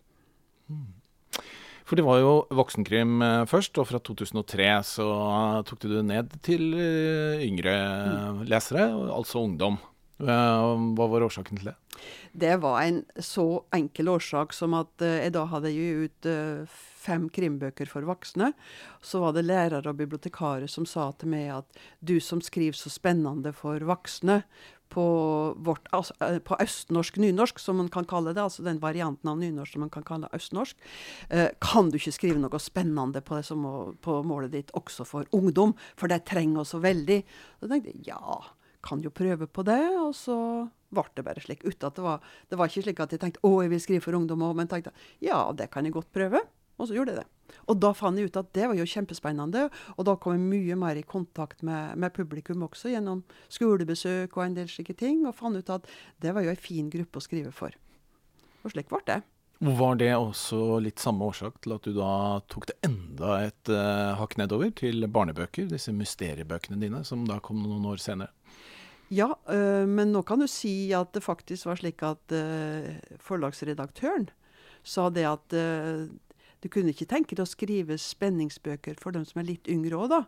Mm. 0.72 1.02
For 1.84 2.00
det 2.00 2.06
var 2.08 2.22
jo 2.22 2.34
voksenkrim 2.56 3.22
eh, 3.24 3.43
først, 3.50 3.78
og 3.82 3.89
fra 3.89 4.00
2003 4.00 4.67
så 4.88 5.08
tok 5.67 5.82
du 5.84 5.89
det 5.91 6.06
ned 6.08 6.38
til 6.46 6.72
eh, 6.80 7.43
yngre 7.43 7.74
mm. 7.76 8.43
lesere, 8.52 8.88
altså 9.12 9.43
ungdom. 9.43 9.80
Eh, 10.24 10.69
hva 10.96 11.10
var 11.12 11.28
årsaken 11.28 11.60
til 11.60 11.74
det? 11.74 11.78
Det 12.34 12.56
var 12.63 12.82
en 12.86 13.04
så 13.22 13.48
enkel 13.76 14.10
årsak 14.15 14.56
som 14.56 14.74
at 14.80 15.04
jeg 15.04 15.36
da 15.36 15.43
hadde 15.52 15.76
gitt 15.76 16.26
ut 16.26 16.89
fem 17.03 17.27
krimbøker 17.33 17.89
for 17.89 18.07
voksne. 18.07 18.53
Så 19.03 19.23
var 19.23 19.35
det 19.35 19.45
lærere 19.47 19.91
og 19.91 19.99
bibliotekarer 19.99 20.71
som 20.71 20.87
sa 20.89 21.09
til 21.17 21.33
meg 21.33 21.51
at 21.59 21.83
du 21.99 22.17
som 22.23 22.41
skriver 22.43 22.77
så 22.77 22.91
spennende 22.93 23.53
for 23.55 23.83
voksne, 23.87 24.41
på, 24.93 25.05
vårt, 25.57 25.87
altså, 25.89 26.13
eh, 26.21 26.39
på 26.39 26.57
østnorsk 26.61 27.17
nynorsk, 27.17 27.59
som 27.59 27.79
man 27.81 27.89
kan 27.89 28.05
kalle 28.09 28.33
det, 28.35 28.43
altså 28.43 28.65
den 28.65 28.81
varianten 28.81 29.31
av 29.31 29.39
nynorsk 29.41 29.73
som 29.73 29.85
man 29.85 29.93
kan 29.93 30.05
kalle 30.05 30.29
østnorsk, 30.37 30.77
eh, 31.33 31.49
kan 31.63 31.89
du 31.89 31.97
ikke 31.97 32.13
skrive 32.13 32.41
noe 32.41 32.61
spennende 32.61 33.23
på, 33.25 33.39
det 33.39 33.47
som 33.47 33.65
på 34.05 34.19
målet 34.27 34.53
ditt 34.53 34.73
også 34.77 35.07
for 35.09 35.29
ungdom, 35.33 35.73
for 35.97 36.11
de 36.11 36.19
trenger 36.21 36.61
oss 36.61 36.75
så 36.75 36.81
veldig. 36.83 37.23
Så 37.59 37.71
jeg 37.73 37.97
ja, 38.05 38.39
kan 38.85 39.01
jo 39.01 39.09
prøve 39.09 39.49
på 39.49 39.65
det, 39.65 39.81
og 39.97 40.13
så 40.17 40.37
ble 40.93 41.09
det 41.17 41.25
bare 41.25 41.41
slik. 41.41 41.65
Uten 41.65 41.89
at 41.89 41.97
det 41.97 42.05
var, 42.05 42.33
det 42.49 42.59
var 42.59 42.69
ikke 42.69 42.85
slik 42.85 43.01
at 43.01 43.15
jeg 43.15 43.23
tenkte 43.23 43.47
å, 43.47 43.55
jeg 43.63 43.73
vil 43.73 43.81
skrive 43.81 44.05
for 44.05 44.19
ungdom 44.19 44.45
òg, 44.45 44.59
men 44.59 44.69
tenkte 44.69 44.93
ja, 45.25 45.47
det 45.58 45.71
kan 45.73 45.89
jeg 45.89 45.97
godt 45.97 46.13
prøve. 46.13 46.43
Og 46.84 46.90
så 46.90 46.98
gjorde 46.98 47.15
jeg 47.15 47.23
det. 47.23 47.58
Og 47.71 47.77
da 47.79 47.94
fant 47.96 48.19
jeg 48.19 48.27
ut 48.27 48.40
at 48.40 48.50
det 48.58 48.67
var 48.69 48.77
jo 48.77 48.88
kjempespennende. 48.90 49.67
Og 49.96 50.08
da 50.10 50.17
kom 50.19 50.36
jeg 50.36 50.44
mye 50.44 50.79
mer 50.79 51.00
i 51.00 51.06
kontakt 51.08 51.63
med, 51.63 51.96
med 52.00 52.15
publikum 52.15 52.65
også, 52.67 52.92
gjennom 52.92 53.23
skolebesøk 53.54 54.36
og 54.36 54.46
en 54.46 54.58
del 54.58 54.71
slike 54.71 54.98
ting. 55.00 55.23
Og 55.29 55.38
fant 55.38 55.56
ut 55.56 55.71
at 55.71 55.88
det 56.23 56.36
var 56.36 56.44
jo 56.44 56.52
ei 56.52 56.58
en 56.58 56.65
fin 56.65 56.92
gruppe 56.92 57.21
å 57.21 57.23
skrive 57.23 57.54
for. 57.56 57.75
Og 58.63 58.75
slik 58.75 58.92
ble 58.92 59.02
det. 59.08 59.21
Var 59.63 59.96
det 59.96 60.10
også 60.17 60.58
litt 60.84 61.00
samme 61.00 61.23
årsak 61.31 61.62
til 61.63 61.75
at 61.77 61.86
du 61.88 61.94
da 61.96 62.13
tok 62.52 62.67
det 62.67 62.75
enda 62.84 63.38
et 63.46 63.71
uh, 63.71 64.12
hakk 64.19 64.36
nedover 64.42 64.73
til 64.75 65.08
barnebøker, 65.08 65.69
disse 65.71 65.94
mysteriebøkene 65.96 66.81
dine, 66.81 67.04
som 67.08 67.23
da 67.29 67.38
kom 67.44 67.62
noen 67.63 67.86
år 67.94 68.02
senere? 68.04 68.34
Ja, 69.13 69.29
øh, 69.52 69.86
men 69.88 70.13
nå 70.13 70.23
kan 70.25 70.42
du 70.42 70.48
si 70.50 70.92
at 70.96 71.12
det 71.13 71.21
faktisk 71.23 71.67
var 71.69 71.77
slik 71.77 72.02
at 72.06 72.34
øh, 72.34 72.88
forlagsredaktøren 73.21 74.29
sa 74.84 75.10
det 75.13 75.25
at 75.27 75.54
øh, 75.54 76.08
Du 76.63 76.69
kunne 76.71 76.93
ikke 76.93 77.09
tenke 77.11 77.35
deg 77.35 77.43
å 77.43 77.49
skrive 77.49 77.97
spenningsbøker 77.99 78.95
for 79.01 79.15
dem 79.15 79.25
som 79.27 79.41
er 79.41 79.49
litt 79.49 79.67
yngre 79.71 79.99
òg, 79.99 80.13
da? 80.13 80.21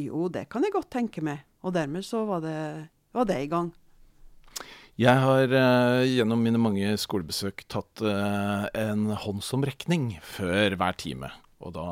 Jo, 0.00 0.26
det 0.32 0.46
kan 0.50 0.64
jeg 0.64 0.72
godt 0.74 0.88
tenke 0.94 1.22
meg. 1.24 1.44
Og 1.60 1.74
dermed 1.76 2.06
så 2.06 2.24
var 2.26 2.40
det, 2.44 2.56
var 3.12 3.28
det 3.28 3.42
i 3.44 3.50
gang. 3.52 3.68
Jeg 4.94 5.20
har 5.20 5.50
uh, 5.50 6.06
gjennom 6.06 6.40
mine 6.40 6.60
mange 6.62 6.94
skolebesøk 7.02 7.64
tatt 7.68 8.02
uh, 8.06 8.64
en 8.78 9.08
håndsomrekning 9.24 10.12
før 10.22 10.76
hver 10.80 10.96
time. 11.02 11.30
Og 11.60 11.74
da 11.76 11.86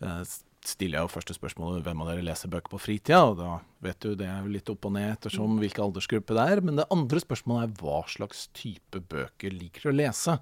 uh, 0.00 0.22
stiller 0.66 1.00
jeg 1.00 1.06
jo 1.06 1.12
første 1.12 1.36
spørsmålet 1.36 1.84
hvem 1.84 2.00
av 2.02 2.10
dere 2.12 2.24
leser 2.26 2.50
bøker 2.50 2.72
på 2.72 2.80
fritida. 2.80 3.20
Og 3.28 3.36
da 3.42 3.58
vet 3.84 4.00
du 4.00 4.16
det 4.16 4.30
er 4.30 4.40
jo 4.40 4.54
litt 4.54 4.72
opp 4.72 4.88
og 4.88 4.96
ned 4.96 5.12
ettersom 5.18 5.60
hvilken 5.60 5.88
aldersgruppe 5.88 6.38
det 6.38 6.48
er. 6.54 6.64
Men 6.64 6.80
det 6.80 6.88
andre 6.94 7.22
spørsmålet 7.22 7.68
er 7.68 7.78
hva 7.82 8.00
slags 8.08 8.46
type 8.56 9.04
bøker 9.12 9.52
liker 9.52 9.88
du 9.88 9.92
å 9.92 9.98
lese? 10.00 10.40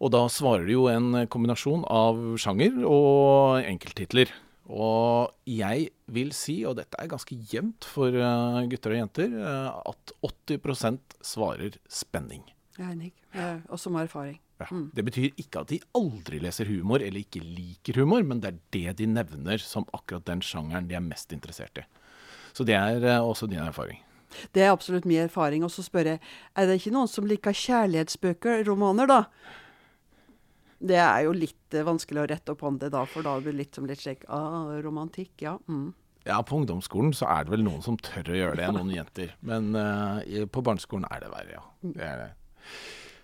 Og 0.00 0.12
da 0.14 0.22
svarer 0.32 0.64
det 0.64 0.76
jo 0.76 0.86
en 0.88 1.26
kombinasjon 1.28 1.82
av 1.92 2.20
sjanger 2.40 2.78
og 2.88 3.60
enkelttitler. 3.68 4.32
Og 4.70 5.32
jeg 5.50 5.88
vil 6.14 6.30
si, 6.36 6.60
og 6.68 6.76
dette 6.78 6.96
er 7.00 7.10
ganske 7.10 7.36
jevnt 7.50 7.86
for 7.90 8.14
uh, 8.14 8.60
gutter 8.70 8.94
og 8.94 9.00
jenter, 9.00 9.32
uh, 9.34 9.80
at 9.90 10.14
80 10.22 11.00
svarer 11.26 11.76
spenning. 11.90 12.44
Jeg 12.78 12.86
er 12.86 12.94
enig. 12.94 13.10
Også 13.68 13.90
med 13.92 14.06
erfaring. 14.06 14.38
Ja. 14.60 14.68
Mm. 14.70 14.90
Det 14.94 15.04
betyr 15.04 15.40
ikke 15.40 15.64
at 15.64 15.72
de 15.72 15.80
aldri 15.96 16.38
leser 16.40 16.68
humor 16.68 17.02
eller 17.02 17.22
ikke 17.24 17.42
liker 17.42 18.00
humor, 18.00 18.22
men 18.22 18.42
det 18.42 18.52
er 18.52 18.60
det 18.76 18.98
de 19.00 19.08
nevner 19.10 19.60
som 19.64 19.88
akkurat 19.96 20.26
den 20.28 20.44
sjangeren 20.44 20.88
de 20.88 20.96
er 20.98 21.04
mest 21.04 21.32
interessert 21.32 21.80
i. 21.80 21.86
Så 22.54 22.64
det 22.68 22.76
er 22.78 23.02
uh, 23.02 23.26
også 23.26 23.50
din 23.50 23.62
erfaring. 23.64 24.00
Det 24.54 24.62
er 24.62 24.70
absolutt 24.70 25.08
min 25.08 25.24
erfaring. 25.24 25.64
Og 25.66 25.72
så 25.74 25.82
spør 25.82 26.14
jeg, 26.14 26.22
er 26.54 26.68
det 26.68 26.78
ikke 26.78 26.94
noen 26.94 27.10
som 27.10 27.26
liker 27.26 27.56
kjærlighetsbøker, 27.56 28.62
romaner, 28.68 29.10
da? 29.10 29.24
Det 30.80 30.96
er 30.96 31.24
jo 31.26 31.34
litt 31.36 31.76
uh, 31.76 31.84
vanskelig 31.86 32.22
å 32.22 32.28
rette 32.30 32.54
opp 32.54 32.64
hånda 32.64 32.88
da, 32.92 33.04
for 33.08 33.26
da 33.26 33.36
blir 33.40 33.52
det 33.52 33.64
litt 33.64 33.76
som 33.78 33.88
litt 33.88 34.00
slik 34.00 34.24
ah, 34.32 34.72
romantikk, 34.84 35.34
ja. 35.44 35.58
Mm. 35.68 35.90
Ja, 36.28 36.40
på 36.44 36.58
ungdomsskolen 36.60 37.14
så 37.16 37.28
er 37.32 37.46
det 37.46 37.54
vel 37.54 37.64
noen 37.64 37.84
som 37.84 37.96
tør 38.00 38.32
å 38.32 38.36
gjøre 38.36 38.58
det, 38.60 38.70
noen 38.76 38.92
jenter. 38.92 39.34
Men 39.44 39.72
uh, 39.76 40.20
på 40.52 40.64
barneskolen 40.64 41.08
er 41.08 41.24
det 41.24 41.30
verre, 41.32 41.60
ja. 41.60 41.62
Det 41.84 42.04
er 42.04 42.24
det. 42.24 42.32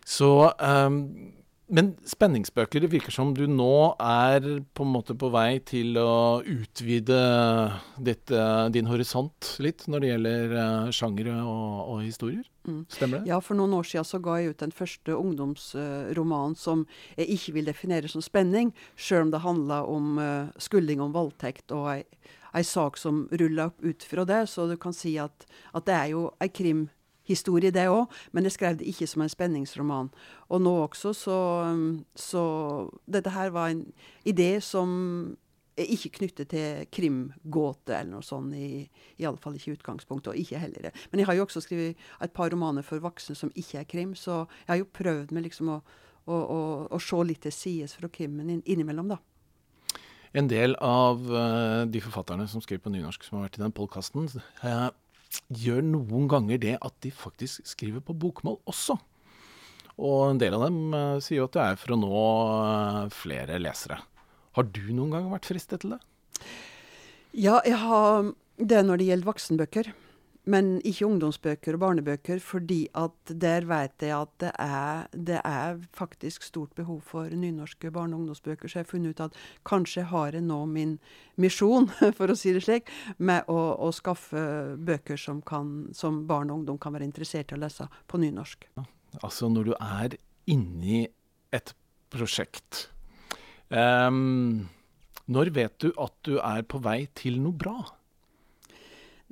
Så 0.06 0.30
um, 0.62 1.02
men 1.66 1.88
spenningsbøker, 2.06 2.84
det 2.84 2.92
virker 2.92 3.14
som 3.14 3.32
du 3.34 3.42
nå 3.50 3.96
er 3.98 4.44
på 4.76 4.84
en 4.86 4.92
måte 4.94 5.16
på 5.18 5.30
vei 5.34 5.58
til 5.66 5.98
å 5.98 6.38
utvide 6.46 7.18
ditt, 7.98 8.30
uh, 8.30 8.68
din 8.70 8.86
horisont 8.86 9.56
litt 9.62 9.82
når 9.90 10.04
det 10.04 10.10
gjelder 10.12 10.54
uh, 10.54 10.92
sjangere 10.94 11.34
og, 11.42 11.80
og, 11.82 11.98
historier. 12.04 12.46
Mm. 12.68 12.84
Stemmer 12.92 13.18
det? 13.18 13.32
Ja, 13.32 13.40
for 13.42 13.58
noen 13.58 13.74
år 13.74 13.88
siden 13.90 14.06
så 14.06 14.22
ga 14.22 14.38
jeg 14.38 14.54
ut 14.54 14.62
den 14.62 14.74
første 14.78 15.18
ungdomsromanen 15.18 16.54
som 16.60 16.86
jeg 17.18 17.34
ikke 17.34 17.58
vil 17.58 17.70
definere 17.72 18.10
som 18.10 18.22
spenning, 18.22 18.70
sjøl 18.94 19.26
om 19.26 19.34
det 19.34 19.42
handla 19.42 19.82
om 19.90 20.20
uh, 20.22 20.52
skulding 20.62 21.02
om 21.02 21.14
voldtekt 21.16 21.74
og 21.74 21.90
ei, 21.96 22.00
ei 22.54 22.62
sak 22.66 22.94
som 23.00 23.24
rulla 23.34 23.72
opp 23.72 23.82
ut 23.82 24.06
fra 24.06 24.22
det. 24.28 24.44
Så 24.54 24.70
du 24.70 24.78
kan 24.78 24.94
si 24.94 25.16
at, 25.18 25.48
at 25.74 25.90
det 25.90 25.98
er 25.98 26.14
jo 26.14 26.28
ei 26.38 26.52
krim 26.54 26.86
historie, 27.26 27.72
det 27.74 27.88
òg, 27.90 28.12
men 28.32 28.46
jeg 28.46 28.56
skrev 28.56 28.78
det 28.80 28.88
ikke 28.90 29.08
som 29.10 29.24
en 29.24 29.32
spenningsroman. 29.32 30.12
Og 30.48 30.62
nå 30.62 30.76
også, 30.84 31.12
så, 31.16 31.40
så 32.14 32.44
Dette 33.06 33.34
her 33.34 33.50
var 33.54 33.72
en 33.72 33.84
idé 34.24 34.56
som 34.64 35.36
er 35.76 35.90
ikke 35.92 36.14
knyttet 36.20 36.50
til 36.52 36.88
krimgåte 36.92 37.92
eller 37.98 38.16
noe 38.16 38.24
sånt, 38.24 38.54
i, 38.56 38.86
i 39.20 39.26
alle 39.28 39.40
fall 39.40 39.56
ikke 39.58 39.74
i 39.74 39.76
utgangspunktet, 39.76 40.32
og 40.32 40.40
ikke 40.40 40.60
heller 40.62 40.88
det. 40.88 40.94
Men 41.10 41.20
jeg 41.20 41.28
har 41.28 41.36
jo 41.36 41.44
også 41.44 41.62
skrevet 41.64 42.08
et 42.24 42.34
par 42.36 42.50
romaner 42.52 42.86
for 42.86 43.02
voksne 43.04 43.36
som 43.36 43.52
ikke 43.54 43.82
er 43.82 43.88
krim, 43.88 44.14
så 44.16 44.44
jeg 44.64 44.72
har 44.72 44.80
jo 44.80 44.92
prøvd 44.96 45.34
med 45.36 45.46
liksom 45.46 45.74
å, 45.74 45.80
å, 46.24 46.36
å, 46.36 46.60
å 46.96 47.00
se 47.02 47.22
litt 47.28 47.44
til 47.44 47.54
sides 47.54 47.96
fra 47.98 48.10
krimmen 48.12 48.54
inn, 48.56 48.62
innimellom, 48.64 49.12
da. 49.12 49.20
En 50.36 50.48
del 50.50 50.74
av 50.84 51.22
uh, 51.32 51.84
de 51.88 52.00
forfatterne 52.04 52.44
som 52.50 52.60
skriver 52.60 52.82
på 52.84 52.92
nynorsk 52.92 53.24
som 53.24 53.38
har 53.38 53.46
vært 53.46 53.60
i 53.60 53.62
den 53.62 53.76
podkasten, 53.76 54.26
uh, 54.64 54.88
gjør 55.48 55.84
noen 55.84 56.26
ganger 56.30 56.60
det 56.62 56.74
at 56.80 56.96
de 57.04 57.12
faktisk 57.14 57.66
skriver 57.68 58.02
på 58.04 58.16
bokmål 58.16 58.58
også. 58.68 58.98
Og 59.96 60.18
en 60.30 60.40
del 60.40 60.56
av 60.56 60.66
dem 60.66 60.80
uh, 60.92 61.16
sier 61.24 61.40
jo 61.40 61.48
at 61.48 61.56
det 61.56 61.64
er 61.64 61.78
for 61.80 61.94
å 61.94 62.00
nå 62.00 62.12
uh, 62.12 63.02
flere 63.14 63.60
lesere. 63.62 64.00
Har 64.56 64.68
du 64.68 64.82
noen 64.90 65.14
gang 65.14 65.30
vært 65.32 65.48
fristet 65.48 65.84
til 65.84 65.96
det? 65.96 66.00
Ja, 67.36 67.60
jeg 67.64 67.78
har 67.80 68.32
det 68.56 68.82
når 68.84 69.00
det 69.00 69.08
gjelder 69.10 69.28
voksenbøker. 69.28 69.92
Men 70.46 70.76
ikke 70.86 71.08
ungdomsbøker 71.08 71.74
og 71.74 71.80
barnebøker, 71.82 72.38
fordi 72.38 72.84
at 72.94 73.32
der 73.42 73.64
vet 73.66 74.04
jeg 74.04 74.14
at 74.14 74.34
det 74.38 74.52
er, 74.62 75.08
det 75.10 75.40
er 75.42 75.80
faktisk 75.96 76.46
stort 76.46 76.70
behov 76.78 77.00
for 77.02 77.26
nynorske 77.26 77.90
barne- 77.90 78.14
og 78.14 78.20
ungdomsbøker. 78.20 78.68
Så 78.68 78.78
jeg 78.78 78.86
har 78.86 78.90
funnet 78.90 79.16
ut 79.16 79.24
at 79.26 79.40
kanskje 79.66 80.06
har 80.12 80.38
jeg 80.38 80.46
nå 80.46 80.60
min 80.70 80.98
misjon, 81.36 81.90
for 82.18 82.30
å 82.30 82.38
si 82.38 82.54
det 82.54 82.62
slik, 82.62 82.92
med 83.18 83.50
å, 83.50 83.58
å 83.74 83.90
skaffe 83.90 84.76
bøker 84.78 85.18
som, 85.18 85.42
kan, 85.42 85.88
som, 85.90 86.22
barn 86.30 86.54
og 86.54 86.62
ungdom 86.62 86.78
kan 86.78 86.94
være 86.94 87.08
interessert 87.10 87.50
i 87.50 87.58
å 87.58 87.62
lese 87.64 87.88
på 88.06 88.22
nynorsk. 88.22 88.68
Altså 89.24 89.50
når 89.50 89.72
du 89.72 89.74
er 89.80 90.16
inni 90.46 91.02
et 91.54 91.74
prosjekt 92.12 92.86
um, 93.70 94.66
Når 95.26 95.50
vet 95.56 95.78
du 95.82 95.88
at 95.98 96.14
du 96.26 96.36
er 96.38 96.62
på 96.68 96.78
vei 96.84 97.00
til 97.18 97.40
noe 97.42 97.56
bra? 97.56 97.80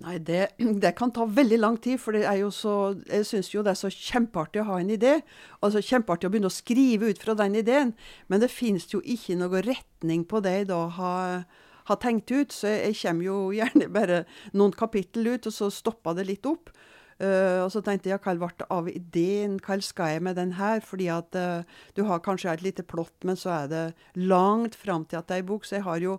Nei, 0.03 0.17
det, 0.19 0.49
det, 0.83 0.91
kan 0.99 1.13
ta 1.15 1.27
veldig 1.31 1.59
lang 1.61 1.77
tid, 1.79 2.01
for 2.03 2.17
det 2.17 2.25
er 2.27 2.41
jo 2.41 2.51
så, 2.55 2.95
jeg 3.07 3.27
syns 3.29 3.53
jo 3.53 3.63
det 3.63 3.77
er 3.77 3.79
så 3.79 3.91
kjempeartig 3.95 4.65
å 4.65 4.69
ha 4.73 4.79
en 4.83 4.91
idé. 4.91 5.21
Altså 5.63 5.83
kjempeartig 5.85 6.27
å 6.27 6.33
begynne 6.35 6.51
å 6.51 6.55
skrive 6.55 7.13
ut 7.13 7.23
fra 7.23 7.37
den 7.39 7.61
ideen. 7.61 7.93
Men 8.27 8.43
det 8.43 8.51
finnes 8.51 8.89
jo 8.91 8.99
ikke 9.01 9.39
noe 9.39 9.63
retning 9.63 10.27
på 10.27 10.43
det 10.43 10.57
jeg 10.57 10.71
da 10.73 10.81
har, 10.97 11.45
har 11.91 12.01
tenkt 12.03 12.33
ut. 12.35 12.51
Så 12.51 12.73
jeg, 12.73 12.89
jeg, 12.91 12.99
kommer 13.05 13.29
jo 13.29 13.39
gjerne 13.55 13.89
bare 13.95 14.25
noen 14.57 14.75
kapittel 14.75 15.31
ut, 15.37 15.47
og 15.47 15.55
så 15.55 15.71
stopper 15.71 16.19
det 16.19 16.27
litt 16.33 16.51
opp. 16.51 16.75
Uh, 17.23 17.63
og 17.63 17.69
så 17.71 17.79
tenkte 17.87 18.11
jeg 18.11 18.19
hva 18.25 18.33
ble 18.35 18.49
det 18.59 18.67
av 18.75 18.89
ideen, 18.91 19.61
hva 19.63 19.77
skal 19.87 20.17
jeg 20.17 20.25
med 20.27 20.35
den 20.35 20.57
her? 20.59 20.83
Fordi 20.83 21.07
at 21.15 21.39
uh, 21.39 21.63
du 21.95 22.03
har 22.09 22.25
kanskje 22.25 22.51
et 22.51 22.67
lite 22.67 22.83
plott, 22.83 23.15
men 23.23 23.39
så 23.39 23.55
er 23.61 23.71
det 23.71 23.85
langt 24.19 24.75
fram 24.75 25.07
til 25.07 25.23
at 25.23 25.31
det 25.31 25.39
er 25.39 25.45
ei 25.45 25.49
bok. 25.53 25.63
Så 25.63 25.79
jeg 25.79 25.87
har 25.87 26.03
jo 26.03 26.19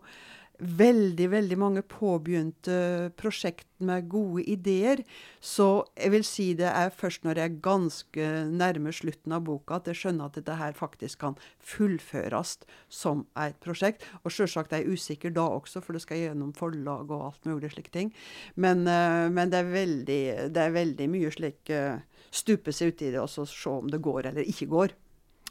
veldig, 0.59 1.27
veldig 1.31 1.57
mange 1.59 1.81
påbegynte 1.89 3.11
prosjekt 3.19 3.67
med 3.83 4.07
gode 4.09 4.43
ideer. 4.49 5.01
Så 5.43 5.85
jeg 5.97 6.13
vil 6.13 6.25
si 6.27 6.47
det 6.57 6.69
er 6.69 6.93
først 6.95 7.25
når 7.25 7.41
jeg 7.41 7.51
er 7.51 7.59
ganske 7.65 8.29
nærme 8.51 8.93
slutten 8.95 9.35
av 9.35 9.45
boka 9.47 9.79
at 9.79 9.89
jeg 9.91 10.01
skjønner 10.01 10.29
at 10.29 10.39
dette 10.39 10.57
her 10.59 10.77
faktisk 10.77 11.21
kan 11.25 11.37
fullføres 11.59 12.57
som 12.89 13.25
et 13.41 13.57
prosjekt. 13.63 14.05
Og 14.23 14.33
selvsagt 14.33 14.73
er 14.73 14.83
jeg 14.83 14.95
usikker 14.95 15.35
da 15.35 15.47
også, 15.57 15.83
for 15.83 15.95
det 15.97 16.05
skal 16.05 16.23
gjennom 16.23 16.53
forlag 16.57 17.11
og 17.11 17.29
alt 17.29 17.49
mulig 17.49 17.73
slike 17.75 17.93
ting. 17.93 18.13
Men, 18.55 18.85
uh, 18.87 19.27
men 19.31 19.51
det, 19.51 19.61
er 19.61 19.73
veldig, 19.73 20.21
det, 20.55 20.61
er 20.61 20.75
veldig, 20.75 21.09
mye 21.11 21.33
slik 21.33 21.73
uh, 21.75 21.99
stupe 22.31 22.73
seg 22.75 22.95
uti 22.95 23.11
det 23.11 23.21
og 23.21 23.31
så 23.31 23.47
se 23.49 23.71
om 23.71 23.89
det 23.91 24.03
går 24.03 24.31
eller 24.31 24.47
ikke 24.47 24.71
går. 24.71 24.95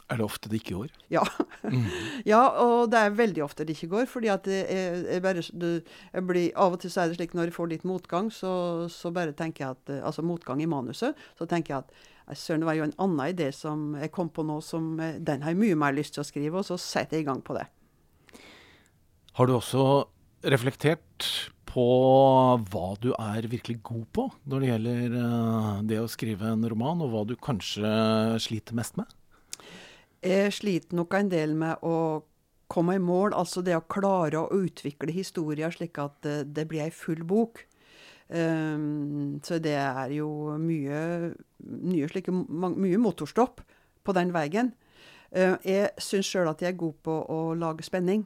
Er 0.05 0.19
det 0.19 0.25
ofte 0.25 0.49
det 0.51 0.59
ikke 0.59 0.75
går? 0.77 0.89
Ja. 1.09 1.23
Mm. 1.65 1.85
ja, 2.31 2.41
og 2.61 2.91
det 2.93 2.99
er 3.01 3.15
veldig 3.17 3.41
ofte 3.45 3.65
det 3.65 3.73
ikke 3.73 3.89
går. 3.95 4.09
fordi 4.09 4.29
at 4.29 4.47
jeg, 4.47 4.65
jeg 5.09 5.21
bare, 5.25 5.41
jeg 5.41 6.25
blir, 6.29 6.49
Av 6.53 6.75
og 6.75 6.81
til 6.83 6.93
så 6.93 7.01
er 7.01 7.09
det 7.09 7.17
slik 7.17 7.33
når 7.33 7.49
jeg 7.49 7.55
får 7.55 7.71
litt 7.71 7.87
motgang, 7.89 8.29
så, 8.33 8.51
så 8.91 9.09
bare 9.15 9.33
tenker 9.33 9.65
jeg 9.65 9.77
at 9.79 9.95
Altså 10.05 10.21
motgang 10.21 10.61
i 10.61 10.69
manuset. 10.69 11.17
Så 11.37 11.49
tenker 11.49 11.73
jeg 11.73 11.83
at 11.87 12.37
søren, 12.37 12.61
det 12.61 12.69
var 12.69 12.77
jo 12.77 12.85
en 12.85 12.99
annen 13.01 13.33
idé 13.33 13.49
som 13.53 13.95
jeg 13.97 14.13
kom 14.13 14.29
på 14.29 14.45
nå, 14.45 14.59
som 14.61 14.93
den 14.97 15.41
har 15.45 15.53
jeg 15.53 15.61
mye 15.61 15.79
mer 15.79 15.97
lyst 15.97 16.15
til 16.15 16.21
å 16.21 16.27
skrive, 16.27 16.61
og 16.61 16.69
så 16.69 16.77
setter 16.81 17.17
jeg 17.17 17.25
i 17.25 17.29
gang 17.29 17.41
på 17.45 17.57
det. 17.57 17.65
Har 19.35 19.49
du 19.49 19.57
også 19.57 20.05
reflektert 20.45 21.27
på 21.75 21.85
hva 22.71 22.87
du 23.01 23.11
er 23.17 23.49
virkelig 23.51 23.81
god 23.83 24.05
på 24.15 24.29
når 24.47 24.61
det 24.61 24.69
gjelder 24.69 25.19
det 25.89 25.99
å 25.99 26.09
skrive 26.09 26.53
en 26.53 26.65
roman, 26.71 27.01
og 27.03 27.11
hva 27.11 27.25
du 27.27 27.35
kanskje 27.35 27.89
sliter 28.45 28.77
mest 28.77 28.97
med? 29.01 29.09
Jeg 30.25 30.53
sliter 30.57 30.97
nok 30.97 31.13
en 31.13 31.29
del 31.29 31.53
med 31.57 31.83
å 31.85 32.23
komme 32.71 32.95
i 32.97 33.01
mål, 33.01 33.35
altså 33.37 33.61
det 33.61 33.75
å 33.77 33.85
klare 33.85 34.41
å 34.41 34.57
utvikle 34.57 35.13
historier 35.13 35.73
slik 35.73 35.99
at 36.01 36.25
det, 36.25 36.65
blir 36.69 36.87
ei 36.87 36.93
full 36.93 37.21
bok. 37.27 37.61
Um, 38.25 39.37
så 39.45 39.59
det 39.61 39.75
er 39.77 40.15
jo 40.15 40.55
mye, 40.57 41.33
mye, 41.61 42.07
slike, 42.09 42.33
mye 42.33 43.01
motorstopp 43.01 43.61
på 44.01 44.15
den 44.17 44.33
veien. 44.33 44.73
Uh, 45.29 45.61
jeg 45.61 45.91
syns 46.01 46.31
sjøl 46.31 46.49
at 46.49 46.63
jeg 46.63 46.73
er 46.73 46.79
god 46.79 46.97
på 47.05 47.19
å 47.29 47.39
lage 47.59 47.85
spenning. 47.85 48.25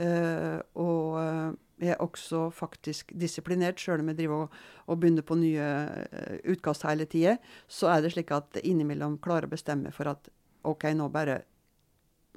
Uh, 0.00 0.64
og 0.80 1.20
uh, 1.20 1.52
jeg 1.82 1.92
er 1.92 2.00
også 2.00 2.46
faktisk 2.56 3.12
disiplinert, 3.20 3.80
sjøl 3.82 4.00
om 4.00 4.12
jeg 4.14 4.22
driver 4.22 4.46
og, 4.46 4.60
og, 4.86 5.00
begynner 5.02 5.26
på 5.26 5.36
nye 5.36 5.66
utkast 6.48 6.86
hele 6.88 7.04
tida. 7.10 7.36
Så 7.68 7.90
er 7.92 8.00
det 8.00 8.14
slik 8.14 8.32
at 8.32 8.62
innimellom 8.62 9.18
klarer 9.20 9.50
å 9.50 9.52
bestemme 9.52 9.92
for 9.92 10.08
at 10.14 10.30
OK, 10.68 10.88
nå 10.96 11.08
bare, 11.12 11.40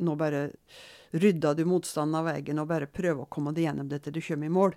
nå 0.02 0.16
bare 0.20 0.48
rydder 1.16 1.56
du 1.56 1.66
motstanden 1.70 2.20
av 2.20 2.30
veien 2.30 2.60
og 2.60 2.70
bare 2.70 2.92
prøver 2.92 3.24
å 3.24 3.32
komme 3.32 3.54
deg 3.56 3.70
gjennom 3.70 3.90
det 3.92 4.02
til 4.04 4.16
du 4.16 4.22
kommer 4.26 4.50
i 4.50 4.56
mål. 4.58 4.76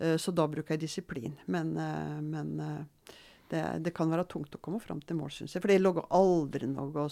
Uh, 0.00 0.16
så 0.20 0.34
da 0.34 0.46
bruker 0.50 0.76
jeg 0.76 0.84
disiplin. 0.86 1.38
Men, 1.50 1.72
uh, 1.78 2.20
men 2.22 2.52
uh, 2.60 3.16
det, 3.50 3.64
det, 3.86 3.94
kan 3.96 4.12
være 4.12 4.28
tungt 4.30 4.54
å 4.54 4.62
komme 4.62 4.82
fram 4.82 5.00
til 5.02 5.18
mål, 5.18 5.32
syns 5.34 5.56
jeg. 5.56 5.64
For 5.64 5.72
det 5.72 5.80
lå 5.82 5.96
aldri 6.08 6.70
noe 6.70 7.08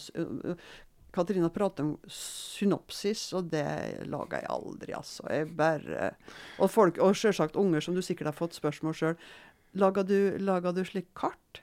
Katarina 1.08 1.48
prater 1.50 1.86
om 1.86 1.94
synopsis, 2.12 3.30
og 3.34 3.48
det 3.50 3.64
lager 4.12 4.42
jeg 4.42 4.50
aldri, 4.52 4.92
altså. 4.94 5.24
Jeg 5.32 5.48
bare 5.56 6.12
Og 6.60 6.98
og 7.00 7.16
selvsagt 7.16 7.56
unger, 7.56 7.80
som 7.80 7.96
du 7.96 8.02
sikkert 8.02 8.30
har 8.30 8.36
fått 8.36 8.58
spørsmål 8.58 8.94
sjøl. 8.94 9.16
Lager 9.74 10.04
lager 10.38 10.72
du 10.72 10.84
slik 10.84 11.08
kart? 11.16 11.62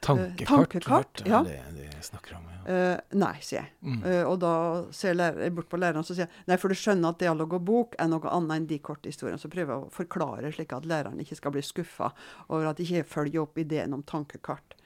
Tankekart, 0.00 0.48
tankekart, 0.48 1.22
det 1.24 1.32
ja. 1.32 1.40
er 1.42 1.72
det 1.74 1.88
jeg 1.88 2.04
snakker 2.06 2.36
om. 2.38 2.44
Ja. 2.52 2.58
Uh, 2.68 3.16
nei, 3.18 3.32
sier 3.42 3.62
jeg. 3.62 3.72
Mm. 3.82 3.98
Uh, 4.04 4.22
og 4.28 4.36
da 4.44 4.52
ser 4.94 5.18
jeg 5.18 5.54
bort 5.56 5.70
på 5.72 5.80
læreren 5.80 6.04
og 6.04 6.06
sier 6.06 6.26
jeg, 6.26 6.44
nei, 6.50 6.58
for 6.60 6.70
du 6.70 6.78
skjønner 6.78 7.14
at 7.14 7.22
dialog 7.22 7.56
og 7.58 7.64
bok 7.66 7.96
er 7.98 8.10
noe 8.12 8.30
annet 8.30 8.60
enn 8.60 8.68
de 8.70 8.78
korte 8.84 9.10
historiene. 9.10 9.40
Så 9.42 9.50
prøver 9.50 9.74
jeg 9.74 9.88
å 9.88 9.90
forklare 9.94 10.52
slik 10.54 10.76
at 10.76 10.86
læreren 10.88 11.18
ikke 11.24 11.38
skal 11.40 11.54
bli 11.56 11.64
skuffa 11.66 12.12
over 12.46 12.70
at 12.70 12.78
de 12.78 12.86
ikke 12.86 13.08
følger 13.10 13.42
opp 13.42 13.58
ideen 13.58 13.96
om 13.96 14.04
tankekart. 14.06 14.78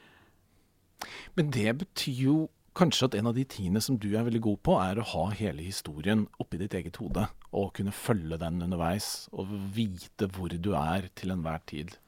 Men 1.36 1.52
det 1.52 1.76
betyr 1.82 2.24
jo 2.30 2.36
kanskje 2.78 3.10
at 3.10 3.16
en 3.18 3.28
av 3.28 3.36
de 3.36 3.44
tingene 3.44 3.82
som 3.84 3.98
du 4.00 4.12
er 4.14 4.24
veldig 4.26 4.42
god 4.46 4.60
på, 4.64 4.76
er 4.80 5.00
å 5.00 5.08
ha 5.12 5.24
hele 5.36 5.64
historien 5.66 6.24
oppi 6.40 6.60
ditt 6.60 6.76
eget 6.78 6.96
hode. 7.02 7.26
Og 7.52 7.74
kunne 7.76 7.92
følge 7.92 8.38
den 8.40 8.62
underveis, 8.64 9.28
og 9.32 9.50
vite 9.76 10.30
hvor 10.32 10.52
du 10.52 10.72
er 10.78 11.10
til 11.18 11.34
enhver 11.34 11.60
tid. 11.68 11.98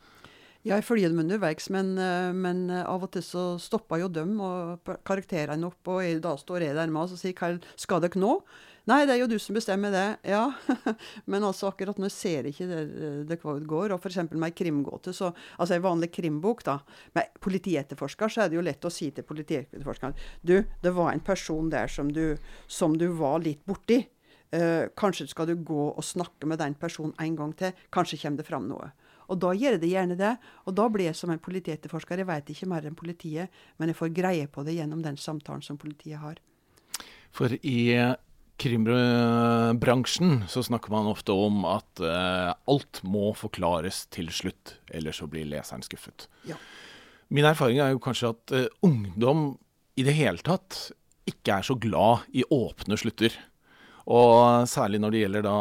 Jeg 0.64 0.84
følger 0.86 1.10
dem 1.12 1.20
underveis, 1.20 1.66
men, 1.68 1.90
eh, 2.00 2.30
men 2.32 2.70
eh, 2.72 2.86
av 2.88 3.02
og 3.04 3.10
til 3.12 3.24
så 3.24 3.42
stopper 3.60 4.00
jo 4.00 4.06
dem 4.08 4.38
og 4.40 4.94
karakterene 5.04 5.68
opp, 5.68 5.90
og 5.92 6.22
da 6.24 6.32
står 6.40 6.64
jeg 6.64 6.78
der 6.78 6.88
med 6.92 7.04
og 7.04 7.20
sier 7.20 7.36
hva 7.36 7.50
skal 7.76 8.00
dere 8.00 8.20
nå? 8.22 8.38
Nei, 8.88 9.02
det 9.04 9.14
er 9.14 9.20
jo 9.22 9.28
du 9.28 9.36
som 9.40 9.56
bestemmer 9.56 9.92
det. 9.92 10.06
Ja, 10.28 10.46
men 11.32 11.44
altså 11.44 11.70
akkurat 11.70 12.00
nå 12.00 12.08
ser 12.12 12.48
jeg 12.48 12.54
ikke 12.54 12.68
det, 12.68 12.80
det 13.28 13.38
hva 13.42 13.54
det 13.56 13.68
går. 13.68 13.92
Og 13.92 14.00
f.eks. 14.00 14.18
med 14.32 14.48
ei 14.48 14.56
krimgåte, 14.56 15.12
så 15.16 15.30
Altså 15.58 15.76
ei 15.76 15.84
vanlig 15.84 16.10
krimbok, 16.12 16.64
da. 16.64 16.78
Med 17.16 17.36
politietterforsker 17.44 18.32
så 18.32 18.44
er 18.44 18.52
det 18.52 18.58
jo 18.58 18.64
lett 18.64 18.84
å 18.84 18.92
si 18.92 19.10
til 19.12 19.24
politietterforskeren 19.24 20.16
Du, 20.40 20.58
det 20.84 20.92
var 20.96 21.12
en 21.12 21.24
person 21.24 21.70
der 21.72 21.88
som 21.92 22.12
du, 22.12 22.36
som 22.68 22.96
du 22.96 23.08
var 23.20 23.40
litt 23.44 23.64
borti. 23.68 24.02
Eh, 24.54 24.88
kanskje 24.96 25.30
skal 25.32 25.48
du 25.48 25.56
gå 25.56 25.88
og 25.90 26.04
snakke 26.04 26.46
med 26.46 26.60
den 26.60 26.76
personen 26.76 27.16
en 27.20 27.36
gang 27.36 27.56
til. 27.56 27.72
Kanskje 27.92 28.20
kommer 28.20 28.40
det 28.40 28.48
fram 28.48 28.68
noe. 28.68 28.92
Og 29.32 29.40
da 29.40 29.52
gjør 29.56 29.78
det 29.80 29.90
gjerne 29.90 30.18
det. 30.18 30.34
Og 30.68 30.76
da 30.76 30.88
blir 30.92 31.08
jeg 31.08 31.18
som 31.18 31.32
en 31.32 31.42
politietterforsker. 31.42 32.20
Jeg 32.20 32.28
vet 32.28 32.52
ikke 32.54 32.68
mer 32.70 32.86
enn 32.86 32.98
politiet, 32.98 33.62
men 33.78 33.90
jeg 33.90 33.98
får 34.00 34.12
greie 34.16 34.50
på 34.50 34.66
det 34.66 34.76
gjennom 34.76 35.02
den 35.04 35.18
samtalen 35.20 35.64
som 35.64 35.80
politiet 35.80 36.20
har. 36.22 36.40
For 37.34 37.56
i 37.60 37.80
krimbransjen 38.60 40.44
så 40.48 40.62
snakker 40.62 40.92
man 40.94 41.10
ofte 41.10 41.34
om 41.34 41.64
at 41.66 42.02
eh, 42.04 42.52
alt 42.70 43.00
må 43.02 43.32
forklares 43.34 44.04
til 44.14 44.30
slutt, 44.30 44.76
ellers 44.94 45.18
så 45.18 45.26
blir 45.30 45.48
leseren 45.50 45.82
skuffet. 45.82 46.28
Ja. 46.46 46.58
Min 47.34 47.48
erfaring 47.48 47.80
er 47.82 47.94
jo 47.94 48.02
kanskje 48.02 48.30
at 48.30 48.54
eh, 48.54 48.68
ungdom 48.86 49.56
i 49.98 50.06
det 50.06 50.14
hele 50.14 50.42
tatt 50.44 50.92
ikke 51.26 51.58
er 51.58 51.66
så 51.66 51.76
glad 51.80 52.28
i 52.36 52.44
åpne 52.52 52.98
slutter. 53.00 53.34
Og 54.04 54.68
særlig 54.68 55.00
når 55.00 55.14
det 55.14 55.24
gjelder 55.24 55.46
da 55.46 55.58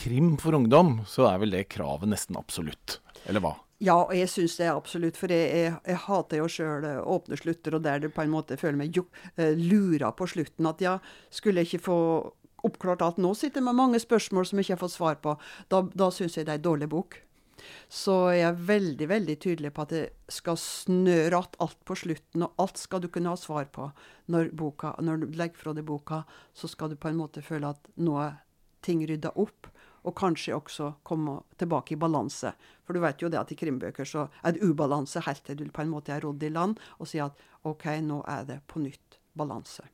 krim 0.00 0.34
for 0.42 0.56
ungdom, 0.58 0.98
så 1.06 1.28
er 1.30 1.40
vel 1.40 1.54
det 1.54 1.68
kravet 1.72 2.10
nesten 2.10 2.36
absolutt. 2.40 2.98
Eller 3.28 3.44
hva? 3.44 3.54
Ja, 3.82 3.96
og 4.04 4.14
jeg 4.16 4.30
syns 4.30 4.54
det 4.56 4.68
er 4.68 4.76
absolutt, 4.76 5.18
for 5.18 5.32
jeg, 5.32 5.48
jeg, 5.50 5.74
jeg 5.90 6.00
hater 6.06 6.40
jo 6.40 6.46
sjøl 6.48 6.86
åpne 7.02 7.36
slutter, 7.40 7.76
og 7.76 7.82
der 7.84 8.04
du 8.04 8.08
på 8.14 8.22
en 8.22 8.32
måte 8.32 8.56
føler 8.60 8.78
meg 8.80 8.96
jo, 8.96 9.04
eh, 9.36 9.52
lura 9.58 10.12
på 10.16 10.28
slutten. 10.30 10.68
At 10.70 10.84
ja, 10.84 10.94
skulle 11.34 11.64
jeg 11.64 11.74
ikke 11.74 11.86
få 11.90 11.98
oppklart 12.64 13.02
alt 13.04 13.20
nå, 13.20 13.34
sitter 13.36 13.60
jeg 13.60 13.68
med 13.68 13.76
mange 13.76 14.00
spørsmål 14.00 14.48
som 14.48 14.60
jeg 14.60 14.68
ikke 14.68 14.76
har 14.78 14.84
fått 14.86 14.96
svar 14.96 15.20
på. 15.24 15.36
Da, 15.72 15.82
da 15.92 16.08
syns 16.14 16.38
jeg 16.38 16.48
det 16.48 16.54
er 16.54 16.62
en 16.62 16.68
dårlig 16.70 16.88
bok. 16.94 17.18
Så 17.88 18.14
jeg 18.34 18.44
er 18.48 18.64
veldig 18.68 19.08
veldig 19.08 19.36
tydelig 19.40 19.72
på 19.74 19.84
at 19.84 19.92
det 19.94 20.04
skal 20.32 20.56
snøre 20.60 21.38
att 21.38 21.56
alt 21.58 21.84
på 21.84 21.96
slutten, 21.96 22.42
og 22.42 22.52
alt 22.58 22.78
skal 22.78 23.00
du 23.00 23.08
kunne 23.08 23.32
ha 23.32 23.36
svar 23.36 23.64
på. 23.64 23.90
Når, 24.26 24.50
boka, 24.52 24.94
når 25.00 25.22
du 25.22 25.26
legger 25.36 25.60
fra 25.60 25.74
deg 25.76 25.86
boka, 25.88 26.24
så 26.54 26.68
skal 26.68 26.92
du 26.92 26.96
på 26.96 27.08
en 27.08 27.20
måte 27.20 27.44
føle 27.44 27.72
at 27.74 27.92
nå 27.96 28.18
er 28.20 28.40
ting 28.84 29.04
rydda 29.06 29.32
opp. 29.40 29.68
Og 30.04 30.14
kanskje 30.18 30.56
også 30.56 30.90
komme 31.06 31.38
tilbake 31.60 31.94
i 31.94 32.00
balanse. 32.00 32.52
For 32.84 32.92
du 32.96 33.00
vet 33.00 33.22
jo 33.22 33.30
det 33.32 33.40
at 33.40 33.52
i 33.54 33.58
krimbøker 33.58 34.08
så 34.08 34.26
er 34.44 34.54
det 34.54 34.64
ubalanse 34.64 35.22
helt 35.24 35.44
til 35.46 35.62
du 35.62 35.66
på 35.72 35.84
en 35.84 35.92
måte 35.92 36.12
er 36.12 36.24
rodd 36.24 36.42
i 36.44 36.52
land 36.52 36.80
og 36.98 37.08
sier 37.08 37.30
at 37.30 37.44
OK, 37.64 37.88
nå 38.04 38.20
er 38.28 38.44
det 38.48 38.60
på 38.68 38.82
nytt 38.84 39.18
balanse. 39.32 39.86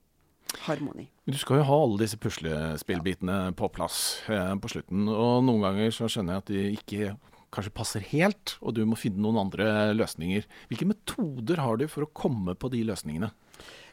Harmoni. 0.67 1.07
Du 1.31 1.39
skal 1.39 1.61
jo 1.61 1.67
ha 1.69 1.77
alle 1.85 2.01
disse 2.03 2.19
puslespillbitene 2.19 3.53
på 3.55 3.69
plass 3.71 4.21
eh, 4.27 4.55
på 4.59 4.71
slutten. 4.73 5.07
Og 5.07 5.45
noen 5.47 5.63
ganger 5.63 5.95
så 5.95 6.11
skjønner 6.11 6.37
jeg 6.37 6.43
at 6.43 6.51
de 6.51 6.65
ikke 6.75 7.13
kanskje 7.55 7.75
passer 7.75 8.05
helt, 8.13 8.57
og 8.63 8.75
du 8.77 8.85
må 8.87 8.99
finne 8.99 9.23
noen 9.23 9.41
andre 9.45 9.91
løsninger. 9.97 10.47
Hvilke 10.71 10.89
metoder 10.91 11.63
har 11.63 11.79
du 11.79 11.87
for 11.91 12.07
å 12.07 12.13
komme 12.15 12.55
på 12.59 12.71
de 12.73 12.83
løsningene? 12.87 13.31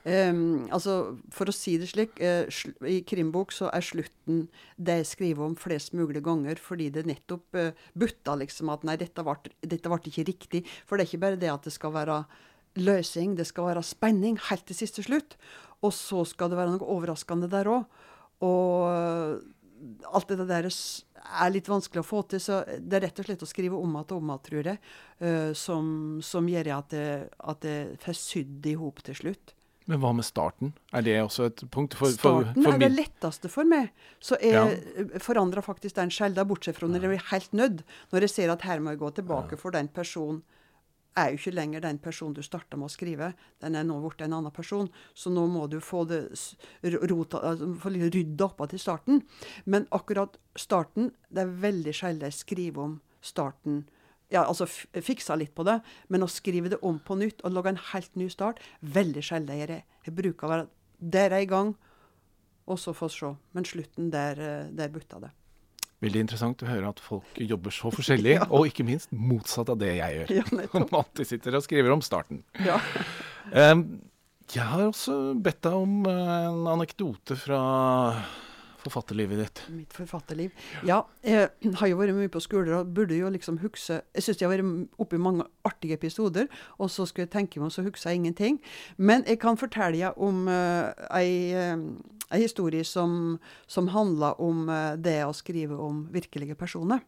Ehm, 0.08 0.68
altså, 0.72 1.18
For 1.36 1.50
å 1.50 1.56
si 1.56 1.76
det 1.82 1.90
slik, 1.92 2.22
uh, 2.24 2.48
i 2.88 3.02
krimbok 3.08 3.52
så 3.56 3.68
er 3.76 3.84
slutten 3.84 4.46
det 4.80 5.02
jeg 5.02 5.10
skriver 5.12 5.48
om 5.50 5.58
flest 5.60 5.96
mulig 5.98 6.22
ganger, 6.24 6.60
fordi 6.64 6.88
det 6.96 7.08
nettopp 7.10 7.58
uh, 7.60 7.74
butta 7.98 8.38
liksom 8.40 8.72
at 8.72 8.86
nei, 8.88 8.96
dette 9.00 9.26
ble, 9.26 10.00
ikke 10.08 10.28
riktig. 10.30 10.64
For 10.88 10.96
det 10.96 11.06
er 11.06 11.12
ikke 11.12 11.26
bare 11.26 11.42
det 11.42 11.52
at 11.52 11.68
det 11.68 11.76
skal 11.76 11.96
være 11.98 12.22
løsning, 12.80 13.36
det 13.36 13.50
skal 13.50 13.68
være 13.72 13.84
spenning 13.84 14.40
helt 14.48 14.68
til 14.70 14.80
siste 14.80 15.04
slutt. 15.04 15.36
Og 15.84 15.92
så 15.94 16.24
skal 16.26 16.54
det 16.54 16.62
være 16.62 16.78
noe 16.78 16.94
overraskende 16.96 17.52
der 17.52 17.68
òg. 17.70 18.00
Og 18.46 18.88
eh, 18.88 20.00
alt 20.08 20.32
det 20.32 20.48
der 20.48 20.70
er 20.70 21.52
litt 21.52 21.68
vanskelig 21.70 22.02
å 22.02 22.08
få 22.08 22.24
til, 22.32 22.42
så 22.42 22.62
det 22.66 22.98
er 22.98 23.08
rett 23.10 23.20
og 23.22 23.28
slett 23.28 23.44
å 23.44 23.50
skrive 23.50 23.78
om 23.78 23.98
igjen 23.98 24.16
og 24.16 24.16
om 24.22 24.32
igjen, 24.32 24.44
tror 24.48 24.72
jeg, 24.72 25.54
som, 25.58 25.92
som 26.26 26.50
gjør 26.50 26.72
at 26.78 26.90
det, 26.94 27.08
at 27.54 27.62
det 27.66 27.78
får 28.06 28.20
sydd 28.22 28.70
i 28.72 28.78
hop 28.80 29.04
til 29.06 29.18
slutt. 29.22 29.57
Men 29.88 30.02
hva 30.04 30.12
med 30.18 30.28
starten? 30.28 30.74
Er 30.92 31.06
det 31.06 31.16
også 31.22 31.48
et 31.48 31.64
punkt? 31.72 31.96
For, 31.96 32.12
for, 32.12 32.44
Starten 32.44 32.66
for 32.66 32.76
er 32.76 32.82
det 32.84 32.92
letteste 32.92 33.52
for 33.52 33.68
meg. 33.68 33.94
Så 34.20 34.36
jeg 34.44 35.08
forandrer 35.24 35.64
faktisk 35.64 35.96
den 35.96 36.12
sjelden, 36.12 36.48
bortsett 36.50 36.76
fra 36.76 36.90
når 36.92 37.06
jeg 37.06 37.14
blir 37.14 37.26
helt 37.32 37.56
nødt. 37.56 37.84
Når 38.12 38.28
jeg 38.28 38.34
ser 38.36 38.52
at 38.52 38.68
her 38.68 38.84
må 38.84 38.94
jeg 38.94 39.02
gå 39.06 39.14
tilbake, 39.22 39.60
for 39.60 39.76
den 39.76 39.88
personen 39.88 40.44
er 41.18 41.32
jo 41.32 41.40
ikke 41.40 41.56
lenger 41.56 41.82
den 41.82 42.00
personen 42.02 42.36
du 42.38 42.44
starta 42.46 42.78
med 42.78 42.90
å 42.90 42.94
skrive. 42.94 43.32
Den 43.64 43.78
er 43.80 43.86
nå 43.88 43.98
blitt 44.04 44.22
en 44.26 44.36
annen 44.38 44.54
person. 44.54 44.90
Så 45.18 45.32
nå 45.34 45.48
må 45.50 45.66
du 45.72 45.80
få 45.84 46.04
det 46.10 46.22
rota, 46.84 47.42
altså, 47.42 47.72
få 47.82 47.94
rydda 47.96 48.50
opp 48.50 48.64
til 48.70 48.82
starten. 48.82 49.24
Men 49.66 49.88
akkurat 49.96 50.38
starten, 50.60 51.12
det 51.32 51.46
er 51.46 51.60
veldig 51.64 51.96
sjelden 51.96 52.30
jeg 52.30 52.42
skriver 52.42 52.84
om 52.84 52.98
starten. 53.26 53.86
Ja, 54.34 54.42
altså 54.44 54.66
fiksa 54.68 55.38
litt 55.40 55.54
på 55.56 55.64
det, 55.64 55.78
men 56.12 56.26
å 56.26 56.28
skrive 56.28 56.70
det 56.74 56.82
om 56.84 56.98
på 57.00 57.16
nytt 57.16 57.40
og 57.48 57.54
lage 57.56 57.72
en 57.72 57.82
helt 57.94 58.16
ny 58.20 58.28
start, 58.34 58.60
veldig 58.84 59.24
sjelden 59.24 59.56
gjør 59.62 59.76
jeg. 59.78 59.86
Jeg 60.10 60.16
bruker 60.18 60.48
å 60.48 60.52
være 60.52 60.68
Der 61.00 61.32
er 61.32 61.40
jeg 61.44 61.48
i 61.48 61.52
gang, 61.54 61.76
og 62.68 62.80
så 62.82 62.92
få 62.98 63.08
se. 63.14 63.30
Men 63.56 63.64
slutten, 63.70 64.10
der, 64.12 64.42
der 64.76 64.90
butta 64.92 65.20
det. 65.24 65.30
Veldig 66.04 66.20
interessant 66.26 66.62
å 66.62 66.68
høre 66.70 66.90
at 66.92 67.00
folk 67.02 67.40
jobber 67.40 67.72
så 67.74 67.90
forskjellig, 67.96 68.36
Ja. 68.36 68.48
og 68.52 68.68
ikke 68.68 68.84
minst 68.86 69.14
motsatt 69.16 69.70
av 69.74 69.80
det 69.80 69.94
jeg 69.98 70.18
gjør. 70.20 70.34
Ja, 70.42 70.44
nettopp. 70.52 70.90
Som 70.90 71.00
alltid 71.00 71.30
sitter 71.32 71.58
og 71.58 71.64
skriver 71.66 71.96
om 71.96 72.04
starten. 72.06 72.44
Ja. 72.66 72.82
um, 73.72 73.86
jeg 74.52 74.64
har 74.64 74.84
også 74.88 75.16
bedt 75.44 75.64
deg 75.66 75.74
om 75.76 75.96
eh, 76.08 76.36
en 76.48 76.68
anekdote 76.72 77.36
fra 77.40 77.58
forfatterlivet 78.82 79.42
ditt. 79.42 79.62
Mitt 79.74 79.94
forfatterliv. 79.96 80.54
Ja, 80.88 81.02
jeg 81.26 81.50
har 81.80 81.90
jo 81.92 82.00
vært 82.00 82.16
mye 82.18 82.32
på 82.32 82.42
skoler 82.44 82.80
og 82.80 82.94
burde 82.96 83.18
jo 83.18 83.30
liksom 83.34 83.60
huske 83.64 84.02
Jeg 84.14 84.24
syns 84.24 84.42
jeg 84.42 84.50
har 84.50 84.56
vært 84.56 85.00
oppe 85.02 85.18
i 85.18 85.22
mange 85.22 85.46
artige 85.68 85.98
episoder, 85.98 86.48
og 86.78 86.92
så 86.94 87.06
skulle 87.06 87.28
jeg 87.28 87.34
tenke 87.36 87.60
meg 87.60 87.70
om, 87.70 87.74
så 87.74 87.86
husker 87.86 88.12
jeg 88.12 88.22
ingenting. 88.22 88.62
Men 88.98 89.26
jeg 89.28 89.40
kan 89.42 89.60
fortelle 89.60 90.14
om 90.18 90.48
uh, 90.48 90.94
ei, 91.16 91.54
eh, 91.56 91.78
ei 92.32 92.42
historie 92.42 92.84
som, 92.86 93.38
som 93.68 93.90
handler 93.94 94.40
om 94.44 94.68
eh, 94.70 94.96
det 95.00 95.20
å 95.26 95.36
skrive 95.36 95.78
om 95.82 96.06
virkelige 96.14 96.58
personer. 96.60 97.02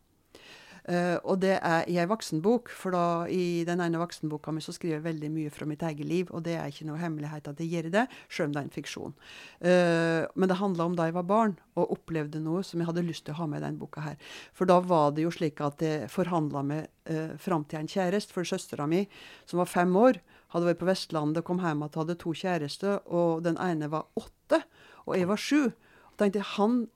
Eh, 0.90 1.18
og 1.22 1.38
det 1.44 1.54
er 1.60 1.84
i 1.92 2.00
ei 2.02 2.08
voksenbok, 2.10 2.72
for 2.74 2.96
da 2.96 3.28
i 3.30 3.62
den 3.68 3.82
ene 3.84 4.00
voksenboka 4.02 4.50
mi 4.56 4.64
så 4.64 4.74
skriver 4.74 4.98
jeg 4.98 5.06
veldig 5.06 5.30
mye 5.36 5.52
fra 5.54 5.68
mitt 5.70 5.84
eget 5.86 6.08
liv, 6.10 6.32
og 6.34 6.42
det 6.48 6.56
er 6.58 6.72
ikke 6.72 6.88
noe 6.88 6.98
hemmelighet 6.98 7.52
at 7.52 7.62
jeg 7.62 7.70
gjør 7.76 7.90
det, 7.94 8.06
sjøl 8.26 8.50
om 8.50 8.56
det 8.56 8.62
er 8.62 8.68
en 8.68 8.74
fiksjon. 8.74 9.14
Uh, 9.62 10.24
men 10.34 10.50
det 10.50 10.58
handla 10.58 10.88
om 10.90 10.96
da 10.98 11.06
jeg 11.06 11.18
var 11.20 11.28
barn 11.30 11.54
og 11.78 11.94
opplevde 11.94 12.42
noe 12.42 12.64
som 12.66 12.82
jeg 12.82 12.90
hadde 12.90 13.06
lyst 13.06 13.28
til 13.28 13.36
å 13.36 13.42
ha 13.44 13.50
med 13.52 13.62
i 13.62 13.68
den 13.68 13.78
boka 13.78 14.02
her. 14.02 14.18
For 14.58 14.70
da 14.70 14.80
var 14.82 15.14
det 15.14 15.28
jo 15.28 15.34
slik 15.36 15.62
at 15.62 15.84
jeg 15.86 16.10
forhandla 16.10 16.66
med 16.66 16.90
uh, 17.12 17.38
fram 17.38 17.68
en 17.70 17.92
kjæreste, 17.92 18.34
for 18.34 18.48
søstera 18.48 18.90
mi, 18.90 19.04
som 19.46 19.62
var 19.62 19.70
fem 19.70 19.94
år, 19.94 20.18
hadde 20.56 20.72
vært 20.72 20.82
på 20.82 20.90
Vestlandet, 20.90 21.46
kom 21.46 21.62
hjem 21.62 21.86
og 21.86 22.02
hadde 22.02 22.18
to 22.18 22.34
kjærester, 22.34 23.04
og 23.06 23.44
den 23.46 23.60
ene 23.62 23.92
var 23.94 24.10
åtte, 24.18 24.64
og 25.06 25.20
jeg 25.20 25.30
var 25.30 25.44
sju. 25.44 25.62
Og 25.70 26.18
tenkte 26.18 26.42
jeg, 26.42 26.54
han 26.58 26.88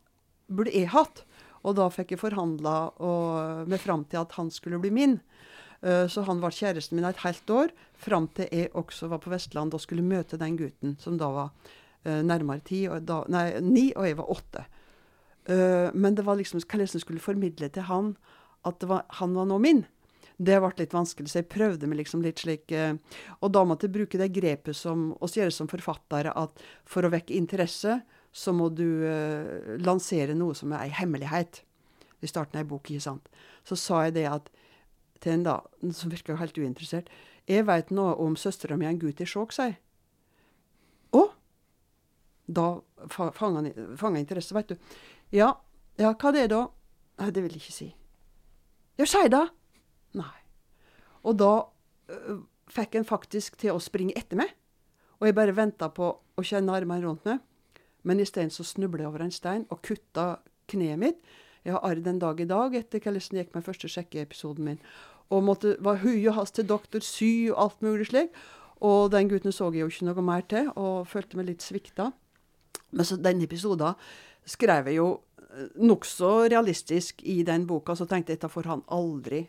burde 0.49 0.73
jeg 0.73 0.89
hatt. 0.93 1.23
Og 1.63 1.75
da 1.75 1.87
fikk 1.89 2.11
jeg 2.11 2.19
forhandla 2.19 2.75
meg 3.67 3.79
fram 3.79 4.03
til 4.05 4.19
at 4.19 4.35
han 4.37 4.49
skulle 4.51 4.81
bli 4.83 4.91
min. 4.91 5.19
Eh, 5.81 6.07
Så 6.07 6.23
han 6.27 6.41
var 6.41 6.51
kjæresten 6.51 6.95
min 6.95 7.05
et 7.05 7.23
helt 7.23 7.49
år, 7.49 7.71
fram 7.95 8.27
til 8.35 8.47
jeg 8.51 8.71
også 8.73 9.09
var 9.09 9.19
på 9.19 9.31
Vestland 9.31 9.73
og 9.73 9.81
skulle 9.81 10.03
møte 10.03 10.37
den 10.39 10.57
gutten 10.57 10.97
som 10.99 11.17
da 11.17 11.29
var 11.31 11.49
eh, 12.05 12.21
nærmere 12.23 12.63
ti, 12.63 12.87
og 12.87 13.03
da, 13.07 13.23
nei, 13.27 13.59
ni, 13.61 13.93
og 13.95 14.07
jeg 14.07 14.17
var 14.17 14.31
åtte. 14.31 14.65
Eh, 15.45 15.91
Men 15.93 16.15
det 16.15 16.25
var 16.25 16.35
liksom 16.35 16.59
hvordan 16.59 16.87
jeg 16.87 17.01
skulle 17.01 17.19
formidle 17.19 17.69
til 17.69 17.83
han 17.83 18.15
at 18.65 18.83
var, 18.83 19.03
han 19.19 19.33
var 19.35 19.45
nå 19.45 19.59
min. 19.59 19.85
Det 20.39 20.59
ble 20.59 20.71
litt 20.77 20.93
vanskelig, 20.93 21.29
så 21.29 21.41
jeg 21.41 21.49
prøvde 21.51 21.87
meg 21.87 21.99
liksom 21.99 22.23
litt 22.23 22.39
slik 22.39 22.71
Og 23.41 23.51
da 23.51 23.63
måtte 23.63 23.85
jeg 23.85 23.93
bruke 23.93 24.17
det 24.17 24.31
grepet 24.33 24.75
som 24.75 25.11
oss 25.21 25.35
gjør 25.37 25.51
som 25.51 25.67
forfattere, 25.67 26.31
at 26.35 26.63
for 26.85 27.03
å 27.05 27.11
vekke 27.11 27.35
interesse, 27.37 28.01
så 28.33 28.53
må 28.55 28.69
du 28.73 29.05
uh, 29.05 29.77
lansere 29.81 30.35
noe 30.37 30.57
som 30.57 30.73
er 30.73 30.87
ei 30.87 30.93
hemmelighet. 30.97 31.61
I 32.23 32.29
starten 32.29 32.57
av 32.57 32.63
ei 32.63 32.69
bok, 32.69 32.89
ikke 32.89 33.05
sant. 33.05 33.29
Så 33.67 33.77
sa 33.79 34.03
jeg 34.07 34.17
det 34.17 34.27
at 34.31 34.49
til 35.23 35.37
en 35.37 35.45
da, 35.45 35.57
som 35.95 36.11
virka 36.11 36.35
helt 36.35 36.57
uinteressert 36.59 37.07
Jeg 37.47 37.63
veit 37.67 37.91
noe 37.95 38.15
om 38.19 38.35
søstera 38.39 38.75
mi, 38.79 38.87
en 38.87 38.99
gutt 38.99 39.21
i 39.23 39.27
sjokk, 39.27 39.53
sier 39.55 39.73
jeg. 39.73 39.79
Å? 41.15 41.23
Da 42.47 42.67
fanga 43.11 44.19
interesse, 44.19 44.55
veit 44.55 44.71
du. 44.71 44.95
Ja, 45.35 45.53
ja, 45.99 46.13
hva 46.15 46.31
det 46.33 46.45
er 46.45 46.51
da? 46.51 46.61
Nei, 47.19 47.29
det 47.35 47.43
vil 47.43 47.55
jeg 47.55 47.63
ikke 47.63 47.75
si. 47.75 47.89
Ja, 48.99 49.07
si 49.09 49.27
det! 49.31 49.43
Nei. 50.17 50.39
Og 51.27 51.37
da 51.39 51.51
øh, 52.13 52.43
fikk 52.71 52.95
en 52.99 53.07
faktisk 53.07 53.57
til 53.61 53.75
å 53.75 53.81
springe 53.83 54.15
etter 54.19 54.39
meg. 54.39 54.53
Og 55.19 55.27
jeg 55.27 55.37
bare 55.37 55.55
venta 55.55 55.89
på 55.93 56.09
å 56.13 56.45
kjenne 56.45 56.75
armene 56.75 57.05
rundt 57.05 57.27
meg. 57.27 57.43
Men 58.03 58.19
isteden 58.19 58.51
snubla 58.51 59.05
jeg 59.05 59.11
over 59.11 59.23
en 59.25 59.33
stein 59.33 59.65
og 59.71 59.81
kutta 59.85 60.39
kneet 60.71 60.99
mitt. 60.99 61.19
Jeg 61.63 61.77
har 61.77 61.85
arr 61.87 62.01
den 62.03 62.19
dag 62.19 62.39
i 62.39 62.47
dag 62.47 62.75
etter 62.75 62.99
hvordan 62.99 63.21
det 63.31 63.45
gikk 63.45 63.55
med 63.55 63.65
første 63.65 63.87
sjekkeepisoden 63.87 64.67
min. 64.67 64.81
Og 65.31 65.43
måtte, 65.43 65.77
var 65.79 66.01
hui 66.03 66.27
og 66.27 66.35
hast 66.35 66.55
til 66.59 66.67
doktor, 66.67 66.99
sy 66.99 67.49
og 67.53 67.61
alt 67.63 67.81
mulig 67.85 68.09
slik. 68.11 68.35
Og 68.83 69.11
den 69.13 69.29
gutten 69.31 69.55
så 69.55 69.69
jeg 69.71 69.85
jo 69.85 69.91
ikke 69.91 70.09
noe 70.09 70.25
mer 70.27 70.43
til, 70.43 70.67
og 70.75 71.07
følte 71.07 71.39
meg 71.39 71.47
litt 71.47 71.63
svikta. 71.63 72.11
Men 72.91 73.07
så 73.07 73.15
den 73.15 73.41
episoden 73.41 73.95
skrev 74.45 74.91
jeg 74.91 74.99
jo 74.99 75.07
eh, 75.39 75.71
nokså 75.79 76.49
realistisk 76.51 77.23
i 77.23 77.41
den 77.47 77.63
boka, 77.69 77.95
så 77.95 78.05
tenkte 78.05 78.33
jeg 78.33 78.41
at 78.41 78.43
dette 78.43 78.51
får 78.51 78.67
han 78.67 78.83
aldri 78.91 79.45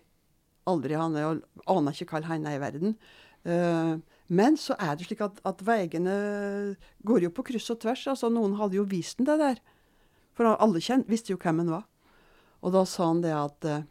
aldri 0.70 0.96
han 0.98 1.16
Jeg 1.18 1.40
aner 1.70 1.96
ikke 1.96 2.18
hva 2.18 2.26
han 2.28 2.46
er 2.48 2.58
i 2.58 2.62
verden. 2.62 2.96
Uh, 3.44 4.00
men 4.32 4.56
så 4.56 4.76
er 4.80 4.96
det 4.96 5.04
slik 5.08 5.20
at, 5.24 5.40
at 5.44 5.60
veiene 5.64 6.14
går 7.04 7.26
jo 7.26 7.30
på 7.34 7.44
kryss 7.50 7.70
og 7.74 7.80
tvers. 7.82 8.06
altså 8.08 8.30
Noen 8.32 8.56
hadde 8.56 8.78
jo 8.78 8.86
vist 8.88 9.18
den 9.18 9.28
det 9.28 9.38
der. 9.40 9.58
For 10.34 10.48
alle 10.48 10.80
kjent, 10.82 11.10
visste 11.10 11.34
jo 11.34 11.40
hvem 11.40 11.60
han 11.62 11.74
var. 11.76 11.84
Og 12.64 12.72
da 12.74 12.84
sa 12.88 13.10
han 13.10 13.20
det 13.24 13.34
at 13.36 13.68
uh, 13.68 13.84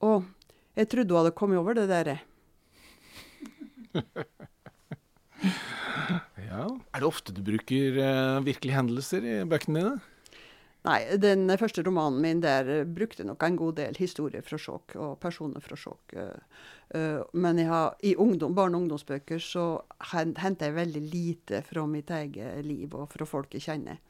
Å, 0.00 0.24
jeg 0.80 0.88
trodde 0.88 1.12
hun 1.12 1.20
hadde 1.20 1.36
kommet 1.36 1.60
over 1.60 1.76
det 1.76 1.88
der. 1.90 2.06
ja. 6.48 6.62
Er 6.64 6.98
det 7.02 7.08
ofte 7.10 7.34
du 7.36 7.42
bruker 7.44 8.00
uh, 8.00 8.40
virkelige 8.46 8.78
hendelser 8.78 9.20
i 9.20 9.44
bøkene 9.44 9.76
dine? 9.82 10.00
Nei, 10.80 11.00
den 11.20 11.44
første 11.60 11.82
romanen 11.84 12.22
min 12.24 12.38
der 12.40 12.86
brukte 12.88 13.24
nok 13.28 13.42
en 13.44 13.56
god 13.60 13.76
del 13.82 13.98
historier 14.00 14.44
fra 14.44 14.56
sjokk 14.56 14.94
og 14.96 15.18
personer 15.20 15.60
fra 15.60 15.76
sjokk. 15.76 16.14
Uh, 16.16 16.62
uh, 16.96 17.20
men 17.36 17.60
har, 17.68 17.98
i 18.00 18.14
ungdom, 18.16 18.54
barne- 18.56 18.78
og 18.78 18.86
ungdomsbøker 18.86 19.42
så 19.44 19.64
henter 20.14 20.70
jeg 20.70 20.76
veldig 20.78 21.02
lite 21.04 21.60
fra 21.66 21.84
mitt 21.86 22.12
eget 22.16 22.64
liv 22.64 22.96
og 22.96 23.10
fra 23.12 23.28
folk 23.28 23.52
jeg 23.58 23.66
kjenner. 23.66 24.00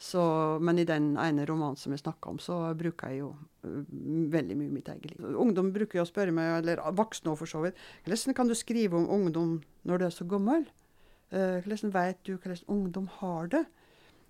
Så, 0.00 0.22
men 0.62 0.78
i 0.78 0.86
den 0.88 1.10
ene 1.20 1.44
romanen 1.50 1.76
som 1.76 1.92
jeg 1.92 2.04
snakka 2.04 2.30
om, 2.30 2.38
så 2.40 2.60
bruker 2.78 3.10
jeg 3.10 3.24
jo 3.24 3.32
veldig 4.32 4.56
mye 4.56 4.76
mitt 4.78 4.88
eget 4.88 5.10
liv. 5.10 5.26
Ungdom 5.34 5.74
bruker 5.74 5.98
jo 5.98 6.06
å 6.06 6.08
spørre 6.08 6.32
meg, 6.32 6.60
eller 6.62 6.80
voksne 6.96 7.34
òg 7.34 7.42
for 7.42 7.50
så 7.50 7.64
vidt, 7.66 7.82
hvordan 8.06 8.38
kan 8.38 8.48
du 8.48 8.54
skrive 8.56 8.96
om 8.96 9.10
ungdom 9.18 9.58
når 9.82 9.98
du 9.98 10.06
er 10.06 10.14
så 10.14 10.28
gammel? 10.30 10.68
hvordan 11.30 11.92
vet 11.94 12.18
du 12.26 12.32
hvordan 12.32 12.64
ungdom 12.66 13.04
har 13.20 13.46
det? 13.52 13.60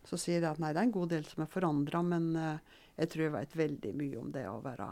Så 0.09 0.18
sier 0.18 0.40
jeg 0.40 0.51
at 0.51 0.61
nei, 0.62 0.72
det 0.74 0.82
er 0.82 0.88
en 0.88 0.98
god 0.98 1.12
del 1.12 1.24
som 1.28 1.44
er 1.44 1.51
forandra, 1.51 2.03
men 2.07 2.30
uh, 2.36 2.82
jeg 3.01 3.12
tror 3.12 3.26
jeg 3.26 3.36
vet 3.36 3.57
veldig 3.61 3.94
mye 3.96 4.20
om 4.20 4.28
det 4.34 4.44
å 4.48 4.61
være 4.64 4.90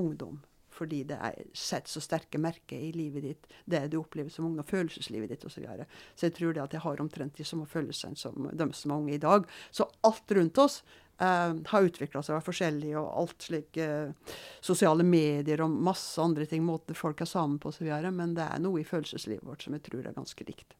ungdom. 0.00 0.40
Fordi 0.74 1.04
det 1.06 1.18
er, 1.22 1.36
sett 1.54 1.86
så 1.90 2.02
sterke 2.02 2.38
merker 2.42 2.80
i 2.80 2.90
livet 2.94 3.22
ditt, 3.22 3.46
det 3.70 3.84
du 3.92 4.00
opplever 4.00 4.32
som 4.32 4.48
ungdom, 4.48 4.66
følelseslivet 4.66 5.30
ditt 5.30 5.46
osv. 5.46 5.54
Så, 5.54 5.62
videre. 5.62 5.86
så 6.14 6.26
jeg 6.26 6.34
tror 6.38 6.54
det 6.54 6.64
at 6.64 6.74
jeg 6.74 6.82
har 6.82 7.02
omtrent 7.02 7.38
de 7.38 7.46
samme 7.46 7.66
følelsene 7.70 8.18
som 8.18 8.48
de 8.50 8.68
som 8.74 8.90
er 8.90 9.04
unge 9.04 9.14
i 9.14 9.22
dag. 9.22 9.46
Så 9.70 9.86
alt 10.08 10.34
rundt 10.34 10.58
oss 10.58 10.80
uh, 11.22 11.54
har 11.70 11.88
utvikla 11.90 12.24
seg, 12.24 12.38
vært 12.38 12.48
forskjellig, 12.48 12.94
og 12.98 13.10
alt 13.22 13.46
slik 13.46 13.78
uh, 13.78 14.34
sosiale 14.64 15.06
medier 15.06 15.62
og 15.62 15.78
masse 15.90 16.18
andre 16.22 16.48
ting, 16.50 16.66
måter 16.66 16.98
folk 16.98 17.22
er 17.22 17.30
sammen 17.30 17.60
på 17.62 17.70
osv. 17.70 17.90
Men 18.10 18.34
det 18.38 18.48
er 18.48 18.64
noe 18.64 18.82
i 18.82 18.88
følelseslivet 18.88 19.46
vårt 19.46 19.66
som 19.66 19.78
jeg 19.78 19.86
tror 19.86 20.02
er 20.02 20.16
ganske 20.16 20.48
likt. 20.50 20.74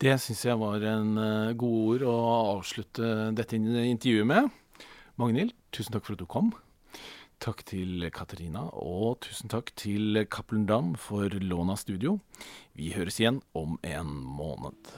Det 0.00 0.14
syns 0.16 0.46
jeg 0.46 0.56
var 0.56 0.80
en 0.88 1.10
uh, 1.20 1.52
god 1.60 1.80
ord 1.92 2.02
å 2.08 2.14
avslutte 2.56 3.08
dette 3.36 3.58
intervjuet 3.58 4.24
med. 4.24 4.48
Magnhild, 5.20 5.52
tusen 5.76 5.92
takk 5.92 6.06
for 6.06 6.16
at 6.16 6.22
du 6.22 6.24
kom. 6.24 6.48
Takk 7.40 7.60
til 7.68 8.06
Katarina, 8.08 8.62
og 8.80 9.18
tusen 9.26 9.52
takk 9.52 9.74
til 9.76 10.22
Cappelen 10.32 10.64
Dam 10.68 10.94
for 10.96 11.28
lån 11.28 11.74
av 11.76 11.82
studio. 11.82 12.16
Vi 12.72 12.94
høres 12.96 13.20
igjen 13.20 13.42
om 13.52 13.76
en 13.84 14.16
måned. 14.24 14.92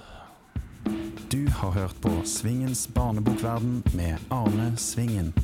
Du 1.34 1.48
har 1.58 1.74
hørt 1.74 1.98
på 2.02 2.14
Svingens 2.22 2.86
barnebokverden 2.94 3.82
med 3.98 4.22
Arne 4.30 4.70
Svingen. 4.78 5.34